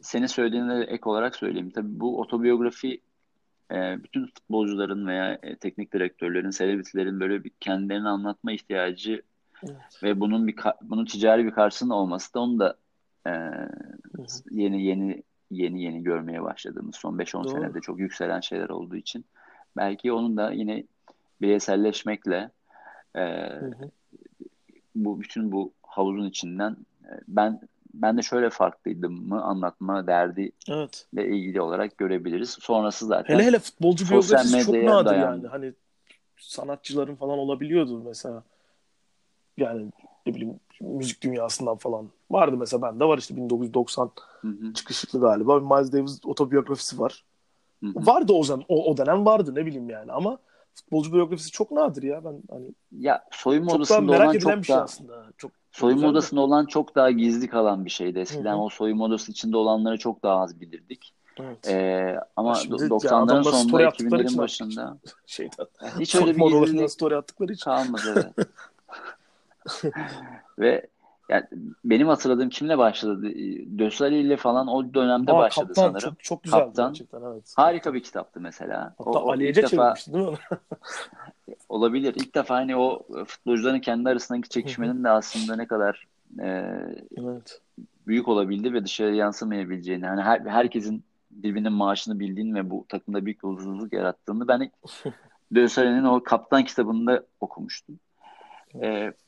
senin 0.00 0.26
söylediğine 0.26 0.84
ek 0.84 1.02
olarak 1.04 1.36
söyleyeyim. 1.36 1.70
Tabii 1.70 2.00
bu 2.00 2.20
otobiyografi 2.20 3.00
e, 3.72 4.04
bütün 4.04 4.26
futbolcuların 4.26 5.06
veya 5.06 5.38
e, 5.42 5.56
teknik 5.56 5.92
direktörlerin, 5.92 6.50
selebritilerin 6.50 7.20
böyle 7.20 7.44
bir 7.44 7.50
kendilerini 7.60 8.08
anlatma 8.08 8.52
ihtiyacı 8.52 9.22
evet. 9.62 10.02
ve 10.02 10.20
bunun 10.20 10.46
bir 10.46 10.56
bunun 10.82 11.04
ticari 11.04 11.44
bir 11.44 11.50
karşısında 11.50 11.94
olması 11.94 12.34
da 12.34 12.40
onu 12.40 12.58
da 12.58 12.76
e, 13.26 13.30
yeni 14.50 14.84
yeni 14.84 15.22
yeni 15.50 15.82
yeni 15.82 16.02
görmeye 16.02 16.42
başladığımız 16.42 16.96
son 16.96 17.18
5-10 17.18 17.52
senede 17.52 17.80
çok 17.80 17.98
yükselen 17.98 18.40
şeyler 18.40 18.68
olduğu 18.68 18.96
için 18.96 19.24
belki 19.76 20.12
onun 20.12 20.36
da 20.36 20.52
yine 20.52 20.84
bireyselleşmekle 21.40 22.50
e, 23.16 23.50
bu 24.94 25.20
bütün 25.20 25.52
bu 25.52 25.72
havuzun 25.82 26.28
içinden 26.28 26.76
e, 27.04 27.10
ben 27.28 27.60
ben 27.94 28.18
de 28.18 28.22
şöyle 28.22 28.50
farklıydım 28.50 29.28
mı 29.28 29.42
anlatma 29.42 30.06
derdi 30.06 30.52
evet. 30.68 31.06
ile 31.12 31.28
ilgili 31.28 31.60
olarak 31.60 31.98
görebiliriz. 31.98 32.50
Sonrası 32.50 33.06
zaten 33.06 33.34
hele 33.34 33.44
hele 33.44 33.58
futbolcu 33.58 34.10
biyografisi 34.10 34.64
çok 34.64 34.74
nadir 34.74 35.10
dayandı. 35.10 35.20
yani. 35.20 35.46
Hani 35.46 35.72
sanatçıların 36.36 37.14
falan 37.14 37.38
olabiliyordu 37.38 38.02
mesela. 38.04 38.42
Yani 39.56 39.92
ne 40.26 40.34
bileyim 40.34 40.60
müzik 40.80 41.22
dünyasından 41.22 41.76
falan. 41.76 42.10
Vardı 42.30 42.56
mesela 42.56 42.82
bende 42.82 43.04
var 43.04 43.18
işte 43.18 43.36
1990 43.36 44.10
hı 44.40 44.48
hı. 44.48 44.72
çıkışlı 44.72 45.20
galiba. 45.20 45.60
Miles 45.60 45.92
Davis 45.92 46.20
otobiyografisi 46.24 46.98
var. 46.98 47.24
Hı 47.82 47.86
hı. 47.86 48.06
Vardı 48.06 48.32
o 48.32 48.42
zaman 48.42 48.64
o, 48.68 48.90
o 48.90 48.96
dönem 48.96 49.26
vardı 49.26 49.54
ne 49.54 49.66
bileyim 49.66 49.90
yani 49.90 50.12
ama 50.12 50.38
futbolcu 50.74 51.12
biyografisi 51.12 51.50
çok 51.50 51.70
nadir 51.70 52.02
ya 52.02 52.24
ben 52.24 52.42
hani 52.50 52.66
ya 52.92 53.24
soyunma 53.30 53.72
odasında 53.72 54.12
olan 54.12 54.38
çok 54.38 54.56
bir 54.56 54.62
şey 54.62 54.76
aslında. 54.76 55.24
Çok 55.36 55.50
soyunma 55.72 56.08
odasında 56.08 56.40
olan 56.40 56.66
çok 56.66 56.94
daha 56.94 57.10
gizli 57.10 57.48
kalan 57.48 57.84
bir 57.84 57.90
şeydi. 57.90 58.18
Eskiden 58.18 58.52
Hı-hı. 58.52 58.60
o 58.60 58.68
soyunma 58.68 59.04
odası 59.04 59.32
içinde 59.32 59.56
olanları 59.56 59.98
çok 59.98 60.22
daha 60.22 60.40
az 60.40 60.60
bilirdik. 60.60 61.12
Evet. 61.40 61.68
Ee, 61.68 62.20
ama 62.36 62.52
90'ların 62.52 63.50
sonunda 63.50 63.82
2000'lerin 63.82 64.38
başında 64.38 64.98
şeyden. 65.26 65.66
hiç 66.00 66.14
öyle 66.14 66.36
bir 66.36 66.60
gizlilik 66.62 66.90
story 66.90 67.16
attıkları 67.16 67.52
için 67.52 67.64
kalmadı. 67.64 68.32
Evet. 68.36 68.48
Ve 70.58 70.86
yani 71.28 71.44
benim 71.84 72.08
hatırladığım 72.08 72.48
kimle 72.48 72.78
başladı? 72.78 73.22
Dösali 73.78 74.18
ile 74.18 74.36
falan 74.36 74.68
o 74.68 74.94
dönemde 74.94 75.32
Aa, 75.32 75.38
başladı 75.38 75.66
kaptan, 75.66 75.82
sanırım. 75.82 76.10
Çok, 76.10 76.24
çok 76.24 76.42
güzeldi 76.42 76.64
kaptan. 76.64 76.92
gerçekten 76.92 77.22
evet. 77.22 77.52
Harika 77.56 77.94
bir 77.94 78.02
kitaptı 78.02 78.40
mesela. 78.40 78.94
Hatta 78.98 79.10
o, 79.10 79.30
Ali'ye 79.30 79.54
çevirmişti 79.54 80.12
değil 80.12 80.28
mi? 80.28 80.36
olabilir. 81.68 82.14
İlk 82.16 82.34
defa 82.34 82.54
hani 82.54 82.76
o 82.76 83.06
futbolcuların 83.26 83.80
kendi 83.80 84.08
arasındaki 84.08 84.48
çekişmenin 84.48 85.04
de 85.04 85.10
aslında 85.10 85.56
ne 85.56 85.66
kadar 85.66 86.06
e, 86.40 86.46
evet. 87.16 87.60
büyük 88.06 88.28
olabildi 88.28 88.72
ve 88.72 88.84
dışarı 88.84 89.14
yansımayabileceğini. 89.14 90.06
Hani 90.06 90.22
her, 90.22 90.40
herkesin 90.40 91.04
birbirinin 91.30 91.72
maaşını 91.72 92.18
bildiğini 92.18 92.54
ve 92.54 92.70
bu 92.70 92.86
takımda 92.88 93.26
büyük 93.26 93.42
bir 93.42 93.48
huzursuzluk 93.48 93.92
yarattığını 93.92 94.48
ben 94.48 94.70
Dösali'nin 95.54 96.04
o 96.04 96.22
kaptan 96.22 96.64
kitabında 96.64 97.22
okumuştum. 97.40 97.98
Evet. 98.74 99.14
E, 99.14 99.25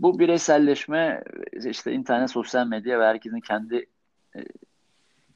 bu 0.00 0.18
bireyselleşme 0.18 1.22
işte 1.64 1.92
internet, 1.92 2.30
sosyal 2.30 2.66
medya 2.66 3.00
ve 3.00 3.04
herkesin 3.04 3.40
kendi 3.40 3.86
e, 4.36 4.38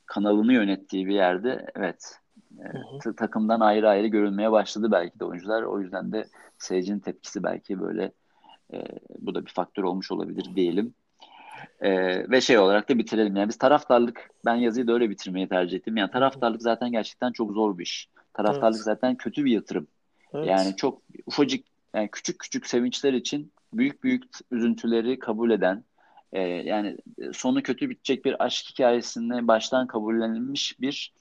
kanalını 0.07 0.53
yönettiği 0.53 1.07
bir 1.07 1.14
yerde 1.14 1.66
evet 1.75 2.18
e, 2.59 3.12
takımdan 3.16 3.61
ayrı 3.61 3.88
ayrı 3.88 4.07
görünmeye 4.07 4.53
başladı 4.53 4.88
belki 4.92 5.20
de 5.20 5.25
oyuncular. 5.25 5.62
O 5.62 5.81
yüzden 5.81 6.12
de 6.12 6.25
seyircinin 6.59 6.98
tepkisi 6.98 7.42
belki 7.42 7.81
böyle 7.81 8.12
e, 8.72 8.85
bu 9.18 9.35
da 9.35 9.46
bir 9.46 9.51
faktör 9.51 9.83
olmuş 9.83 10.11
olabilir 10.12 10.46
diyelim. 10.57 10.94
E, 11.81 11.90
ve 12.31 12.40
şey 12.40 12.59
olarak 12.59 12.88
da 12.88 12.98
bitirelim. 12.98 13.37
Yani 13.37 13.48
biz 13.48 13.59
taraftarlık, 13.59 14.31
ben 14.44 14.55
yazıyı 14.55 14.87
da 14.87 14.92
öyle 14.92 15.11
bitirmeyi 15.11 15.48
tercih 15.48 15.77
ettim. 15.79 15.96
Yani 15.96 16.11
taraftarlık 16.11 16.62
zaten 16.62 16.92
gerçekten 16.92 17.33
çok 17.33 17.53
zor 17.53 17.79
bir 17.79 17.83
iş. 17.83 18.09
Taraftarlık 18.35 18.77
evet. 18.77 18.85
zaten 18.85 19.16
kötü 19.16 19.44
bir 19.44 19.53
yatırım. 19.53 19.87
Evet. 20.35 20.46
Yani 20.46 20.77
çok 20.77 21.03
ufacık, 21.27 21.64
yani 21.94 22.09
küçük 22.12 22.38
küçük 22.38 22.66
sevinçler 22.66 23.12
için 23.12 23.53
büyük 23.72 24.04
büyük 24.04 24.24
üzüntüleri 24.50 25.18
kabul 25.18 25.50
eden, 25.50 25.85
e, 26.33 26.40
yani 26.42 26.96
sonu 27.33 27.62
kötü 27.62 27.90
bitecek 27.90 28.25
bir 28.25 28.44
aşk 28.44 28.66
hikayesini 28.70 29.48
baştan 29.48 29.87
kabullenilmiş 29.87 30.81
bir 30.81 31.14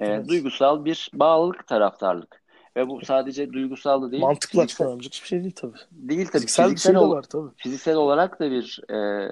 e, 0.00 0.06
evet. 0.06 0.28
duygusal 0.28 0.84
bir 0.84 1.10
bağlılık 1.14 1.66
taraftarlık. 1.66 2.46
Ve 2.76 2.88
bu 2.88 3.00
sadece 3.04 3.52
duygusal 3.52 4.02
da 4.02 4.10
değil. 4.12 4.22
Mantıklı 4.22 4.62
açıklanamayacak 4.62 5.12
hiçbir 5.12 5.28
şey 5.28 5.42
değil 5.42 5.54
tabii. 5.56 5.78
Değil 5.90 6.26
tabii. 6.26 6.32
Fiziksel, 6.32 6.64
fiziksel, 6.64 6.92
şey 6.92 7.00
var, 7.00 7.22
tabii. 7.22 7.50
fiziksel 7.56 7.96
olarak 7.96 8.40
da 8.40 8.50
bir 8.50 8.80
e, 8.90 9.28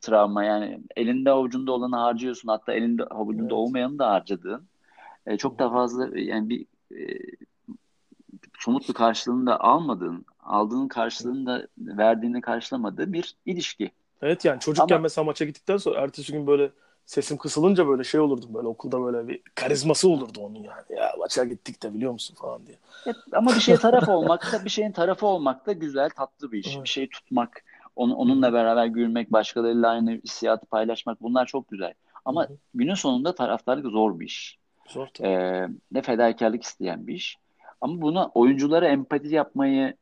travma. 0.00 0.44
Yani 0.44 0.80
elinde 0.96 1.30
avucunda 1.30 1.72
olanı 1.72 1.96
harcıyorsun. 1.96 2.48
Hatta 2.48 2.72
elinde 2.72 3.04
avucunda 3.04 3.42
evet. 3.42 3.52
olmayanı 3.52 3.98
da 3.98 4.10
harcadığın. 4.10 4.68
E, 5.26 5.36
çok 5.36 5.58
daha 5.58 5.70
fazla 5.70 6.18
yani 6.18 6.48
bir 6.48 6.66
e, 6.92 7.18
somut 8.58 8.88
bir 8.88 8.94
karşılığını 8.94 9.46
da 9.46 9.60
almadığın, 9.60 10.24
aldığın 10.46 10.88
karşılığını 10.88 11.46
da 11.46 11.66
verdiğini 11.78 12.40
karşılamadığı 12.40 13.12
bir 13.12 13.34
ilişki. 13.46 13.90
Evet 14.22 14.44
yani 14.44 14.60
çocukken 14.60 14.94
Ama, 14.94 15.02
mesela 15.02 15.24
maça 15.24 15.44
gittikten 15.44 15.76
sonra 15.76 16.00
ertesi 16.00 16.32
gün 16.32 16.46
böyle 16.46 16.70
sesim 17.06 17.36
kısılınca 17.36 17.88
böyle 17.88 18.04
şey 18.04 18.20
olurdum 18.20 18.54
böyle 18.54 18.68
okulda 18.68 19.02
böyle 19.02 19.28
bir 19.28 19.42
karizması 19.54 20.08
olurdu 20.08 20.40
onun 20.40 20.54
yani. 20.54 20.82
Ya 20.90 21.12
maça 21.18 21.44
gittik 21.44 21.82
de 21.82 21.94
biliyor 21.94 22.12
musun 22.12 22.34
falan 22.34 22.66
diye. 22.66 22.78
Evet, 23.06 23.16
ama 23.32 23.54
bir 23.54 23.60
şeye 23.60 23.78
taraf 23.78 24.08
olmak 24.08 24.52
da 24.52 24.64
bir 24.64 24.70
şeyin 24.70 24.92
tarafı 24.92 25.26
olmak 25.26 25.66
da 25.66 25.72
güzel 25.72 26.10
tatlı 26.10 26.52
bir 26.52 26.58
iş. 26.58 26.74
Evet. 26.74 26.84
Bir 26.84 26.88
şeyi 26.88 27.08
tutmak 27.08 27.64
Onun, 27.96 28.14
onunla 28.14 28.52
beraber 28.52 28.86
gülmek, 28.86 29.32
başkalarıyla 29.32 29.90
aynı 29.90 30.10
hissiyatı 30.10 30.66
paylaşmak 30.66 31.22
bunlar 31.22 31.46
çok 31.46 31.70
güzel. 31.70 31.94
Ama 32.24 32.48
Hı 32.48 32.52
hı. 32.52 32.56
günün 32.74 32.94
sonunda 32.94 33.34
taraftarlık 33.34 33.86
zor 33.86 34.20
bir 34.20 34.26
iş. 34.26 34.58
Zor 34.88 35.06
tabii. 35.14 35.28
Ee, 35.28 35.68
ne 35.92 36.02
fedakarlık 36.02 36.62
isteyen 36.62 37.06
bir 37.06 37.14
iş. 37.14 37.38
Ama 37.80 38.00
buna 38.02 38.28
oyunculara 38.28 38.88
empati 38.88 39.28
yapmayı 39.34 39.94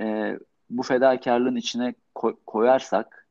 e, 0.00 0.38
bu 0.70 0.82
fedakarlığın 0.82 1.56
içine 1.56 1.94
koy- 2.14 2.36
koyarsak 2.46 3.26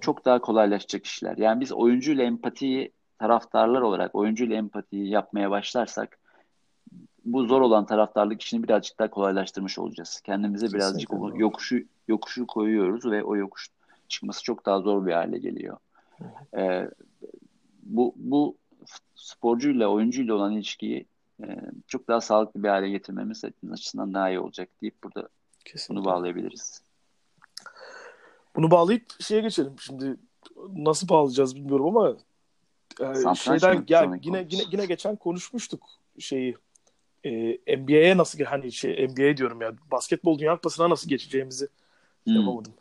çok 0.00 0.24
daha 0.24 0.38
kolaylaşacak 0.40 1.06
işler. 1.06 1.36
Yani 1.36 1.60
biz 1.60 1.72
oyuncuyla 1.72 2.24
empatiyi 2.24 2.92
taraftarlar 3.18 3.80
olarak 3.80 4.14
oyuncuyla 4.14 4.56
empatiyi 4.56 5.08
yapmaya 5.08 5.50
başlarsak 5.50 6.18
bu 7.24 7.44
zor 7.44 7.60
olan 7.60 7.86
taraftarlık 7.86 8.42
işini 8.42 8.62
birazcık 8.62 8.98
daha 8.98 9.10
kolaylaştırmış 9.10 9.78
olacağız. 9.78 10.20
Kendimize 10.24 10.66
birazcık 10.66 11.10
Kesinlikle 11.10 11.26
o 11.26 11.30
doğru. 11.30 11.40
yokuşu 11.40 11.78
yokuşu 12.08 12.46
koyuyoruz 12.46 13.06
ve 13.06 13.24
o 13.24 13.36
yokuş 13.36 13.68
çıkması 14.08 14.42
çok 14.44 14.66
daha 14.66 14.80
zor 14.80 15.06
bir 15.06 15.12
hale 15.12 15.38
geliyor. 15.38 15.76
Ee, 16.56 16.90
bu 17.82 18.14
bu 18.16 18.56
sporcuyla 19.14 19.88
oyuncuyla 19.88 20.34
olan 20.34 20.52
ilişkiyi 20.52 21.06
e, 21.42 21.60
çok 21.86 22.08
daha 22.08 22.20
sağlıklı 22.20 22.62
bir 22.62 22.68
hale 22.68 22.90
getirmemiz 22.90 23.44
açısından 23.72 24.14
daha 24.14 24.30
iyi 24.30 24.40
olacak 24.40 24.68
deyip 24.82 25.04
burada 25.04 25.28
bunu 25.68 25.72
Kesinlikle. 25.72 26.04
bağlayabiliriz. 26.04 26.82
Bunu 28.56 28.70
bağlayıp 28.70 29.04
şeye 29.20 29.40
geçelim. 29.40 29.72
Şimdi 29.80 30.16
nasıl 30.76 31.08
bağlayacağız 31.08 31.56
bilmiyorum 31.56 31.86
ama 31.96 32.16
e, 33.00 33.14
Satranç 33.14 33.38
şeyden 33.40 33.84
ya 33.88 34.02
yine 34.02 34.20
konumuz? 34.20 34.52
yine 34.52 34.62
yine 34.72 34.86
geçen 34.86 35.16
konuşmuştuk 35.16 35.82
şeyi 36.18 36.56
e, 37.24 37.76
NBA'ye 37.78 38.16
nasıl 38.16 38.44
hani 38.44 38.72
şey 38.72 39.06
NBA 39.08 39.36
diyorum 39.36 39.60
ya 39.62 39.72
basketbol 39.90 40.38
Dünya 40.38 40.54
Kupası'na 40.54 40.90
nasıl 40.90 41.08
geçeceğimizi 41.08 41.68
Hmm. 42.24 42.34
yapamadım. 42.36 42.72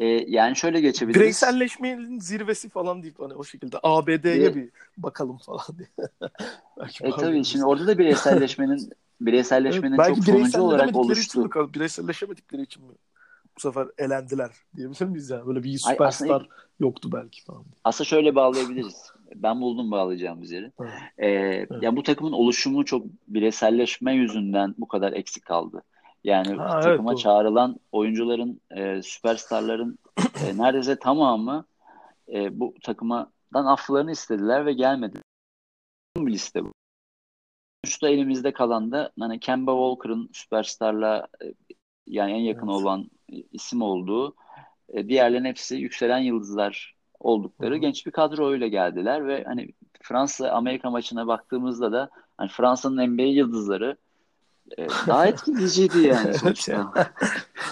Ee, 0.00 0.06
yani 0.06 0.56
şöyle 0.56 0.80
geçebiliriz. 0.80 1.20
Bireyselleşmenin 1.20 2.18
zirvesi 2.20 2.68
falan 2.68 3.02
deyip 3.02 3.20
hani 3.20 3.34
o 3.34 3.44
şekilde 3.44 3.78
ABD'ye 3.82 4.54
Bir- 4.54 4.54
bir 4.54 4.70
bakalım 4.96 5.38
falan 5.38 5.64
diye. 5.78 5.88
E 7.02 7.10
tabii 7.10 7.44
şimdi 7.44 7.64
orada 7.64 7.86
da 7.86 7.98
bireyselleşmenin 7.98 8.92
bireyselleşmenin 9.20 9.98
belki 9.98 10.14
çok 10.14 10.24
sonuncu 10.24 10.62
olarak 10.62 10.88
için 10.88 10.98
oluştu. 10.98 11.40
mi 11.40 11.74
bireyselleşemedikleri 11.74 12.62
için 12.62 12.84
mi 12.84 12.92
bu 13.56 13.60
sefer 13.60 13.88
elendiler 13.98 14.50
diyebilir 14.76 15.04
miyiz 15.06 15.30
yani? 15.30 15.46
Böyle 15.46 15.62
bir 15.62 15.68
Ay, 15.68 15.76
süperstar 15.78 16.06
aslında 16.06 16.46
yoktu 16.80 17.10
belki 17.12 17.44
falan. 17.44 17.64
aslında 17.84 18.08
şöyle 18.08 18.34
bağlayabiliriz. 18.34 19.12
Ben 19.34 19.60
buldum 19.60 19.90
bağlayacağımız 19.90 20.50
yeri. 20.50 20.72
Evet. 20.80 20.90
Ee, 21.18 21.28
Evet. 21.28 21.82
ya 21.82 21.96
bu 21.96 22.02
takımın 22.02 22.32
oluşumu 22.32 22.84
çok 22.84 23.06
bireyselleşme 23.28 24.12
yüzünden 24.14 24.74
bu 24.78 24.88
kadar 24.88 25.12
eksik 25.12 25.44
kaldı. 25.44 25.82
Yani 26.24 26.54
Ha 26.56 26.70
evet 26.74 26.84
takıma 26.84 27.12
doğru. 27.12 27.20
çağrılan 27.20 27.76
oyuncuların, 27.92 28.60
e, 28.70 29.02
süperstarların 29.02 29.98
e, 30.46 30.58
neredeyse 30.58 30.98
tamamı 30.98 31.64
e, 32.32 32.60
bu 32.60 32.74
takımadan 32.82 33.64
afflarını 33.66 34.12
istediler 34.12 34.66
ve 34.66 34.72
gelmedi. 34.72 35.18
Bir 36.16 36.32
liste 36.32 36.64
bu. 36.64 36.72
Sonuçta 37.84 38.08
elimizde 38.08 38.52
kalan 38.52 38.92
da 38.92 39.12
hani 39.20 39.40
Kemba 39.40 39.72
Walker'ın 39.72 40.30
süperstarla 40.32 41.26
e, 41.44 41.54
yani 42.06 42.32
en 42.32 42.40
yakın 42.40 42.66
Evet. 42.68 42.76
olan 42.76 43.10
isim 43.52 43.82
olduğu, 43.82 44.34
e, 44.92 45.08
diğerlerin 45.08 45.44
hepsi 45.44 45.76
yükselen 45.76 46.18
yıldızlar 46.18 46.94
oldukları 47.20 47.74
hı. 47.74 47.78
genç 47.78 48.06
bir 48.06 48.10
kadroyla 48.10 48.66
geldiler 48.66 49.26
ve 49.28 49.44
hani 49.44 49.68
Fransa 50.02 50.50
Amerika 50.50 50.90
maçına 50.90 51.26
baktığımızda 51.26 51.92
da 51.92 52.10
hani 52.36 52.48
Fransa'nın 52.48 53.10
NBA 53.10 53.22
yıldızları 53.22 53.96
e, 54.78 54.88
daha 55.06 55.26
etkileyiciydi 55.28 55.98
yani 55.98 56.34
sonuçta. 56.34 56.92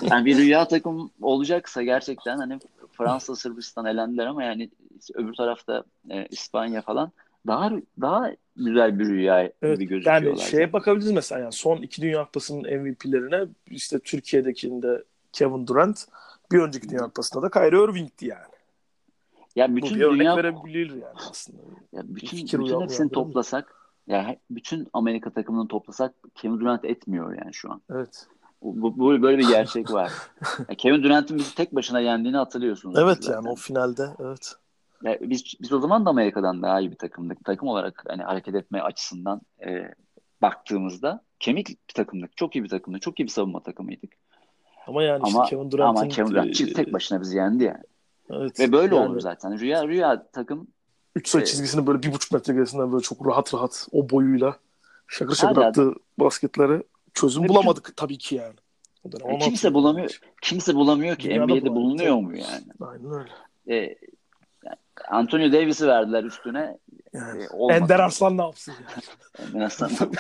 Yani 0.02 0.24
bir 0.26 0.36
rüya 0.36 0.68
takım 0.68 1.10
olacaksa 1.20 1.82
gerçekten 1.82 2.38
hani 2.38 2.58
Fransa, 2.92 3.36
Sırbistan 3.36 3.86
elendiler 3.86 4.26
ama 4.26 4.44
yani 4.44 4.70
öbür 5.14 5.34
tarafta 5.34 5.84
e, 6.10 6.26
İspanya 6.26 6.82
falan 6.82 7.12
daha 7.46 7.70
daha 8.00 8.30
güzel 8.56 8.98
bir 8.98 9.06
rüya 9.06 9.40
Evet. 9.62 9.78
gibi 9.80 9.94
Yani 9.94 10.02
gözüküyorlar 10.04 10.42
şeye 10.44 10.56
zaten. 10.56 10.72
bakabiliriz 10.72 11.12
mesela 11.12 11.40
yani 11.40 11.52
son 11.52 11.76
iki 11.76 12.02
Dünya 12.02 12.24
Kupası'nın 12.24 12.60
MVP'lerine 12.80 13.46
işte 13.70 13.98
Türkiye'dekinde 13.98 15.04
Kevin 15.32 15.66
Durant 15.66 16.06
bir 16.52 16.58
önceki 16.58 16.88
Dünya 16.88 17.02
Kupası'nda 17.02 17.42
da 17.42 17.50
Kyrie 17.50 17.84
Irving'ti 17.84 18.26
yani. 18.26 18.40
Ya 19.56 19.72
Bu 19.72 19.76
bütün 19.76 19.94
bir 19.96 20.04
örnek 20.04 20.18
dünya 20.20 20.36
verebilir 20.36 20.90
yani 20.90 21.14
aslında. 21.30 21.58
ya 21.92 22.02
bütün 22.06 22.38
bütün 22.44 22.80
hepsini 22.80 23.04
mı? 23.04 23.10
toplasak 23.12 23.74
ya 24.06 24.28
he- 24.28 24.38
bütün 24.50 24.88
Amerika 24.92 25.30
takımını 25.30 25.68
toplasak 25.68 26.14
Kevin 26.34 26.60
Durant 26.60 26.84
etmiyor 26.84 27.34
yani 27.44 27.54
şu 27.54 27.72
an. 27.72 27.80
Evet. 27.90 28.26
Bu, 28.62 28.98
bu- 28.98 29.22
böyle 29.22 29.38
bir 29.38 29.48
gerçek 29.48 29.92
var. 29.92 30.12
Kevin 30.78 31.02
Durant'ın 31.02 31.38
bizi 31.38 31.54
tek 31.54 31.74
başına 31.74 32.00
yendiğini 32.00 32.36
hatırlıyorsunuz 32.36 32.98
Evet 32.98 33.28
yani 33.30 33.48
o 33.48 33.54
finalde 33.54 34.06
evet. 34.20 34.54
Ya 35.04 35.18
biz 35.20 35.44
biz 35.60 35.72
o 35.72 35.80
zaman 35.80 36.06
da 36.06 36.10
Amerika'dan 36.10 36.62
daha 36.62 36.80
iyi 36.80 36.90
bir 36.90 36.96
takımdık. 36.96 37.44
Takım 37.44 37.68
olarak 37.68 38.04
hani 38.08 38.22
hareket 38.22 38.54
etme 38.54 38.80
açısından 38.80 39.40
e, 39.66 39.94
baktığımızda 40.42 41.24
kemik 41.40 41.68
bir 41.68 41.94
takımdık. 41.94 42.36
Çok 42.36 42.56
iyi 42.56 42.64
bir 42.64 42.68
takımdık. 42.68 43.02
Çok 43.02 43.20
iyi 43.20 43.24
bir 43.24 43.30
savunma 43.30 43.62
takımıydık. 43.62 44.12
Ama 44.86 45.02
yani 45.02 45.22
işte 45.26 45.38
Ama 45.38 45.46
Kevin 45.46 45.60
ama 45.60 45.70
Durant'ın 45.70 46.08
Kevin 46.08 46.30
Durant 46.30 46.54
çift 46.54 46.76
tek 46.76 46.88
e, 46.88 46.92
başına 46.92 47.20
bizi 47.20 47.36
yendi 47.36 47.64
yani. 47.64 47.84
evet 48.30 48.60
Ve 48.60 48.72
böyle 48.72 48.96
yani 48.96 49.08
olur 49.08 49.20
zaten. 49.20 49.58
Rüya 49.60 49.88
rüya 49.88 50.26
takım 50.32 50.68
3 51.14 51.28
sayı 51.28 51.42
e, 51.42 51.46
çizgisini 51.46 51.86
böyle 51.86 52.02
bir 52.02 52.12
buçuk 52.12 52.32
metre 52.32 52.54
gerisinden 52.54 52.92
böyle 52.92 53.02
çok 53.02 53.26
rahat 53.26 53.54
rahat 53.54 53.88
o 53.92 54.10
boyuyla 54.10 54.56
şakır 55.06 55.34
şakır 55.34 55.56
hala 55.56 55.66
attığı 55.66 55.94
basketleri 56.18 56.82
çözüm 57.14 57.42
ve 57.42 57.44
bütün 57.44 57.56
bulamadık 57.56 57.96
tabii 57.96 58.18
ki 58.18 58.34
yani. 58.34 58.54
E, 59.28 59.38
kimse 59.38 59.74
bulamıyor. 59.74 60.20
Kimse 60.42 60.74
bulamıyor 60.74 61.16
ki 61.16 61.30
Dünyada 61.30 61.46
NBA'de 61.46 61.74
bulamıyor 61.74 61.74
bulunuyor 61.74 62.16
mu 62.16 62.36
yani? 62.36 62.64
Aynen 62.80 63.12
öyle. 63.12 63.30
E, 63.76 63.96
Anthony 65.08 65.52
Davis'i 65.52 65.86
verdiler 65.86 66.24
üstüne. 66.24 66.78
Yani 67.12 67.42
E. 67.70 67.72
Ender 67.74 67.98
Arslan 68.00 68.38
ne 68.38 68.42
yapsın 68.42 68.74
yani? 68.80 69.52
Ondan 69.54 69.68
sonra- 69.68 70.10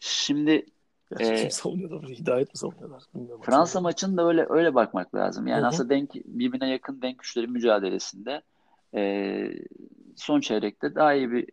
Şimdi 0.00 0.66
Gerçi 1.10 1.32
e, 1.32 1.36
kim 1.36 1.50
savunuyorlar? 1.50 2.02
Hidayet 2.10 2.48
mi 2.54 2.58
savunuyorlar? 2.58 3.02
Bilmiyorum. 3.14 3.42
Fransa 3.44 3.60
hatırlamıyorum. 3.60 3.82
maçını 3.82 4.16
da 4.16 4.28
öyle 4.28 4.46
öyle 4.48 4.74
bakmak 4.74 5.14
lazım. 5.14 5.46
Yani 5.46 5.60
Hı 5.60 5.64
hı. 5.64 5.68
aslında 5.68 5.90
denk 5.90 6.14
birbirine 6.14 6.70
yakın 6.70 7.02
denk 7.02 7.18
güçlerin 7.18 7.52
mücadelesinde 7.52 8.42
e, 8.94 9.42
son 10.16 10.40
çeyrekte 10.40 10.94
daha 10.94 11.14
iyi 11.14 11.30
bir 11.32 11.46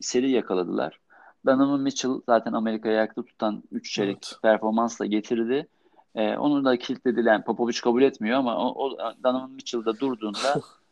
seri 0.00 0.30
yakaladılar. 0.30 1.00
Donovan 1.46 1.80
Mitchell 1.80 2.10
zaten 2.26 2.52
Amerika'yı 2.52 2.96
ayakta 2.96 3.22
tutan 3.22 3.62
3 3.72 3.92
çeyrek 3.92 4.16
Evet. 4.32 4.42
performansla 4.42 5.06
getirdi. 5.06 5.66
E, 6.14 6.36
onu 6.36 6.64
da 6.64 6.76
kilitlediler. 6.78 7.32
Yani 7.32 7.44
Popovic 7.44 7.80
kabul 7.82 8.02
etmiyor 8.02 8.38
ama 8.38 8.56
o, 8.56 8.84
o 8.84 8.98
Donovan 9.24 9.50
Mitchell 9.50 9.84
da 9.84 10.00
durduğunda 10.00 10.60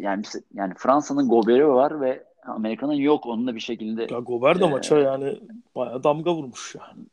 yani 0.00 0.22
yani 0.54 0.74
Fransa'nın 0.76 1.28
Gobert'i 1.28 1.68
var 1.68 2.00
ve 2.00 2.24
Amerika'nın 2.46 2.92
yok. 2.92 3.26
Onunla 3.26 3.54
bir 3.54 3.60
şekilde 3.60 4.06
Ya 4.10 4.18
Gober 4.18 4.60
de 4.60 4.64
e, 4.64 4.70
maça 4.70 4.98
yani 4.98 5.40
bayağı 5.76 6.04
damga 6.04 6.34
vurmuş 6.34 6.74
yani. 6.80 7.06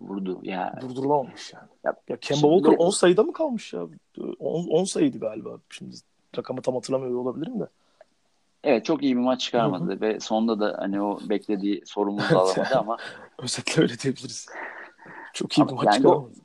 vurdu. 0.00 0.40
Ya, 0.42 0.78
Durdurulamamış 0.80 1.52
yani. 1.52 1.68
ya 1.84 1.94
Ya 2.08 2.16
Kemba 2.16 2.40
şimdi 2.40 2.54
Walker 2.54 2.86
10 2.86 2.90
sayıda 2.90 3.22
mı 3.22 3.32
kalmış 3.32 3.72
ya? 3.72 3.86
10, 4.38 4.66
10 4.66 4.84
sayıydı 4.84 5.18
galiba. 5.18 5.58
Şimdi 5.70 5.96
rakamı 6.38 6.62
tam 6.62 6.74
hatırlamıyor 6.74 7.18
olabilirim 7.18 7.60
de. 7.60 7.66
Evet 8.64 8.84
çok 8.84 9.02
iyi 9.02 9.16
bir 9.16 9.20
maç 9.20 9.40
çıkarmadı 9.40 10.00
ve 10.00 10.20
sonda 10.20 10.60
da 10.60 10.76
hani 10.78 11.02
o 11.02 11.18
beklediği 11.28 11.82
sorumluluğu 11.86 12.38
alamadı 12.38 12.78
ama 12.78 12.96
Özetle 13.38 13.82
öyle 13.82 13.98
diyebiliriz. 13.98 14.46
Çok 15.32 15.58
iyi 15.58 15.68
bir 15.68 15.72
maç 15.72 15.86
yani 15.86 15.96
çıkaramadı. 15.96 16.43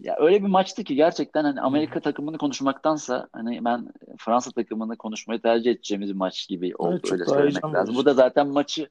Ya 0.00 0.16
öyle 0.18 0.42
bir 0.42 0.48
maçtı 0.48 0.84
ki 0.84 0.94
gerçekten 0.94 1.44
hani 1.44 1.60
Amerika 1.60 2.00
takımını 2.00 2.38
konuşmaktansa 2.38 3.28
hani 3.32 3.64
ben 3.64 3.86
Fransa 4.18 4.50
takımını 4.50 4.96
konuşmayı 4.96 5.40
tercih 5.40 5.70
edeceğimiz 5.70 6.08
bir 6.08 6.14
maç 6.16 6.48
gibi 6.48 6.76
oldu 6.76 7.00
Evet, 7.02 7.12
öyle 7.12 7.24
söylemek 7.24 7.64
lazım. 7.64 7.94
Bu 7.94 7.98
verici. 7.98 8.04
da 8.06 8.14
zaten 8.14 8.46
maçı 8.48 8.88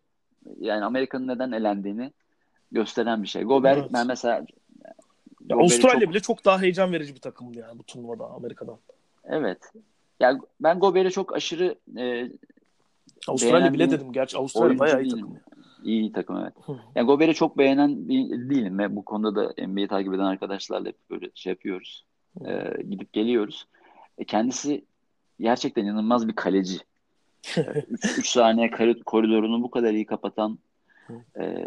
yani 0.59 0.85
Amerika'nın 0.85 1.27
neden 1.27 1.51
elendiğini 1.51 2.11
gösteren 2.71 3.23
bir 3.23 3.27
şey. 3.27 3.43
Gober 3.43 3.77
Evet. 3.77 3.89
ben 3.93 4.07
mesela 4.07 4.45
Ya 5.49 5.55
Avustralya 5.57 5.99
çok 5.99 6.09
bile 6.09 6.19
çok 6.19 6.45
daha 6.45 6.61
heyecan 6.61 6.91
verici 6.91 7.15
bir 7.15 7.19
takımdı 7.21 7.59
yani 7.59 7.79
bu 7.79 7.83
turnuvada 7.83 8.25
Amerika'dan. 8.25 8.77
evet. 9.23 9.57
Ya 10.19 10.37
ben 10.59 10.79
Gober'i 10.79 11.11
çok 11.11 11.35
aşırı 11.35 11.75
e, 11.97 12.31
Avustralya 13.27 13.73
bile 13.73 13.91
dedim. 13.91 14.11
Gerçi 14.13 14.37
Avustralya 14.37 14.79
bayağı 14.79 15.03
iyi 15.03 15.09
takım. 15.11 15.37
İyi 15.83 16.11
takım 16.11 16.37
evet. 16.37 16.53
Yani 16.95 17.05
Gober'i 17.05 17.33
çok 17.33 17.57
beğenen 17.57 18.07
bir 18.09 18.49
değilim 18.49 18.79
ve 18.79 18.95
bu 18.95 19.05
konuda 19.05 19.35
da 19.57 19.67
NBA'yi 19.67 19.87
takip 19.87 20.13
eden 20.13 20.23
arkadaşlarla 20.23 20.87
hep 20.87 20.97
böyle 21.09 21.29
şey 21.35 21.49
yapıyoruz. 21.49 22.05
Ee, 22.45 22.83
gidip 22.89 23.13
geliyoruz. 23.13 23.67
E, 24.17 24.23
kendisi 24.25 24.85
gerçekten 25.39 25.85
inanılmaz 25.85 26.27
bir 26.27 26.33
kaleci. 26.35 26.77
3 28.17 28.27
saniye 28.29 28.69
kari- 28.69 29.03
koridorunu 29.03 29.63
bu 29.63 29.71
kadar 29.71 29.93
iyi 29.93 30.05
kapatan, 30.05 30.59
e, 31.39 31.65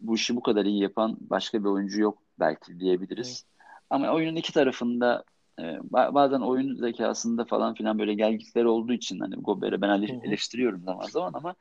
bu 0.00 0.14
işi 0.14 0.36
bu 0.36 0.42
kadar 0.42 0.64
iyi 0.64 0.82
yapan 0.82 1.16
başka 1.20 1.60
bir 1.60 1.68
oyuncu 1.68 2.00
yok 2.00 2.18
belki 2.40 2.80
diyebiliriz. 2.80 3.44
Ama 3.90 4.10
oyunun 4.12 4.36
iki 4.36 4.52
tarafında 4.52 5.24
e, 5.58 5.62
ba- 5.62 6.14
bazen 6.14 6.40
oyun 6.40 6.74
zekasında 6.76 7.44
falan 7.44 7.74
filan 7.74 7.98
böyle 7.98 8.14
gelgitleri 8.14 8.66
olduğu 8.68 8.92
için 8.92 9.18
hani 9.20 9.34
Gober'i 9.34 9.80
ben 9.80 10.02
eleştiriyorum 10.02 10.82
zaman 10.84 11.06
zaman 11.06 11.32
ama 11.34 11.54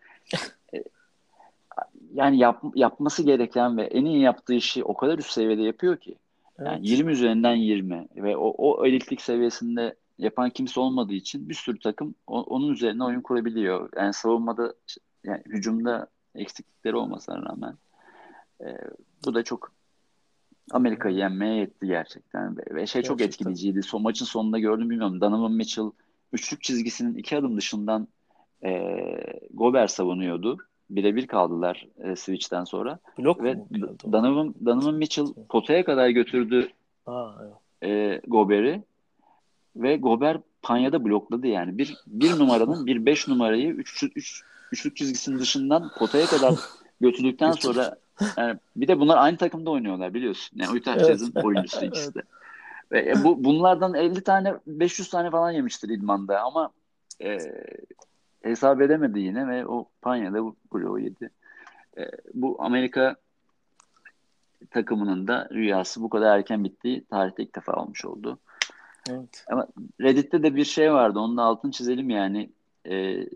e, 0.74 0.84
yani 2.14 2.38
yap, 2.38 2.64
yapması 2.76 3.24
gereken 3.24 3.78
ve 3.78 3.84
en 3.84 4.06
iyi 4.06 4.22
yaptığı 4.22 4.54
işi 4.54 4.84
o 4.84 4.94
kadar 4.94 5.18
üst 5.20 5.32
seviyede 5.32 5.62
yapıyor 5.62 5.98
ki. 5.98 6.16
Yani 6.60 6.70
Evet. 6.70 6.80
20 6.90 7.12
üzerinden 7.12 7.56
20 7.56 8.08
ve 8.16 8.38
o, 8.38 8.50
o 8.58 8.86
elitlik 8.86 9.22
seviyesinde 9.22 9.96
yapan 10.18 10.50
kimse 10.50 10.80
olmadığı 10.80 11.14
için 11.14 11.50
bir 11.50 11.54
sürü 11.54 11.80
takım 11.80 12.16
o- 12.28 12.44
onun 12.44 12.72
üzerine 12.74 13.04
oyun 13.04 13.22
kurabiliyor. 13.22 13.90
Yani 13.98 14.14
savunmada, 14.14 14.74
yani 15.24 15.42
hücumda 15.46 16.08
eksiklikleri 16.36 16.96
olmasına 16.96 17.42
rağmen 17.50 17.74
e, 18.62 18.66
bu 19.26 19.34
da 19.34 19.44
çok 19.44 19.72
Amerika'yı 20.72 21.16
yenmeye 21.16 21.56
yetti 21.56 21.88
gerçekten. 21.88 22.58
Ve, 22.58 22.62
ve 22.76 22.88
şey 22.88 23.02
çok 23.02 23.20
Gerçekten. 23.20 23.52
etkileyiciydi. 23.52 23.84
Son 23.84 24.02
maçın 24.02 24.26
sonunda 24.26 24.60
gördüm 24.60 24.90
bilmiyorum. 24.90 25.22
Donovan 25.22 25.52
Mitchell 25.52 25.92
üçlük 26.34 26.64
çizgisinin 26.64 27.16
iki 27.16 27.38
adım 27.38 27.58
dışından 27.58 28.08
e, 28.64 28.72
Gobert 29.54 29.92
savunuyordu. 29.92 30.58
Birebir 30.90 31.28
kaldılar 31.28 31.88
e, 32.04 32.16
switch'ten 32.16 32.64
sonra. 32.64 33.00
Blok 33.18 33.44
Ve? 33.44 33.58
Donovan, 34.12 34.56
Donovan 34.66 34.96
Mitchell 34.96 35.28
potaya 35.50 35.86
kadar 35.86 36.10
götürdü 36.10 36.70
evet. 37.08 37.54
e, 37.84 38.22
Gobert'i 38.28 38.84
ve 39.76 39.98
Gobert 39.98 40.42
panyada 40.62 41.06
blokladı 41.06 41.48
yani. 41.48 41.78
Bir, 41.78 41.98
bir 42.08 42.40
numaranın 42.40 42.86
bir 42.86 43.06
beş 43.06 43.28
numarayı 43.28 43.70
üç, 43.70 44.04
üç, 44.16 44.42
üçlük 44.72 44.98
çizgisinin 44.98 45.40
dışından 45.40 45.92
potaya 45.98 46.26
kadar 46.26 46.54
götürdükten 47.02 47.52
sonra 47.52 47.96
yani 48.38 48.60
bir 48.76 48.88
de 48.88 49.00
bunlar 49.00 49.18
aynı 49.18 49.38
takımda 49.38 49.72
oynuyorlar 49.72 50.14
biliyorsun. 50.14 50.58
Yani 50.60 50.78
Utah 50.78 50.96
Evet. 50.96 51.08
Jazz'ın 51.08 51.42
oyuncusu 51.44 51.86
ikisi 51.86 52.16
de. 52.16 52.22
Ve 52.92 53.10
e, 53.10 53.24
bu 53.24 53.44
bunlardan 53.44 53.94
50 53.94 54.24
tane 54.24 54.54
500 54.68 55.10
tane 55.10 55.32
falan 55.32 55.52
yemiştir 55.52 55.90
idmanda 55.90 56.42
ama 56.42 56.72
e, 57.22 57.38
hesap 58.46 58.82
edemedi 58.82 59.20
yine 59.20 59.48
ve 59.48 59.68
o 59.68 59.90
panyada 60.02 60.44
bu 60.44 60.56
bloğu 60.74 61.00
yedi. 61.00 61.30
E, 61.98 62.02
bu 62.34 62.58
Amerika 62.60 63.16
takımının 64.72 65.28
da 65.28 65.50
rüyası 65.52 66.02
bu 66.02 66.10
kadar 66.10 66.38
erken 66.38 66.64
bittiği 66.64 67.06
tarihte 67.06 67.44
ilk 67.44 67.56
defa 67.56 67.74
olmuş 67.74 68.06
oldu. 68.06 68.40
Evet. 69.10 69.46
Ama 69.52 69.68
Reddit'te 70.02 70.44
de 70.44 70.56
bir 70.56 70.66
şey 70.66 70.94
vardı. 70.94 71.20
Onun 71.20 71.38
da 71.38 71.44
altını 71.44 71.72
çizelim 71.72 72.10
yani. 72.10 72.50
Ee, 72.90 73.30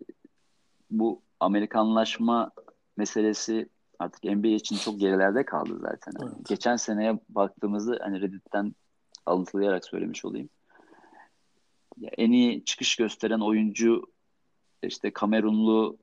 bu 0.91 1.22
Amerikanlaşma 1.39 2.51
meselesi 2.97 3.70
artık 3.99 4.24
NBA 4.24 4.47
için 4.47 4.76
çok 4.76 4.99
gerilerde 4.99 5.45
kaldı 5.45 5.80
zaten. 5.82 6.14
Yani 6.20 6.32
Evet. 6.36 6.47
Geçen 6.49 6.76
seneye 6.76 7.20
baktığımızda 7.30 7.97
hani 8.01 8.22
Reddit'ten 8.22 8.76
alıntılayarak 9.26 9.86
söylemiş 9.86 10.26
olayım. 10.26 10.49
Ya 11.97 12.10
en 12.18 12.32
iyi 12.32 12.66
çıkış 12.66 12.95
gösteren 12.95 13.39
oyuncu 13.39 14.05
işte 14.88 15.11
Kamerunlu 15.11 15.97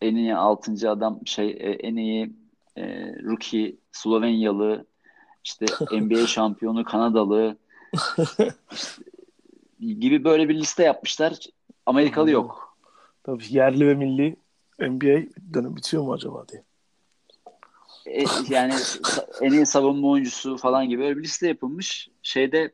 en 0.00 0.16
iyi 0.16 0.36
6. 0.36 0.90
adam 0.90 1.20
şey 1.26 1.50
e, 1.50 1.70
en 1.70 1.96
iyi 1.96 2.32
e, 2.76 2.82
rookie 3.22 3.76
Slovenyalı 3.92 4.86
işte 5.44 5.66
NBA 6.00 6.26
şampiyonu 6.26 6.84
Kanadalı 6.84 7.56
gibi 9.80 10.24
böyle 10.24 10.48
bir 10.48 10.54
liste 10.54 10.82
yapmışlar. 10.82 11.36
Amerikalı 11.86 12.30
yok. 12.30 12.76
Tabii 13.22 13.44
yerli 13.50 13.86
ve 13.86 13.94
milli 13.94 14.36
NBA 14.80 15.30
dönüm 15.54 15.76
bitiyor 15.76 16.02
mu 16.02 16.12
acaba 16.12 16.46
diye. 16.48 16.64
E, 18.06 18.24
yani 18.48 18.74
en 19.40 19.52
iyi 19.52 19.66
savunma 19.66 20.08
oyuncusu 20.08 20.56
falan 20.56 20.88
gibi 20.88 21.04
öyle 21.04 21.16
bir 21.16 21.22
liste 21.22 21.48
yapılmış. 21.48 22.08
Şeyde 22.22 22.72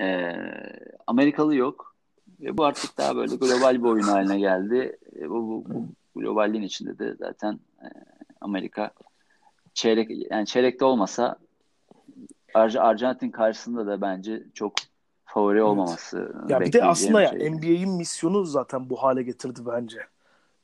e, 0.00 0.36
Amerikalı 1.06 1.54
yok. 1.54 1.89
Ve 2.40 2.56
bu 2.56 2.64
artık 2.64 2.98
daha 2.98 3.16
böyle 3.16 3.36
global 3.36 3.74
bir 3.74 3.88
oyun 3.88 4.04
haline 4.04 4.38
geldi. 4.38 4.98
E, 5.20 5.30
bu, 5.30 5.34
bu, 5.34 5.64
bu 6.14 6.20
globalliğin 6.20 6.62
içinde 6.62 6.98
de 6.98 7.14
zaten 7.18 7.60
e, 7.82 7.86
Amerika 8.40 8.90
çeyrek 9.74 10.30
yani 10.30 10.46
çeyrekte 10.46 10.84
olmasa 10.84 11.36
Ar- 12.54 12.74
Arjantin 12.74 13.30
karşısında 13.30 13.86
da 13.86 14.00
bence 14.00 14.42
çok 14.54 14.72
favori 15.24 15.62
olmaması 15.62 16.32
Ya 16.48 16.60
bir 16.60 16.72
de 16.72 16.84
aslında 16.84 17.22
ya 17.22 17.28
şey. 17.28 17.50
NBA'in 17.50 17.90
misyonu 17.90 18.44
zaten 18.44 18.90
bu 18.90 18.96
hale 19.02 19.22
getirdi 19.22 19.60
bence. 19.66 19.98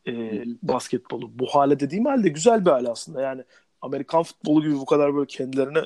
Ee, 0.07 0.12
hı. 0.12 0.45
basketbolu. 0.62 1.39
Bu 1.39 1.47
hale 1.47 1.81
dediğim 1.81 2.05
halde 2.05 2.29
güzel 2.29 2.64
bir 2.66 2.70
hale 2.70 2.91
aslında. 2.91 3.20
Yani 3.20 3.45
Amerikan 3.83 4.22
futbolu 4.22 4.62
gibi 4.62 4.74
bu 4.74 4.87
kadar 4.87 5.14
böyle 5.14 5.27
kendilerine 5.27 5.83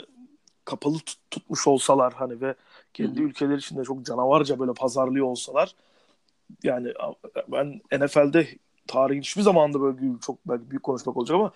kapalı 0.65 0.97
tut- 0.99 1.31
tutmuş 1.31 1.67
olsalar 1.67 2.13
hani 2.13 2.41
ve 2.41 2.55
kendi 2.95 3.23
ülkeleri 3.23 3.59
içinde 3.59 3.85
çok 3.85 4.07
canavarca 4.07 4.59
böyle 4.59 4.73
pazarlıyor 4.73 5.27
olsalar 5.27 5.75
yani 6.63 6.93
ben 7.49 7.81
NFL'de 7.93 8.49
tarihin 8.87 9.21
hiçbir 9.21 9.43
zamanda 9.43 9.81
böyle 9.81 9.99
çok 10.27 10.49
belki 10.49 10.71
büyük 10.71 10.83
konuşmak 10.83 11.17
olacak 11.17 11.35
ama 11.35 11.53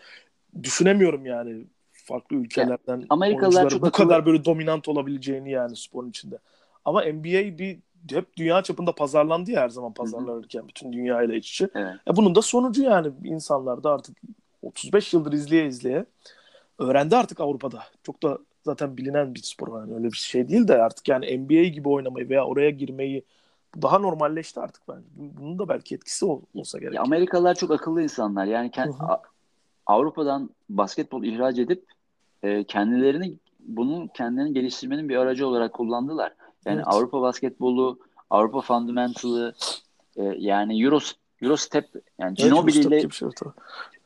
düşünemiyorum 0.62 1.26
yani 1.26 1.64
farklı 1.92 2.36
ülkelerden 2.36 3.06
Amerikalılar 3.08 3.44
oyuncuların 3.44 3.68
çok 3.68 3.82
bu 3.82 3.86
akıllı- 3.86 4.08
kadar 4.08 4.26
böyle 4.26 4.44
dominant 4.44 4.88
olabileceğini 4.88 5.50
yani 5.50 5.76
sporun 5.76 6.10
içinde. 6.10 6.38
Ama 6.84 7.02
NBA 7.02 7.58
bir 7.58 7.78
hep 8.10 8.36
dünya 8.36 8.62
çapında 8.62 8.92
pazarlandı 8.94 9.50
ya 9.50 9.60
her 9.60 9.68
zaman 9.68 9.92
pazarlanırken 9.94 10.68
bütün 10.68 10.92
dünyayla 10.92 11.34
iç 11.34 11.50
içe. 11.50 11.68
Evet. 11.74 11.94
E 12.08 12.16
bunun 12.16 12.34
da 12.34 12.42
sonucu 12.42 12.82
yani 12.82 13.12
insanlar 13.24 13.84
da 13.84 13.92
artık 13.92 14.16
35 14.62 15.14
yıldır 15.14 15.32
izleye 15.32 15.66
izleye 15.66 16.04
öğrendi 16.78 17.16
artık 17.16 17.40
Avrupa'da. 17.40 17.84
Çok 18.02 18.22
da 18.22 18.38
zaten 18.64 18.96
bilinen 18.96 19.34
bir 19.34 19.40
spor 19.42 19.80
yani 19.80 19.94
öyle 19.94 20.04
bir 20.04 20.16
şey 20.16 20.48
değil 20.48 20.68
de 20.68 20.82
artık 20.82 21.08
yani 21.08 21.38
NBA 21.38 21.62
gibi 21.68 21.88
oynamayı 21.88 22.28
veya 22.28 22.46
oraya 22.46 22.70
girmeyi 22.70 23.24
daha 23.82 23.98
normalleşti 23.98 24.60
artık 24.60 24.82
bence. 24.88 25.06
Bunun 25.16 25.58
da 25.58 25.68
belki 25.68 25.94
etkisi 25.94 26.24
ol- 26.24 26.42
olsa 26.54 26.78
gerek. 26.78 26.94
Ya 26.94 27.02
Amerikalılar 27.02 27.54
çok 27.54 27.70
akıllı 27.70 28.02
insanlar. 28.02 28.44
Yani 28.44 28.70
kend- 28.70 29.18
Avrupa'dan 29.86 30.50
basketbol 30.68 31.24
ihraç 31.24 31.58
edip 31.58 31.84
e, 32.42 32.64
kendilerini 32.64 33.34
bunu 33.60 34.08
kendilerini 34.14 34.52
geliştirmenin 34.54 35.08
bir 35.08 35.16
aracı 35.16 35.46
olarak 35.46 35.72
kullandılar. 35.72 36.32
Yani 36.66 36.76
Evet. 36.76 36.84
Avrupa 36.88 37.20
basketbolu, 37.22 37.98
Avrupa 38.30 38.60
fundamental'ı 38.60 39.54
e, 40.16 40.22
yani 40.38 40.82
Euro 40.84 40.98
Eurostep 41.42 41.88
yani 42.18 42.34
Evet, 42.38 42.50
Ginobili 42.50 42.76
Eurostep 42.78 42.92
ile 42.92 42.98
gibi 43.00 43.10
bir 43.10 43.14
şey. 43.14 43.28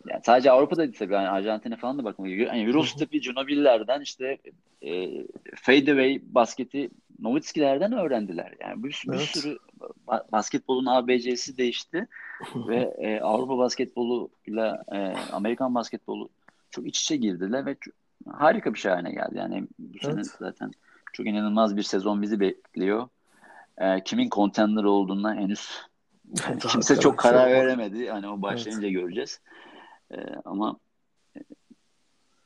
Yani 0.07 0.21
sadece 0.25 0.51
Avrupa'da 0.51 0.83
değil 0.83 0.97
tabii 0.99 1.15
yani 1.15 1.29
Arjantin'e 1.29 1.77
falan 1.77 1.99
da 1.99 2.05
bakmak 2.05 2.29
gerekiyor. 2.29 2.53
Yani 2.55 2.69
Eurostep'i 2.69 3.21
Ginobili'lerden 3.21 4.01
işte 4.01 4.39
e, 4.83 5.09
fadeaway 5.57 6.21
basketi 6.23 6.91
Nowitzki'lerden 7.21 7.93
öğrendiler. 7.93 8.55
Yani 8.61 8.85
bir, 8.85 9.03
bir 9.09 9.13
Evet. 9.17 9.27
sürü 9.27 9.59
ba- 10.07 10.33
basketbolun 10.33 10.87
ABC'si 10.87 11.59
değişti 11.59 12.09
ve 12.55 12.77
e, 12.99 13.21
Avrupa 13.21 13.59
basketboluyla 13.59 14.85
e, 14.93 14.99
Amerikan 15.33 15.75
basketbolu 15.75 16.29
çok 16.71 16.87
iç 16.87 17.01
içe 17.01 17.17
girdiler 17.17 17.67
ve 17.67 17.77
çok- 17.81 17.95
harika 18.33 18.75
bir 18.75 18.79
şey 18.79 18.93
haline 18.93 19.13
geldi. 19.13 19.35
Yani 19.35 19.65
bu 19.79 19.99
sene 19.99 20.13
Evet. 20.15 20.27
zaten 20.39 20.71
çok 21.13 21.27
inanılmaz 21.27 21.77
bir 21.77 21.83
sezon 21.83 22.23
bizi 22.23 22.41
bekliyor. 22.41 23.09
E, 23.79 24.05
kimin 24.05 24.31
contender 24.31 24.85
olduğuna 24.85 25.35
henüz 25.35 25.71
yani 26.49 26.59
kimse 26.69 27.01
çok 27.01 27.19
karar 27.19 27.51
veremedi. 27.51 28.11
Hani 28.11 28.29
o 28.29 28.43
başlayınca 28.43 28.89
göreceğiz. 28.89 29.41
E, 30.13 30.17
ama 30.45 30.77
e, 31.37 31.41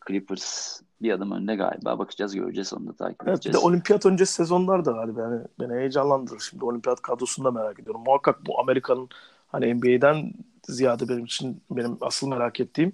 Clippers 0.09 0.81
bir 1.03 1.13
adım 1.13 1.33
önde 1.33 1.55
galiba. 1.57 1.99
Bakacağız, 1.99 2.35
göreceğiz. 2.35 2.75
Onu 2.75 2.87
da 2.87 2.93
takip 2.93 3.21
Evet, 3.23 3.29
bir 3.29 3.33
edeceğiz. 3.33 3.55
de 3.55 3.59
olimpiyat 3.59 4.07
öncesi 4.07 4.33
sezonlar 4.33 4.85
da 4.85 4.95
var. 4.95 5.09
Yani 5.19 5.43
beni 5.61 5.73
heyecanlandırır. 5.73 6.41
Şimdi 6.41 6.65
olimpiyat 6.65 7.03
kadrosunu 7.03 7.45
da 7.45 7.51
merak 7.51 7.81
ediyorum. 7.81 8.03
Muhakkak 8.07 8.47
bu 8.47 8.61
Amerika'nın 8.61 9.09
hani 9.49 9.75
NBA'den 9.75 10.33
ziyade 10.63 11.09
benim 11.09 11.25
için 11.25 11.63
benim 11.71 11.99
asıl 12.01 12.29
merak 12.29 12.61
ettiğim 12.61 12.93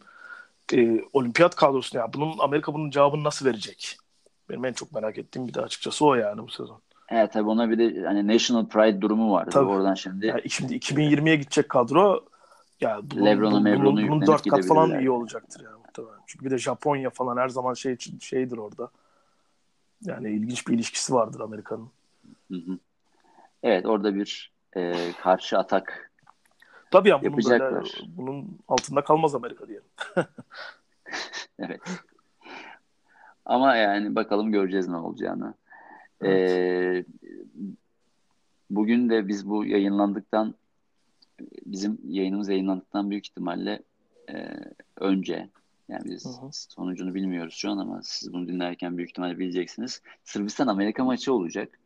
e, 0.74 1.00
olimpiyat 1.12 1.56
kadrosunu 1.56 2.00
ya 2.00 2.12
bunun 2.12 2.38
Amerika 2.38 2.74
bunun 2.74 2.90
cevabını 2.90 3.24
nasıl 3.24 3.46
verecek? 3.46 3.98
Benim 4.50 4.64
en 4.64 4.72
çok 4.72 4.92
merak 4.92 5.18
ettiğim 5.18 5.48
bir 5.48 5.54
de 5.54 5.60
açıkçası 5.60 6.06
o 6.06 6.14
yani 6.14 6.42
bu 6.42 6.48
sezon. 6.50 6.80
Evet 7.08 7.32
tabii 7.32 7.48
ona 7.48 7.70
bir 7.70 7.78
de 7.78 8.06
hani 8.06 8.28
National 8.28 8.66
Pride 8.66 9.00
durumu 9.00 9.32
var. 9.32 9.50
Tabii. 9.50 9.68
Oradan 9.68 9.94
şimdi 9.94 10.26
Yani 10.26 10.50
şimdi 10.50 10.74
2020'ye 10.76 11.36
gidecek 11.36 11.68
kadro 11.68 12.24
ya 12.80 13.00
bunun, 13.10 13.26
Lebron'u, 13.26 13.50
bunun, 13.50 13.62
Mebron'u 13.62 13.86
bunun, 13.86 14.00
yüklenip 14.00 14.26
dört 14.26 14.48
kat 14.48 14.66
falan 14.66 14.86
gidebilirler 14.86 15.02
iyi 15.02 15.06
yani. 15.06 15.10
olacaktır 15.10 15.64
yani 15.64 15.76
muhtemelen. 15.76 16.20
Çünkü 16.26 16.44
bir 16.44 16.50
de 16.50 16.58
Japonya 16.58 17.10
falan 17.10 17.36
her 17.36 17.48
zaman 17.48 17.74
şey 17.74 17.96
şeydir 18.20 18.56
orada. 18.56 18.90
Yani 20.04 20.30
ilginç 20.30 20.68
bir 20.68 20.74
ilişkisi 20.74 21.14
vardır 21.14 21.40
Amerika'nın. 21.40 21.88
Hı 22.50 22.58
hı. 22.58 22.78
Evet 23.62 23.86
orada 23.86 24.14
bir 24.14 24.52
e, 24.76 25.12
karşı 25.22 25.58
atak 25.58 26.08
Tabii 26.90 27.08
ya 27.08 27.20
bunun 27.20 27.30
Yapacaklar. 27.30 27.72
böyle 27.72 27.88
bunun 28.16 28.58
altında 28.68 29.04
kalmaz 29.04 29.34
Amerika 29.34 29.68
diyelim. 29.68 29.86
evet. 31.58 31.80
Ama 33.44 33.76
yani 33.76 34.14
bakalım 34.14 34.52
göreceğiz 34.52 34.88
ne 34.88 34.96
olacağını. 34.96 35.54
E, 36.24 37.04
bugün 38.70 39.10
de 39.10 39.28
biz 39.28 39.50
bu 39.50 39.64
yayınlandıktan 39.64 40.54
bizim 41.66 41.98
yayınımız 42.08 42.48
yayınlandıktan 42.48 43.10
büyük 43.10 43.26
ihtimalle 43.26 43.82
e, 44.30 44.48
önce 44.96 45.48
yani 45.88 46.04
biz 46.04 46.24
Hı 46.24 46.28
hı. 46.28 46.48
sonucunu 46.52 47.14
bilmiyoruz 47.14 47.54
şu 47.54 47.70
an 47.70 47.78
ama 47.78 48.00
siz 48.02 48.32
bunu 48.32 48.48
dinlerken 48.48 48.96
büyük 48.96 49.10
ihtimalle 49.10 49.38
bileceksiniz. 49.38 50.02
Sırbistan 50.24 50.66
Amerika 50.66 51.04
maçı 51.04 51.32
olacak. 51.34 51.78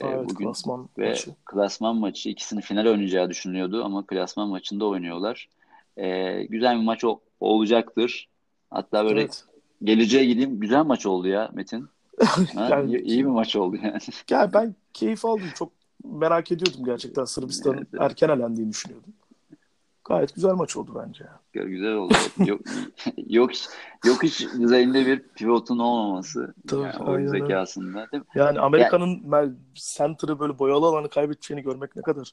E, 0.00 0.06
evet, 0.06 0.30
bugün 0.30 0.44
klasman 0.46 0.88
ve 0.98 1.08
maçı. 1.08 1.30
klasman 1.44 1.96
maçı 1.96 2.28
ikisini 2.28 2.60
final 2.60 2.86
oynayacağı 2.86 3.30
düşünülüyordu 3.30 3.84
ama 3.84 4.06
klasman 4.06 4.48
maçında 4.48 4.86
oynuyorlar. 4.86 5.48
E, 5.96 6.42
güzel 6.44 6.78
bir 6.78 6.84
maç 6.84 7.04
ol- 7.04 7.18
olacaktır. 7.40 8.28
Hatta 8.70 9.04
böyle 9.04 9.20
Evet. 9.20 9.44
geleceğe 9.84 10.24
gideyim. 10.24 10.60
Güzel 10.60 10.84
maç 10.84 11.06
oldu 11.06 11.28
ya 11.28 11.50
Metin. 11.54 11.88
Ha, 12.54 12.68
Yani- 12.70 12.90
iyi, 12.96 13.00
iyi 13.02 13.18
bir 13.24 13.30
maç 13.30 13.56
oldu 13.56 13.76
yani. 13.82 13.98
Ya 14.30 14.52
ben 14.52 14.74
keyif 14.94 15.24
aldım. 15.24 15.48
Çok 15.54 15.72
merak 16.12 16.52
ediyordum 16.52 16.84
gerçekten 16.84 17.24
Sırbistan'ın 17.24 17.76
Evet, 17.76 17.88
evet. 17.92 18.02
erken 18.02 18.28
elendiğini 18.28 18.70
düşünüyordum. 18.70 19.12
Gayet 20.04 20.34
güzel 20.34 20.52
maç 20.52 20.76
oldu 20.76 21.02
bence. 21.06 21.24
Güzel 21.52 21.92
oldu. 21.92 22.14
Yok 22.46 22.60
yok 23.28 23.50
yok 24.06 24.22
hiç 24.22 24.40
düzeyinde 24.40 25.06
bir 25.06 25.22
pivotun 25.22 25.78
olmaması. 25.78 26.54
Tabii, 26.68 26.82
yani 26.82 26.98
oyun 26.98 27.26
zekasında 27.26 28.06
değil 28.12 28.22
mi? 28.22 28.28
Yani 28.34 28.60
Amerika'nın 28.60 29.28
mel- 29.28 29.54
center'ı 29.74 30.40
böyle 30.40 30.58
boyalı 30.58 30.86
alanı 30.86 31.08
kaybedeceğini 31.08 31.64
görmek 31.64 31.96
ne 31.96 32.02
kadar 32.02 32.32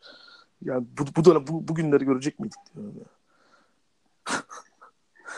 yani 0.61 0.85
bu, 0.99 1.03
bu 1.17 1.25
dönem 1.25 1.47
bu, 1.47 1.67
bugünleri 1.67 2.05
görecek 2.05 2.39
miydik 2.39 2.59
diyorum 2.75 2.93
ya. 2.97 3.05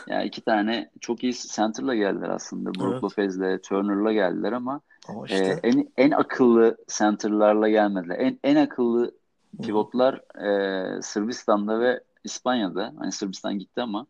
Yani 0.08 0.26
iki 0.26 0.40
tane 0.40 0.90
çok 1.00 1.24
iyi 1.24 1.34
center'la 1.34 1.94
geldiler 1.94 2.28
aslında. 2.28 2.74
Brook 2.74 2.92
Evet. 2.92 3.04
Lopez'le 3.04 3.62
Turner'la 3.62 4.12
geldiler 4.12 4.52
ama 4.52 4.80
Ama 5.08 5.26
e, 5.28 5.32
işte 5.32 5.60
en 5.62 5.88
en 5.96 6.10
akıllı 6.10 6.76
center'larla 6.88 7.68
gelmediler. 7.68 8.18
En 8.18 8.38
en 8.44 8.56
akıllı 8.56 9.14
pivotlar 9.62 10.14
e, 10.46 11.02
Sırbistan'da 11.02 11.80
ve 11.80 12.00
İspanya'da. 12.24 12.94
Hani 12.98 13.12
Sırbistan 13.12 13.58
gitti 13.58 13.82
ama 13.82 14.06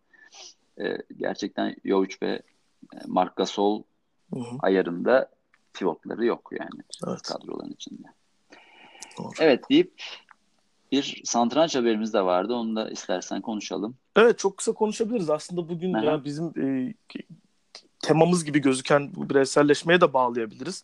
e, 0.80 0.98
gerçekten 1.16 1.76
Jovic 1.84 2.16
ve 2.22 2.42
e, 2.94 2.98
Marc 3.06 3.32
Gasol 3.36 3.82
Hı 4.34 4.40
hı, 4.40 4.56
ayarında 4.60 5.30
pivotları 5.74 6.24
yok 6.24 6.50
yani 6.52 6.82
evet. 7.06 7.22
kadroların 7.22 7.72
içinde. 7.72 8.08
Doğru. 9.18 9.30
Evet 9.40 9.70
deyip 9.70 9.92
bir 10.92 11.20
satranç 11.24 11.76
haberimiz 11.76 12.14
de 12.14 12.24
vardı. 12.24 12.54
Onu 12.54 12.76
da 12.76 12.90
istersen 12.90 13.40
konuşalım. 13.40 13.96
Evet 14.16 14.38
çok 14.38 14.56
kısa 14.56 14.72
konuşabiliriz. 14.72 15.30
Aslında 15.30 15.68
bugün 15.68 15.92
Aha. 15.92 16.04
ya 16.04 16.24
bizim 16.24 16.46
e, 16.46 16.94
temamız 18.06 18.44
gibi 18.44 18.58
gözüken 18.58 19.10
bu 19.14 19.30
bireyselleşmeye 19.30 20.00
de 20.00 20.12
bağlayabiliriz. 20.12 20.82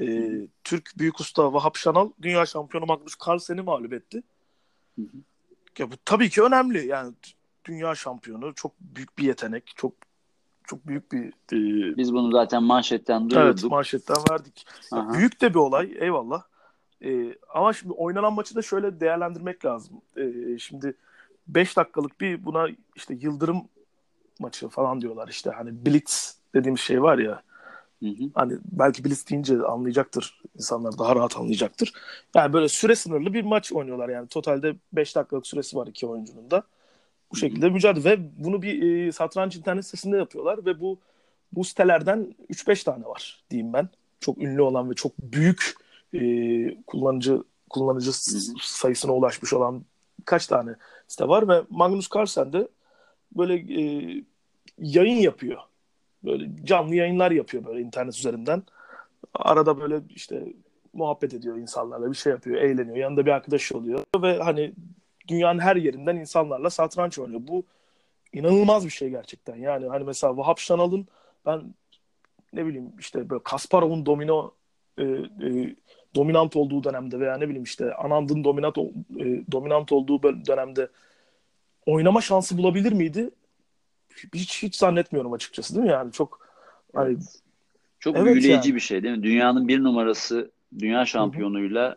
E, 0.00 0.30
Türk 0.64 0.90
büyük 0.98 1.20
usta 1.20 1.52
Vahap 1.52 1.76
Şanal 1.76 2.10
dünya 2.22 2.46
şampiyonu 2.46 2.86
Magnus 2.86 3.14
Carlsen'i 3.26 3.62
mağlup 3.62 3.92
etti. 3.92 4.22
Hı 4.98 5.02
hı. 5.02 5.16
Ya 5.78 5.90
bu 5.90 5.94
tabii 6.04 6.30
ki 6.30 6.42
önemli. 6.42 6.86
Yani 6.86 7.12
dünya 7.64 7.94
şampiyonu 7.94 8.54
çok 8.54 8.72
büyük 8.80 9.18
bir 9.18 9.24
yetenek. 9.24 9.72
Çok 9.76 9.92
çok 10.64 10.86
büyük 10.86 11.12
bir 11.12 11.26
e, 11.28 11.96
Biz 11.96 12.12
bunu 12.12 12.32
zaten 12.32 12.62
manşetten 12.62 13.20
evet 13.20 13.30
duyurduk. 13.30 13.70
manşetten 13.70 14.16
verdik. 14.30 14.66
Ya 14.92 15.08
büyük 15.14 15.40
de 15.40 15.50
bir 15.50 15.58
olay 15.58 15.92
eyvallah. 15.98 16.42
E, 17.04 17.34
ama 17.54 17.72
şimdi 17.72 17.92
oynanan 17.94 18.32
maçı 18.32 18.54
da 18.54 18.62
şöyle 18.62 19.00
değerlendirmek 19.00 19.64
lazım. 19.64 20.00
E, 20.16 20.58
şimdi 20.58 20.94
5 21.48 21.76
dakikalık 21.76 22.20
bir 22.20 22.44
buna 22.44 22.66
işte 22.96 23.14
Yıldırım 23.20 23.62
maçı 24.38 24.68
falan 24.68 25.00
diyorlar 25.00 25.28
işte 25.28 25.50
hani 25.50 25.86
Blitz 25.86 26.41
dediğimiz 26.54 26.80
şey 26.80 27.02
var 27.02 27.18
ya 27.18 27.42
Hı 28.02 28.08
hı. 28.08 28.30
hani 28.34 28.58
belki 28.64 29.04
Blitz 29.04 29.28
deyince 29.30 29.62
anlayacaktır 29.62 30.42
insanlar 30.56 30.98
daha 30.98 31.16
rahat 31.16 31.36
anlayacaktır. 31.36 31.92
Yani 32.34 32.52
böyle 32.52 32.68
süre 32.68 32.94
sınırlı 32.96 33.34
bir 33.34 33.44
maç 33.44 33.72
oynuyorlar 33.72 34.08
yani 34.08 34.28
totalde 34.28 34.76
5 34.92 35.16
dakikalık 35.16 35.46
süresi 35.46 35.76
var 35.76 35.86
iki 35.86 36.06
oyuncunun 36.06 36.50
da. 36.50 36.62
Bu 37.32 37.36
şekilde 37.36 37.68
mücadele 37.68 38.04
ve 38.04 38.18
bunu 38.44 38.62
bir 38.62 38.82
e, 38.82 39.12
satranç 39.12 39.56
internet 39.56 39.84
sitesinde 39.84 40.16
yapıyorlar 40.16 40.66
ve 40.66 40.80
bu 40.80 40.98
bu 41.52 41.64
sitelerden 41.64 42.34
3-5 42.50 42.84
tane 42.84 43.04
var 43.04 43.44
diyeyim 43.50 43.72
ben. 43.72 43.88
Çok 44.20 44.38
ünlü 44.38 44.62
olan 44.62 44.90
ve 44.90 44.94
çok 44.94 45.12
büyük 45.18 45.74
e, 46.14 46.20
kullanıcı 46.86 47.42
kullanıcı 47.70 48.10
Hı 48.10 48.36
hı. 48.36 48.54
sayısına 48.62 49.12
ulaşmış 49.12 49.52
olan 49.52 49.84
kaç 50.24 50.46
tane 50.46 50.74
site 51.08 51.28
var 51.28 51.48
ve 51.48 51.62
Magnus 51.70 52.08
Carlsen 52.16 52.52
de 52.52 52.68
böyle 53.36 53.54
e, 53.54 54.24
yayın 54.78 55.18
yapıyor. 55.18 55.58
Böyle 56.24 56.50
canlı 56.64 56.94
yayınlar 56.94 57.30
yapıyor 57.30 57.64
böyle 57.64 57.80
internet 57.80 58.16
üzerinden. 58.16 58.62
Arada 59.34 59.80
böyle 59.80 60.00
işte 60.14 60.52
muhabbet 60.92 61.34
ediyor 61.34 61.56
insanlarla 61.56 62.10
bir 62.10 62.16
şey 62.16 62.32
yapıyor, 62.32 62.56
eğleniyor. 62.56 62.96
Yanında 62.96 63.26
bir 63.26 63.30
arkadaşı 63.30 63.78
oluyor 63.78 64.04
ve 64.22 64.38
hani 64.38 64.72
dünyanın 65.28 65.58
her 65.58 65.76
yerinden 65.76 66.16
insanlarla 66.16 66.70
satranç 66.70 67.18
oynuyor. 67.18 67.40
Bu 67.48 67.64
inanılmaz 68.32 68.84
bir 68.84 68.90
şey 68.90 69.10
gerçekten. 69.10 69.56
Yani 69.56 69.86
hani 69.86 70.04
mesela 70.04 70.36
Vahap 70.36 70.58
Şanal'ın 70.58 71.06
ben 71.46 71.74
ne 72.52 72.66
bileyim 72.66 72.92
işte 72.98 73.30
böyle 73.30 73.42
Kasparov'un 73.42 74.06
domino 74.06 74.54
e, 74.98 75.02
e, 75.02 75.76
dominant 76.14 76.56
olduğu 76.56 76.84
dönemde 76.84 77.20
veya 77.20 77.36
ne 77.36 77.48
bileyim 77.48 77.64
işte 77.64 77.94
Anand'ın 77.94 78.44
dominant 78.44 78.78
e, 78.78 78.82
dominant 79.52 79.92
olduğu 79.92 80.22
dönemde 80.22 80.88
oynama 81.86 82.20
şansı 82.20 82.58
bulabilir 82.58 82.92
miydi? 82.92 83.30
Hiç 84.34 84.62
hiç 84.62 84.76
zannetmiyorum 84.76 85.32
açıkçası 85.32 85.74
değil 85.74 85.86
mi 85.86 85.92
yani 85.92 86.12
çok 86.12 86.48
hani 86.94 87.16
Çok 88.00 88.16
Evet 88.16 88.26
büyüleyici 88.26 88.68
yani. 88.68 88.74
bir 88.74 88.80
şey 88.80 89.02
değil 89.02 89.16
mi? 89.16 89.22
Dünyanın 89.22 89.68
bir 89.68 89.82
numarası 89.84 90.50
dünya 90.78 91.06
şampiyonuyla 91.06 91.96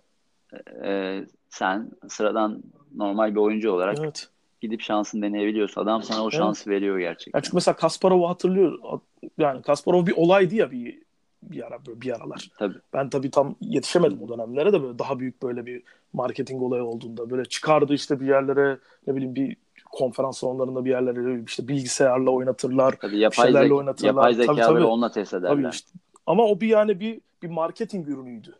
e, 0.83 1.21
sen 1.49 1.91
sıradan 2.07 2.63
normal 2.95 3.31
bir 3.31 3.39
oyuncu 3.39 3.71
olarak 3.71 3.99
evet. 3.99 4.29
gidip 4.61 4.81
şansını 4.81 5.21
deneyebiliyorsun. 5.21 5.81
Adam 5.81 6.03
sana 6.03 6.21
o 6.21 6.23
Evet. 6.23 6.33
şansı 6.33 6.69
veriyor 6.69 6.99
gerçekten. 6.99 7.37
Yani 7.37 7.43
çünkü 7.43 7.55
mesela 7.55 7.75
Kasparov'u 7.75 8.29
hatırlıyor. 8.29 8.99
Yani 9.37 9.61
Kasparov 9.61 10.05
bir 10.05 10.13
olaydı 10.17 10.55
ya 10.55 10.71
bir 10.71 11.05
bir 11.43 11.67
ara 11.67 11.85
böyle 11.85 12.01
bir 12.01 12.15
aralar. 12.15 12.49
Tabii. 12.59 12.77
Ben 12.93 13.09
tabii 13.09 13.31
tam 13.31 13.55
yetişemedim 13.61 14.21
o 14.21 14.29
dönemlere 14.29 14.73
de 14.73 14.83
böyle 14.83 14.99
daha 14.99 15.19
büyük 15.19 15.43
böyle 15.43 15.65
bir 15.65 15.83
marketing 16.13 16.61
olayı 16.61 16.83
olduğunda 16.83 17.29
böyle 17.29 17.45
çıkardı 17.45 17.93
işte 17.93 18.19
bir 18.19 18.27
yerlere 18.27 18.77
ne 19.07 19.15
bileyim 19.15 19.35
bir 19.35 19.57
konferans 19.95 20.37
salonlarında 20.37 20.85
bir 20.85 20.89
yerlere 20.89 21.43
işte 21.47 21.67
bilgisayarla 21.67 22.31
oynatırlar. 22.31 22.95
Tabii 23.01 23.19
yapay, 23.19 23.45
şeylerle 23.45 23.65
zeka, 23.65 23.75
oynatırlar. 23.75 24.07
yapay 24.07 24.33
Tabii, 24.33 24.41
zekaları 24.41 24.73
tabii. 24.73 24.85
onunla 24.85 25.11
test 25.11 25.33
ederler. 25.33 25.49
Tabii 25.49 25.69
işte. 25.69 25.91
Ama 26.25 26.43
o 26.43 26.59
bir 26.59 26.67
yani 26.67 26.99
bir 26.99 27.21
bir 27.43 27.49
marketing 27.49 28.07
ürünüydü. 28.07 28.55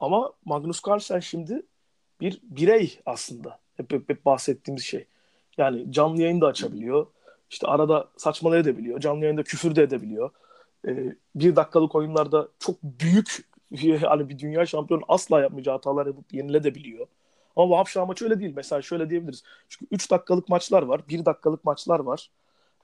Ama 0.00 0.32
Magnus 0.44 0.80
Carlsen 0.88 1.20
şimdi 1.20 1.62
bir 2.20 2.40
birey 2.42 3.00
aslında. 3.06 3.58
Hep, 3.76 3.92
hep, 3.92 4.08
hep 4.08 4.26
bahsettiğimiz 4.26 4.84
şey. 4.84 5.06
Yani 5.58 5.92
canlı 5.92 6.22
yayın 6.22 6.40
da 6.40 6.46
açabiliyor. 6.46 7.06
İşte 7.50 7.66
arada 7.66 8.08
saçmalayabiliyor. 8.16 9.00
Canlı 9.00 9.24
yayında 9.24 9.42
küfür 9.42 9.76
de 9.76 9.82
edebiliyor. 9.82 10.30
Ee, 10.86 11.14
bir 11.34 11.56
dakikalık 11.56 11.94
oyunlarda 11.94 12.48
çok 12.58 12.82
büyük 12.82 13.48
hani 14.02 14.28
bir 14.28 14.38
dünya 14.38 14.66
şampiyonu 14.66 15.02
asla 15.08 15.40
yapmayacağı 15.40 15.74
hatalar 15.74 16.06
yapıp 16.06 16.34
yenilebiliyor. 16.34 17.06
Ama 17.56 17.70
Vahap 17.70 17.88
Şah 17.88 18.06
maçı 18.06 18.24
öyle 18.24 18.40
değil. 18.40 18.52
Mesela 18.56 18.82
şöyle 18.82 19.10
diyebiliriz. 19.10 19.42
Çünkü 19.68 19.86
3 19.90 20.10
dakikalık 20.10 20.48
maçlar 20.48 20.82
var. 20.82 21.08
1 21.08 21.24
dakikalık 21.24 21.64
maçlar 21.64 22.00
var. 22.00 22.30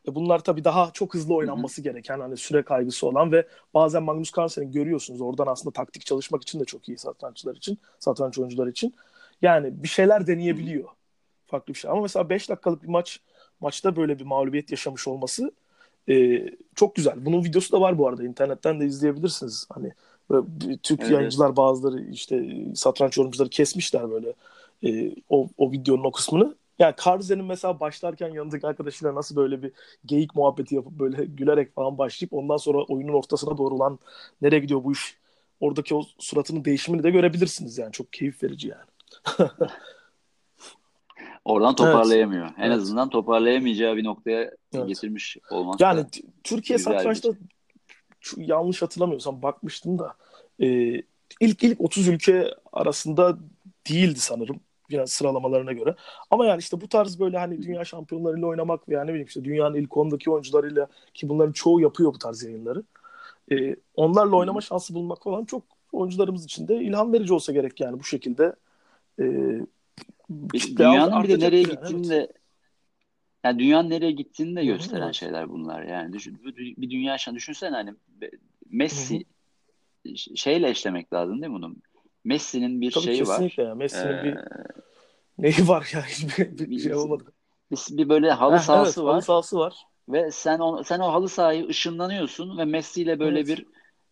E 0.09 0.14
bunlar 0.14 0.39
tabii 0.39 0.64
daha 0.64 0.91
çok 0.93 1.14
hızlı 1.14 1.35
oynanması 1.35 1.83
gereken 1.83 2.21
hani 2.21 2.37
süre 2.37 2.62
kaygısı 2.62 3.07
olan 3.07 3.33
ve 3.33 3.47
bazen 3.75 4.03
Magnus 4.03 4.33
Carlsen'i 4.39 4.71
görüyorsunuz. 4.71 5.21
Oradan 5.21 5.47
aslında 5.47 5.73
taktik 5.73 6.07
çalışmak 6.07 6.43
için 6.43 6.61
de 6.61 6.64
çok 6.64 6.89
iyi 6.89 6.99
satranççılar 6.99 7.57
için, 7.57 7.79
satranç 7.99 8.39
oyuncular 8.39 8.66
için. 8.66 8.95
Yani 9.43 9.83
bir 9.83 9.89
şeyler 9.89 10.27
deneyebiliyor. 10.27 10.89
Farklı 11.47 11.75
bir 11.75 11.79
şey. 11.79 11.91
Ama 11.91 12.03
mesela 12.03 12.29
5 12.31 12.49
dakikalık 12.49 12.83
bir 12.83 12.89
maç 12.89 13.21
maçta 13.61 13.97
böyle 13.97 14.18
bir 14.18 14.25
mağlubiyet 14.25 14.71
yaşamış 14.71 15.09
olması 15.09 15.53
e, 16.09 16.47
çok 16.75 16.95
güzel. 16.95 17.25
Bunun 17.25 17.45
videosu 17.45 17.73
da 17.73 17.81
var 17.81 17.99
bu 17.99 18.09
arada. 18.09 18.25
İnternetten 18.25 18.81
de 18.81 18.87
izleyebilirsiniz. 18.87 19.66
Hani 19.73 19.93
Türk 20.83 21.01
Evet, 21.01 21.11
yayıncılar 21.11 21.57
bazıları 21.57 22.01
işte 22.01 22.57
satranç 22.75 23.16
yorumcuları 23.16 23.49
kesmişler 23.49 24.11
böyle 24.11 24.35
e, 24.85 25.14
o, 25.28 25.49
o 25.57 25.72
videonun 25.72 26.05
o 26.05 26.12
kısmını. 26.12 26.55
Yani 26.78 26.95
Karzen'in 26.97 27.45
mesela 27.45 27.81
başlarken 27.81 28.28
yanındaki 28.28 28.66
arkadaşıyla 28.66 29.14
nasıl 29.14 29.37
böyle 29.37 29.62
bir 29.62 29.72
geyik 30.07 30.35
muhabbeti 30.35 30.74
yapıp 30.74 30.93
böyle 30.93 31.24
gülerek 31.24 31.74
falan 31.74 31.99
başlayıp 31.99 32.33
ondan 32.33 32.57
sonra 32.57 32.78
oyunun 32.78 33.12
ortasına 33.12 33.59
doğru 33.59 33.78
lan 33.78 33.99
nereye 34.43 34.59
gidiyor 34.59 34.85
bu 34.85 34.93
iş? 34.93 35.18
Oradaki 35.61 35.95
o 35.95 36.03
suratının 36.18 36.64
değişimini 36.64 37.03
de 37.03 37.11
görebilirsiniz 37.11 37.78
yani. 37.78 37.93
Çok 37.93 38.12
keyif 38.12 38.43
verici 38.43 38.68
yani. 38.68 39.49
Oradan 41.45 41.74
toparlayamıyor. 41.74 42.47
En 42.59 42.62
Evet. 42.70 42.76
azından 42.76 43.11
toparlayamayacağı 43.11 43.97
bir 43.97 44.05
noktaya 44.05 44.51
Evet. 44.74 44.89
getirmiş 44.89 45.37
olmak 45.51 45.81
Yani 45.81 46.05
Türkiye 46.45 46.78
satrançta 46.78 47.28
şey. 48.20 48.45
yanlış 48.45 48.83
hatırlamıyorsam 48.83 49.43
bakmıştım 49.43 49.99
da 49.99 50.14
e, 50.61 50.66
ilk 51.41 51.62
ilk 51.64 51.81
30 51.81 52.09
ülke 52.09 52.55
arasında 52.72 53.39
değildi 53.91 54.20
sanırım 54.20 54.61
yani 54.91 55.09
sıralamalarına 55.09 55.72
göre. 55.72 55.95
Ama 56.30 56.47
yani 56.47 56.59
işte 56.59 56.80
bu 56.80 56.88
tarz 56.88 57.20
böyle 57.20 57.38
hani 57.38 57.62
dünya 57.62 57.84
şampiyonlarıyla 57.84 58.47
oynamak 58.47 58.88
veya 58.88 59.05
ne 59.05 59.09
bileyim 59.09 59.26
işte 59.26 59.45
dünyanın 59.45 59.74
ilk 59.74 59.91
10'daki 59.91 60.30
oyuncularıyla 60.30 60.88
ki 61.14 61.28
bunların 61.28 61.53
çoğu 61.53 61.80
yapıyor 61.80 62.14
bu 62.14 62.18
tarz 62.18 62.43
yayınları. 62.43 62.82
E, 63.53 63.76
onlarla 63.95 64.36
oynama 64.36 64.61
şansı 64.61 64.95
bulmak 64.95 65.22
falan 65.22 65.45
çok 65.45 65.62
oyuncularımız 65.93 66.45
için 66.45 66.68
de 66.68 66.76
ilham 66.76 67.12
verici 67.12 67.32
olsa 67.32 67.53
gerek 67.53 67.80
yani 67.80 68.01
bu 68.01 68.05
şekilde. 68.05 68.55
E, 69.20 69.24
dünyanın 70.76 71.22
bir 71.22 71.28
de 71.28 71.47
nereye 71.47 71.62
yani, 71.62 71.70
gittiğini 71.70 72.14
evet. 72.14 72.28
de 72.28 72.32
yani 73.45 73.59
dünyanın 73.59 73.91
nereye 73.91 74.12
gittiğini 74.12 74.57
de 74.57 74.64
gösteren 74.64 75.05
evet. 75.05 75.14
şeyler 75.14 75.51
bunlar. 75.51 75.82
Yani 75.82 76.12
düşün, 76.12 76.41
bir 76.57 76.91
dünya 76.91 77.18
şampiyonu 77.18 77.36
düşünsene 77.36 77.76
hani 77.76 77.95
Messi 78.70 79.24
ş- 80.16 80.36
şeyle 80.36 80.68
eşlemek 80.68 81.12
lazım 81.12 81.43
değil 81.43 81.53
mi 81.53 81.57
bunu? 81.57 81.76
Messi'nin 82.25 82.81
bir 82.81 82.91
Tabii 82.91 83.05
şeyi 83.05 83.27
var. 83.27 83.29
kesinlikle 83.29 83.62
ya. 83.62 83.75
Messi'nin 83.75 84.23
Ee, 84.23 84.23
bir 84.23 84.39
neyi 85.39 85.68
var 85.68 85.91
ya 85.95 86.03
hiçbir 86.07 86.59
bir 86.59 86.71
bir- 86.71 86.83
şey 86.83 86.95
olmadı. 86.95 87.33
bir, 87.71 87.79
bir 87.91 88.09
böyle 88.09 88.31
halı 88.33 88.53
Heh, 88.57 88.64
sahası 88.64 89.01
evet, 89.01 89.05
var 89.05 89.14
halı 89.14 89.23
sahası 89.23 89.59
var. 89.59 89.87
ve 90.09 90.31
sen 90.31 90.59
o, 90.59 90.83
sen 90.85 91.01
o 91.01 91.12
halı 91.12 91.29
sahayı 91.29 91.68
ışınlanıyorsun 91.68 92.59
ve 92.59 92.64
Messi 92.64 93.03
ile 93.03 93.21
böyle 93.21 93.41
Evet. 93.41 93.49
bir 93.49 93.66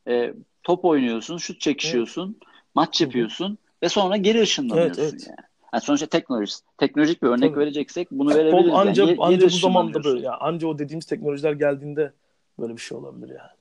e, 0.09 0.35
top 0.63 0.85
oynuyorsun, 0.85 1.37
şut 1.39 1.61
çekişiyorsun, 1.61 2.37
evet. 2.43 2.53
maç 2.75 3.01
yapıyorsun 3.01 3.59
ve 3.83 3.89
sonra 3.89 4.17
geri 4.17 4.41
ışınlanıyorsun 4.43 5.03
evet, 5.03 5.13
evet. 5.15 5.27
yani. 5.29 5.37
yani. 5.75 5.83
Sonuçta 5.83 6.07
teknoloji, 6.07 6.55
teknolojik 6.79 7.23
bir 7.23 7.29
örnek 7.29 7.41
Tabii. 7.41 7.61
vereceksek 7.61 8.11
bunu 8.11 8.29
Futbol 8.31 8.35
verebiliriz. 8.35 8.75
Anca, 8.75 9.03
yani. 9.05 9.17
anca 9.19 9.47
bu 9.53 9.59
zamanda 9.59 10.05
böyle. 10.05 10.27
Yani 10.27 10.37
anca 10.37 10.69
o 10.69 10.79
dediğimiz 10.79 11.07
teknolojiler 11.07 11.53
geldiğinde 11.53 12.13
böyle 12.59 12.73
bir 12.77 12.81
şey 12.81 12.99
olabilir 12.99 13.29
yani. 13.29 13.58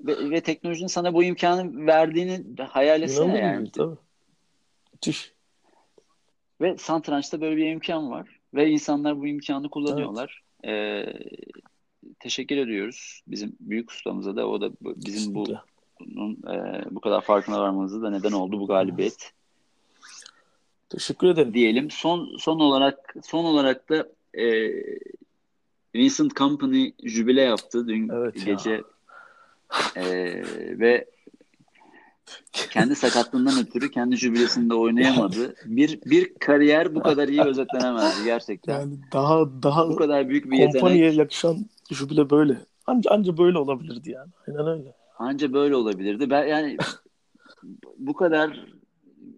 Ve, 0.00 0.30
ve 0.30 0.40
teknolojinin 0.40 0.86
sana 0.86 1.14
bu 1.14 1.24
imkanı 1.24 1.86
verdiğini 1.86 2.44
hayal 2.62 3.02
etsene 3.02 3.38
yani. 3.38 3.70
Tabii. 3.70 3.96
Müthiş. 4.92 5.32
Ve 6.60 6.76
satrançta 6.78 7.40
böyle 7.40 7.56
bir 7.56 7.70
imkan 7.70 8.10
var. 8.10 8.28
Ve 8.54 8.68
insanlar 8.68 9.20
bu 9.20 9.26
imkanı 9.26 9.70
kullanıyorlar. 9.70 10.42
Evet. 10.62 11.08
Ee, 11.08 11.12
teşekkür 12.20 12.56
ediyoruz 12.56 13.22
bizim 13.28 13.56
büyük 13.60 13.90
ustamıza 13.90 14.36
da 14.36 14.48
o 14.48 14.60
da 14.60 14.70
bizim 14.80 15.34
bu 15.34 15.46
bunun, 16.00 16.32
e, 16.32 16.84
bu 16.90 17.00
kadar 17.00 17.20
farkına 17.20 17.60
varmamızı 17.60 18.02
da 18.02 18.10
neden 18.10 18.32
oldu 18.32 18.60
bu 18.60 18.66
galibiyet. 18.66 19.32
Teşekkür 20.88 21.26
ederim. 21.26 21.54
Diyelim. 21.54 21.90
Son 21.90 22.36
son 22.38 22.60
olarak 22.60 23.14
son 23.24 23.44
olarak 23.44 23.88
da 23.88 24.08
e, 24.38 24.72
Vincent 25.94 26.36
Company 26.36 26.90
jübile 27.02 27.40
yaptı 27.40 27.88
dün 27.88 28.08
evet 28.08 28.44
gece. 28.44 28.82
E, 29.96 30.04
ve 30.78 31.06
kendi 32.52 32.94
sakatlığından 32.94 33.60
ötürü 33.60 33.90
kendi 33.90 34.16
jübilesinde 34.16 34.74
oynayamadı. 34.74 35.54
Bir 35.64 36.00
bir 36.00 36.34
kariyer 36.34 36.94
bu 36.94 37.02
kadar 37.02 37.28
iyi 37.28 37.42
özetlenemezdi 37.42 38.24
gerçekten. 38.24 38.80
Yani 38.80 38.98
daha 39.12 39.62
daha 39.62 39.88
bu 39.88 39.96
kadar 39.96 40.28
büyük 40.28 40.50
bir 40.50 40.56
yetenek. 40.56 40.80
Kompaniye 40.80 41.10
yakışan 41.10 41.66
jübile 41.90 42.30
böyle. 42.30 42.58
Anca 42.86 43.10
anca 43.10 43.38
böyle 43.38 43.58
olabilirdi 43.58 44.10
yani. 44.10 44.30
Aynen 44.48 44.66
öyle. 44.66 44.94
Anca 45.18 45.52
böyle 45.52 45.76
olabilirdi. 45.76 46.30
Ben 46.30 46.46
yani 46.46 46.76
bu 47.98 48.14
kadar 48.14 48.66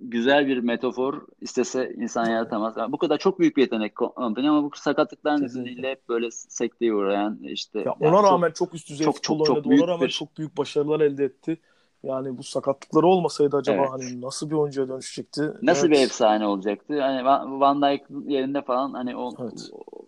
güzel 0.01 0.47
bir 0.47 0.59
metafor 0.59 1.27
istese 1.41 1.95
insan 1.97 2.31
yaratamaz. 2.31 2.77
Yani 2.77 2.93
bu 2.93 2.99
kadar 2.99 3.19
çok 3.19 3.39
büyük 3.39 3.57
bir 3.57 3.63
yetenek 3.63 3.97
kompanya 3.97 4.51
ama 4.51 4.63
bu 4.63 4.77
sakatlıklar 4.77 5.43
nedeniyle 5.43 5.91
hep 5.91 6.09
böyle 6.09 6.31
sekteye 6.31 6.95
uğrayan 6.95 7.39
işte. 7.43 7.79
Ya 7.79 7.93
ona 8.01 8.17
yani 8.17 8.27
rağmen 8.27 8.49
çok, 8.49 8.57
çok 8.57 8.75
üst 8.75 8.89
düzey 8.89 9.05
çok, 9.05 9.23
çok, 9.23 9.47
çok 9.47 9.57
oynadı. 9.57 9.83
Ona 9.85 9.93
rağmen 9.93 10.07
bir... 10.07 10.13
çok 10.13 10.39
büyük 10.39 10.59
başarılar 10.59 11.01
elde 11.01 11.25
etti. 11.25 11.59
Yani 12.03 12.39
bu 12.39 12.43
sakatlıkları 12.43 13.07
olmasaydı 13.07 13.57
acaba 13.57 13.81
evet. 13.81 13.91
hani 13.91 14.21
nasıl 14.21 14.51
bir 14.51 14.55
oyuncuya 14.55 14.89
dönüşecekti? 14.89 15.43
Nasıl 15.63 15.87
evet. 15.87 15.99
bir 15.99 16.03
efsane 16.05 16.47
olacaktı? 16.47 17.01
Hani 17.01 17.25
Van 17.61 17.83
Dijk 17.83 18.03
yerinde 18.27 18.63
falan 18.63 18.93
hani 18.93 19.17
o, 19.17 19.35
evet. 19.41 19.71
o 19.73 20.07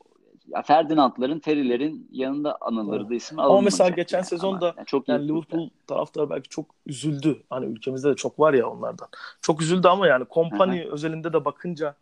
ya 0.51 0.63
Ferdinand'ların, 0.63 1.39
Terry'lerin 1.39 2.09
yanında 2.13 2.59
anılırdı 2.61 3.07
evet. 3.11 3.23
ismi 3.23 3.43
Ama 3.43 3.61
mesela 3.61 3.91
geçen 3.91 4.19
yani. 4.19 4.27
sezonda 4.27 4.75
yani, 4.77 4.87
çok 4.87 5.09
yani 5.09 5.29
Liverpool 5.29 5.61
yani. 5.61 5.71
taraftarı 5.87 6.31
belki 6.31 6.49
çok 6.49 6.67
üzüldü. 6.87 7.43
Hani 7.51 7.67
ülkemizde 7.67 8.11
de 8.11 8.17
çok 8.17 8.41
var 8.41 8.55
ya 8.55 8.69
onlardan. 8.69 9.09
Çok 9.41 9.63
üzüldü 9.63 9.89
ama 9.89 10.07
yani 10.07 10.25
kompani 10.25 10.87
özelinde 10.91 11.33
de 11.33 11.45
bakınca 11.45 11.95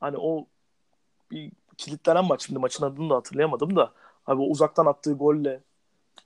hani 0.00 0.16
o 0.18 0.46
bir 1.30 1.52
kilitlenen 1.76 2.24
maç 2.24 2.46
şimdi 2.46 2.58
maçın 2.60 2.84
adını 2.84 3.10
da 3.10 3.14
hatırlayamadım 3.14 3.76
da 3.76 3.92
abi 4.26 4.42
o 4.42 4.44
uzaktan 4.44 4.86
attığı 4.86 5.12
golle 5.12 5.60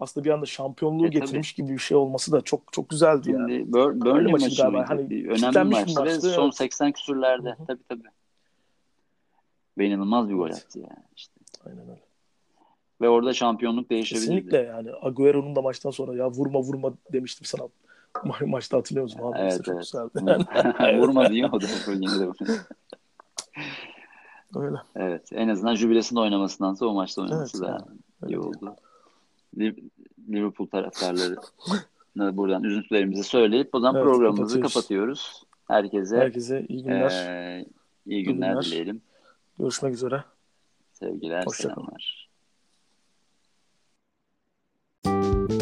aslında 0.00 0.24
bir 0.24 0.30
anda 0.30 0.46
şampiyonluğu 0.46 1.06
e, 1.06 1.08
getirmiş 1.08 1.52
tabii. 1.52 1.66
gibi 1.66 1.76
bir 1.76 1.82
şey 1.82 1.96
olması 1.96 2.32
da 2.32 2.40
çok 2.40 2.72
çok 2.72 2.88
güzeldi 2.88 3.24
Şimdi 3.24 3.52
yani. 3.52 3.72
Bur 3.72 4.00
Burnley 4.00 4.32
maçı, 4.32 4.62
galiba. 4.62 4.84
Hani 4.88 5.02
önemli 5.28 5.74
maçtı 5.74 6.04
ve 6.04 6.20
son 6.20 6.44
evet. 6.44 6.56
80 6.56 6.92
küsürlerde. 6.92 7.48
Hı-hı. 7.48 7.66
Tabii 7.66 7.82
tabii. 7.88 8.08
Ve 9.78 9.86
inanılmaz 9.86 10.28
bir 10.28 10.34
gol 10.34 10.50
attı 10.50 10.78
yani. 10.78 11.04
İşte. 11.16 11.35
Aynen 11.66 11.88
öyle. 11.88 12.06
Ve 13.00 13.08
orada 13.08 13.32
şampiyonluk 13.32 13.90
değişebilirdi. 13.90 14.26
Kesinlikle 14.26 14.58
yani. 14.58 14.90
Agüero'nun 15.02 15.56
da 15.56 15.62
maçtan 15.62 15.90
sonra 15.90 16.16
ya 16.16 16.30
vurma 16.30 16.60
vurma 16.60 16.92
demiştim 17.12 17.44
sana. 17.46 17.62
Ma- 18.14 18.46
maçta 18.46 18.76
hatırlıyor 18.76 19.04
musun? 19.04 19.20
Abi, 19.22 19.38
evet, 19.38 19.52
evet. 19.52 19.64
Çok 19.64 20.14
güzeldi. 20.14 20.46
vurma 20.98 21.30
diyor 21.30 21.50
o 21.52 21.60
da 21.60 21.66
Öyle. 24.56 24.76
Evet. 24.96 25.32
En 25.32 25.48
azından 25.48 25.74
jübilesinde 25.74 26.20
oynamasındansa 26.20 26.86
o 26.86 26.94
maçta 26.94 27.22
oynaması 27.22 27.58
evet, 27.58 27.68
da 27.68 27.72
yani. 27.72 28.32
iyi 28.32 28.38
oldu. 28.38 28.76
Liverpool 30.28 30.68
taraftarları 30.68 31.36
buradan 32.16 32.64
üzüntülerimizi 32.64 33.24
söyleyip 33.24 33.74
o 33.74 33.80
zaman 33.80 33.94
evet, 33.94 34.04
programımızı 34.04 34.60
kapatıyoruz. 34.60 35.42
Herkese, 35.68 36.16
Herkese 36.16 36.66
iyi 36.68 36.82
günler. 36.82 37.10
E, 37.10 37.66
iyi 38.06 38.24
günler, 38.24 38.50
günler 38.50 38.64
dileyelim. 38.64 39.02
Görüşmek 39.58 39.94
üzere. 39.94 40.24
Sevgiler, 40.98 41.46
Hoşça 41.46 41.62
selamlar. 41.62 42.28
Kalın. 45.04 45.56